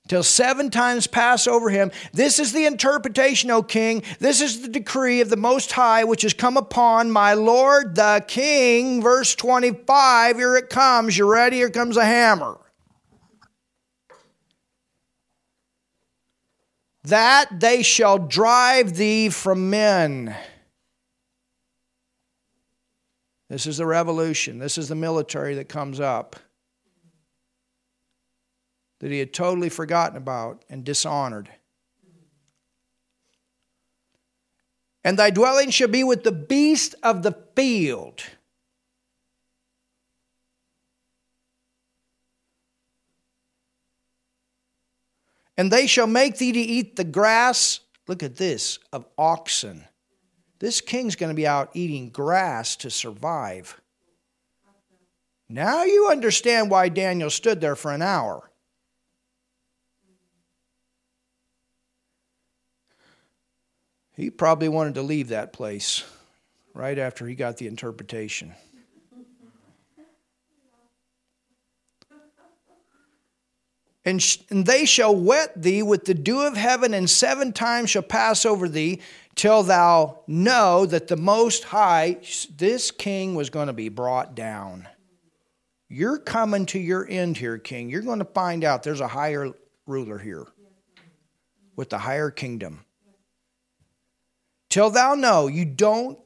Till 0.08 0.22
seven 0.22 0.70
times 0.70 1.06
pass 1.06 1.46
over 1.46 1.68
him. 1.68 1.90
This 2.12 2.38
is 2.38 2.52
the 2.52 2.64
interpretation, 2.64 3.50
O 3.50 3.62
king. 3.62 4.02
This 4.18 4.40
is 4.40 4.62
the 4.62 4.68
decree 4.68 5.20
of 5.20 5.30
the 5.30 5.36
Most 5.36 5.72
High, 5.72 6.04
which 6.04 6.22
has 6.22 6.32
come 6.32 6.56
upon 6.56 7.10
my 7.10 7.34
Lord 7.34 7.96
the 7.96 8.24
king. 8.26 9.02
Verse 9.02 9.34
25, 9.34 10.36
here 10.36 10.56
it 10.56 10.70
comes. 10.70 11.18
You 11.18 11.30
ready? 11.30 11.56
Here 11.56 11.70
comes 11.70 11.96
a 11.96 12.04
hammer. 12.04 12.56
That 17.10 17.60
they 17.60 17.82
shall 17.82 18.18
drive 18.18 18.96
thee 18.96 19.28
from 19.28 19.70
men 19.70 20.34
this 23.50 23.66
is 23.66 23.78
the 23.78 23.86
revolution. 23.86 24.60
This 24.60 24.78
is 24.78 24.88
the 24.88 24.94
military 24.94 25.56
that 25.56 25.68
comes 25.68 25.98
up 25.98 26.36
that 29.00 29.10
he 29.10 29.18
had 29.18 29.34
totally 29.34 29.68
forgotten 29.68 30.16
about 30.16 30.64
and 30.70 30.84
dishonored. 30.84 31.50
And 35.02 35.18
thy 35.18 35.30
dwelling 35.30 35.70
shall 35.70 35.88
be 35.88 36.04
with 36.04 36.22
the 36.22 36.30
beast 36.30 36.94
of 37.02 37.24
the 37.24 37.36
field. 37.56 38.22
And 45.60 45.70
they 45.70 45.86
shall 45.86 46.06
make 46.06 46.38
thee 46.38 46.52
to 46.52 46.58
eat 46.58 46.96
the 46.96 47.04
grass, 47.04 47.80
look 48.08 48.22
at 48.22 48.36
this, 48.36 48.78
of 48.92 49.04
oxen 49.18 49.84
this 50.60 50.82
king's 50.82 51.16
going 51.16 51.30
to 51.30 51.34
be 51.34 51.46
out 51.46 51.70
eating 51.74 52.10
grass 52.10 52.76
to 52.76 52.90
survive. 52.90 53.80
Now 55.48 55.84
you 55.84 56.08
understand 56.10 56.70
why 56.70 56.90
Daniel 56.90 57.30
stood 57.30 57.60
there 57.60 57.74
for 57.74 57.92
an 57.92 58.02
hour. 58.02 58.48
He 64.16 64.28
probably 64.30 64.68
wanted 64.68 64.94
to 64.94 65.02
leave 65.02 65.28
that 65.28 65.54
place 65.54 66.04
right 66.74 66.98
after 66.98 67.26
he 67.26 67.34
got 67.34 67.56
the 67.56 67.66
interpretation. 67.66 68.54
And, 74.04 74.22
sh- 74.22 74.38
and 74.48 74.64
they 74.64 74.86
shall 74.86 75.14
wet 75.14 75.60
thee 75.60 75.82
with 75.82 76.06
the 76.06 76.14
dew 76.14 76.40
of 76.40 76.56
heaven, 76.56 76.94
and 76.94 77.08
seven 77.08 77.52
times 77.52 77.90
shall 77.90 78.02
pass 78.02 78.46
over 78.46 78.68
thee, 78.68 79.00
till 79.34 79.62
thou 79.62 80.22
know 80.26 80.86
that 80.86 81.08
the 81.08 81.16
Most 81.16 81.64
High, 81.64 82.18
this 82.56 82.90
king 82.90 83.34
was 83.34 83.50
going 83.50 83.66
to 83.66 83.72
be 83.72 83.88
brought 83.88 84.34
down. 84.34 84.88
You're 85.88 86.18
coming 86.18 86.66
to 86.66 86.78
your 86.78 87.06
end 87.08 87.36
here, 87.36 87.58
king. 87.58 87.90
You're 87.90 88.02
going 88.02 88.20
to 88.20 88.24
find 88.24 88.64
out 88.64 88.82
there's 88.82 89.00
a 89.00 89.08
higher 89.08 89.50
ruler 89.86 90.18
here 90.18 90.46
with 91.76 91.90
the 91.90 91.98
higher 91.98 92.30
kingdom. 92.30 92.84
Till 94.68 94.90
thou 94.90 95.14
know 95.14 95.48
you 95.48 95.64
don't 95.64 96.18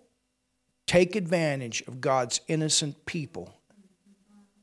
take 0.87 1.17
advantage 1.17 1.83
of 1.89 2.01
God's 2.01 2.41
innocent 2.47 3.07
people. 3.07 3.55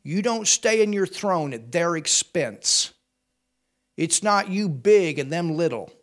You 0.04 0.22
don't 0.22 0.48
stay 0.48 0.84
in 0.84 0.94
your 0.94 1.08
throne 1.08 1.54
at 1.54 1.72
their 1.72 1.96
expense. 1.96 2.94
It's 4.02 4.24
not 4.24 4.50
you 4.50 4.68
big 4.68 5.20
and 5.20 5.32
them 5.32 5.56
little. 5.56 5.94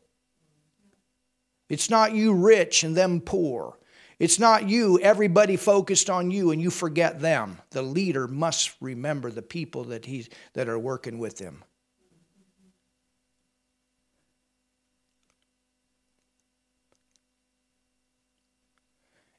It's 1.69 1.91
not 1.91 2.15
you 2.15 2.33
rich 2.33 2.85
and 2.85 2.97
them 2.97 3.21
poor. 3.21 3.77
It's 4.21 4.39
not 4.39 4.69
you, 4.69 5.01
everybody 5.01 5.57
focused 5.57 6.09
on 6.09 6.31
you 6.31 6.53
and 6.53 6.63
you 6.63 6.71
forget 6.71 7.19
them. 7.19 7.59
The 7.71 7.83
leader 7.83 8.29
must 8.29 8.77
remember 8.81 9.33
the 9.33 9.43
people 9.43 9.83
that, 9.87 10.07
he's, 10.07 10.29
that 10.53 10.69
are 10.69 10.79
working 10.79 11.19
with 11.19 11.41
him. 11.41 11.65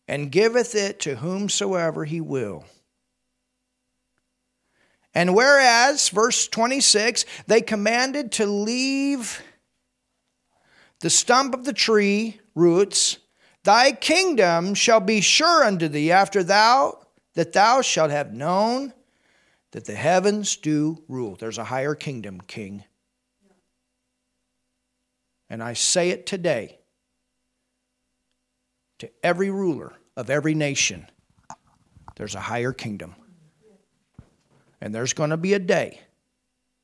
And 0.05 0.30
giveth 0.30 0.76
it 0.76 0.99
to 0.99 1.16
whomsoever 1.16 2.03
he 2.03 2.20
will. 2.20 2.66
And 5.20 5.36
whereas, 5.36 6.07
verse 6.07 6.47
26, 6.47 7.26
they 7.45 7.59
commanded 7.59 8.32
to 8.32 8.45
leave 8.45 9.43
the 11.01 11.09
stump 11.09 11.53
of 11.53 11.65
the 11.65 11.74
tree 11.74 12.39
roots, 12.55 13.17
thy 13.65 13.91
kingdom 13.91 14.74
shall 14.76 15.01
be 15.01 15.20
sure 15.20 15.65
unto 15.65 15.89
thee 15.89 16.09
after 16.09 16.41
thou 16.41 17.05
that 17.34 17.51
thou 17.51 17.82
shalt 17.82 18.11
have 18.11 18.32
known 18.32 18.93
that 19.72 19.84
the 19.84 19.93
heavens 19.93 20.55
do 20.55 21.03
rule. 21.09 21.36
There's 21.36 21.57
a 21.57 21.65
higher 21.65 21.95
kingdom, 21.95 22.39
king. 22.39 22.86
And 25.49 25.61
I 25.61 25.74
say 25.74 26.11
it 26.11 26.28
today 26.28 26.80
to 28.99 29.11
every 29.22 29.49
ruler 29.49 29.91
of 30.15 30.30
every 30.30 30.55
nation 30.55 31.07
there's 32.15 32.36
a 32.36 32.39
higher 32.39 32.72
kingdom. 32.72 33.15
And 34.82 34.93
there's 34.93 35.13
going 35.13 35.32
to 35.32 35.38
be 35.38 35.53
a 35.53 35.59
day 35.59 36.01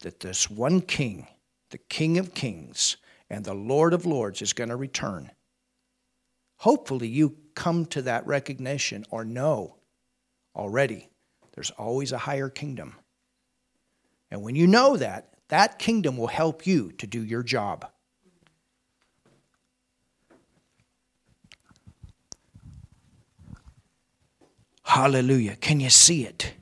that 0.01 0.19
this 0.19 0.49
one 0.49 0.81
king, 0.81 1.27
the 1.69 1.77
King 1.77 2.17
of 2.17 2.33
Kings 2.33 2.97
and 3.29 3.45
the 3.45 3.53
Lord 3.53 3.93
of 3.93 4.05
Lords, 4.05 4.41
is 4.41 4.53
going 4.53 4.69
to 4.69 4.75
return. 4.75 5.31
Hopefully, 6.57 7.07
you 7.07 7.37
come 7.53 7.85
to 7.87 8.01
that 8.03 8.27
recognition 8.27 9.05
or 9.09 9.25
know 9.25 9.77
already 10.55 11.09
there's 11.53 11.71
always 11.71 12.11
a 12.11 12.17
higher 12.17 12.49
kingdom. 12.49 12.95
And 14.29 14.41
when 14.41 14.55
you 14.55 14.67
know 14.67 14.97
that, 14.97 15.31
That 15.49 15.77
kingdom 15.77 16.17
will 16.17 16.27
help 16.27 16.65
you 16.65 16.91
to 16.93 17.07
do 17.07 17.23
your 17.23 17.43
job. 17.43 17.85
Hallelujah. 24.83 25.55
Can 25.55 25.79
you 25.79 25.89
see 25.89 26.25
it? 26.25 26.53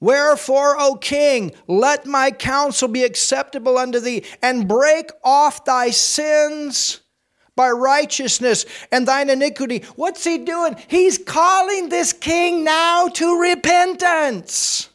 Wherefore, 0.00 0.76
O 0.78 0.96
king, 0.96 1.52
let 1.66 2.04
my 2.04 2.30
counsel 2.30 2.88
be 2.88 3.04
acceptable 3.04 3.78
unto 3.78 4.00
thee, 4.00 4.24
and 4.42 4.68
break 4.68 5.10
off 5.22 5.64
thy 5.64 5.90
sins 5.90 7.00
by 7.56 7.70
righteousness 7.70 8.66
and 8.90 9.06
thine 9.06 9.30
iniquity. 9.30 9.84
What's 9.96 10.24
he 10.24 10.38
doing? 10.38 10.76
He's 10.88 11.18
calling 11.18 11.88
this 11.88 12.12
king 12.12 12.64
now 12.64 13.08
to 13.08 13.40
repentance. 13.40 14.90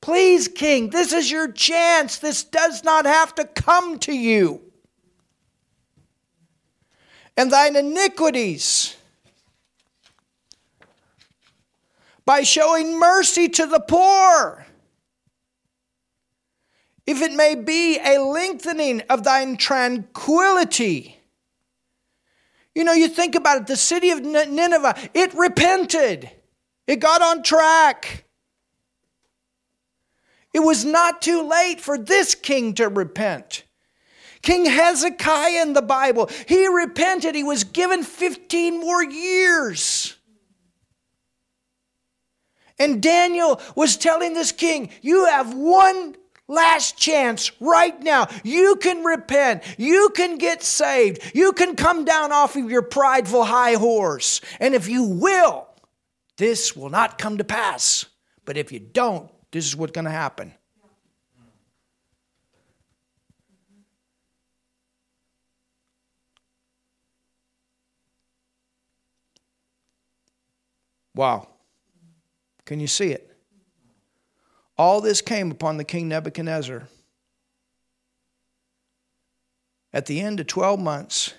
Please, 0.00 0.48
king, 0.48 0.90
this 0.90 1.12
is 1.12 1.30
your 1.30 1.50
chance. 1.50 2.18
This 2.18 2.44
does 2.44 2.84
not 2.84 3.06
have 3.06 3.34
to 3.36 3.44
come 3.44 3.98
to 4.00 4.12
you. 4.12 4.60
And 7.36 7.50
thine 7.50 7.76
iniquities 7.76 8.96
by 12.24 12.42
showing 12.42 12.98
mercy 12.98 13.48
to 13.48 13.66
the 13.66 13.80
poor. 13.80 14.66
If 17.06 17.20
it 17.20 17.32
may 17.32 17.54
be 17.54 17.98
a 17.98 18.18
lengthening 18.18 19.02
of 19.10 19.24
thine 19.24 19.56
tranquility. 19.56 21.18
You 22.74 22.84
know, 22.84 22.92
you 22.92 23.08
think 23.08 23.34
about 23.34 23.58
it, 23.58 23.66
the 23.66 23.76
city 23.76 24.10
of 24.10 24.22
Nineveh, 24.22 24.96
it 25.12 25.34
repented, 25.34 26.30
it 26.86 27.00
got 27.00 27.20
on 27.20 27.42
track. 27.42 28.24
It 30.54 30.60
was 30.60 30.84
not 30.84 31.22
too 31.22 31.48
late 31.48 31.80
for 31.80 31.98
this 31.98 32.34
king 32.34 32.74
to 32.74 32.88
repent. 32.88 33.64
King 34.42 34.66
Hezekiah 34.66 35.62
in 35.62 35.72
the 35.72 35.82
Bible, 35.82 36.28
he 36.46 36.66
repented. 36.66 37.34
He 37.34 37.44
was 37.44 37.64
given 37.64 38.02
15 38.02 38.80
more 38.80 39.02
years. 39.02 40.16
And 42.78 43.02
Daniel 43.02 43.60
was 43.74 43.96
telling 43.96 44.34
this 44.34 44.52
king, 44.52 44.90
You 45.00 45.26
have 45.26 45.54
one 45.54 46.16
last 46.48 46.96
chance 46.96 47.50
right 47.60 48.00
now. 48.02 48.28
You 48.44 48.76
can 48.76 49.04
repent. 49.04 49.62
You 49.78 50.10
can 50.14 50.38
get 50.38 50.62
saved. 50.62 51.22
You 51.34 51.52
can 51.52 51.76
come 51.76 52.04
down 52.04 52.32
off 52.32 52.56
of 52.56 52.70
your 52.70 52.82
prideful 52.82 53.44
high 53.44 53.74
horse. 53.74 54.40
And 54.60 54.74
if 54.74 54.88
you 54.88 55.04
will, 55.04 55.66
this 56.36 56.76
will 56.76 56.90
not 56.90 57.18
come 57.18 57.38
to 57.38 57.44
pass. 57.44 58.06
But 58.44 58.56
if 58.56 58.72
you 58.72 58.80
don't, 58.80 59.30
this 59.50 59.66
is 59.66 59.76
what's 59.76 59.92
going 59.92 60.06
to 60.06 60.10
happen. 60.10 60.54
Wow. 71.14 71.51
Can 72.72 72.80
you 72.80 72.86
see 72.86 73.12
it? 73.12 73.36
All 74.78 75.02
this 75.02 75.20
came 75.20 75.50
upon 75.50 75.76
the 75.76 75.84
king 75.84 76.08
Nebuchadnezzar. 76.08 76.88
At 79.92 80.06
the 80.06 80.22
end 80.22 80.40
of 80.40 80.46
12 80.46 80.80
months, 80.80 81.34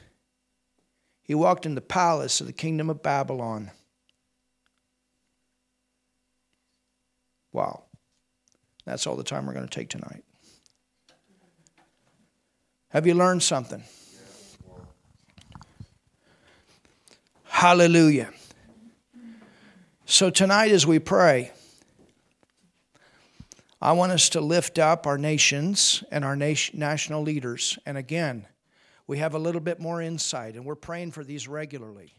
he 1.24 1.34
walked 1.34 1.66
in 1.66 1.74
the 1.74 1.82
palace 1.82 2.40
of 2.40 2.46
the 2.46 2.54
kingdom 2.54 2.88
of 2.88 3.02
Babylon. 3.02 3.72
Wow. 7.52 7.86
That's 8.86 9.08
all 9.08 9.16
the 9.16 9.24
time 9.24 9.48
we're 9.48 9.54
going 9.54 9.68
to 9.68 9.76
take 9.76 9.90
tonight. 9.90 10.24
Have 12.90 13.08
you 13.08 13.16
learned 13.16 13.42
something? 13.42 13.84
Hallelujah. 17.46 18.32
So, 20.14 20.30
tonight, 20.30 20.72
as 20.72 20.86
we 20.86 21.00
pray, 21.00 21.52
I 23.82 23.94
want 23.94 24.12
us 24.12 24.30
to 24.30 24.42
lift 24.42 24.78
up 24.78 25.08
our 25.08 25.18
nations 25.18 26.04
and 26.12 26.24
our 26.24 26.36
nation, 26.36 26.78
national 26.78 27.24
leaders. 27.24 27.80
And 27.88 27.98
again, 27.98 28.46
we 29.08 29.18
have 29.18 29.34
a 29.34 29.40
little 29.40 29.60
bit 29.60 29.80
more 29.80 30.04
insight, 30.04 30.54
and 30.54 30.66
we're 30.66 30.76
praying 30.76 31.14
for 31.14 31.24
these 31.24 31.48
regularly. 31.48 32.14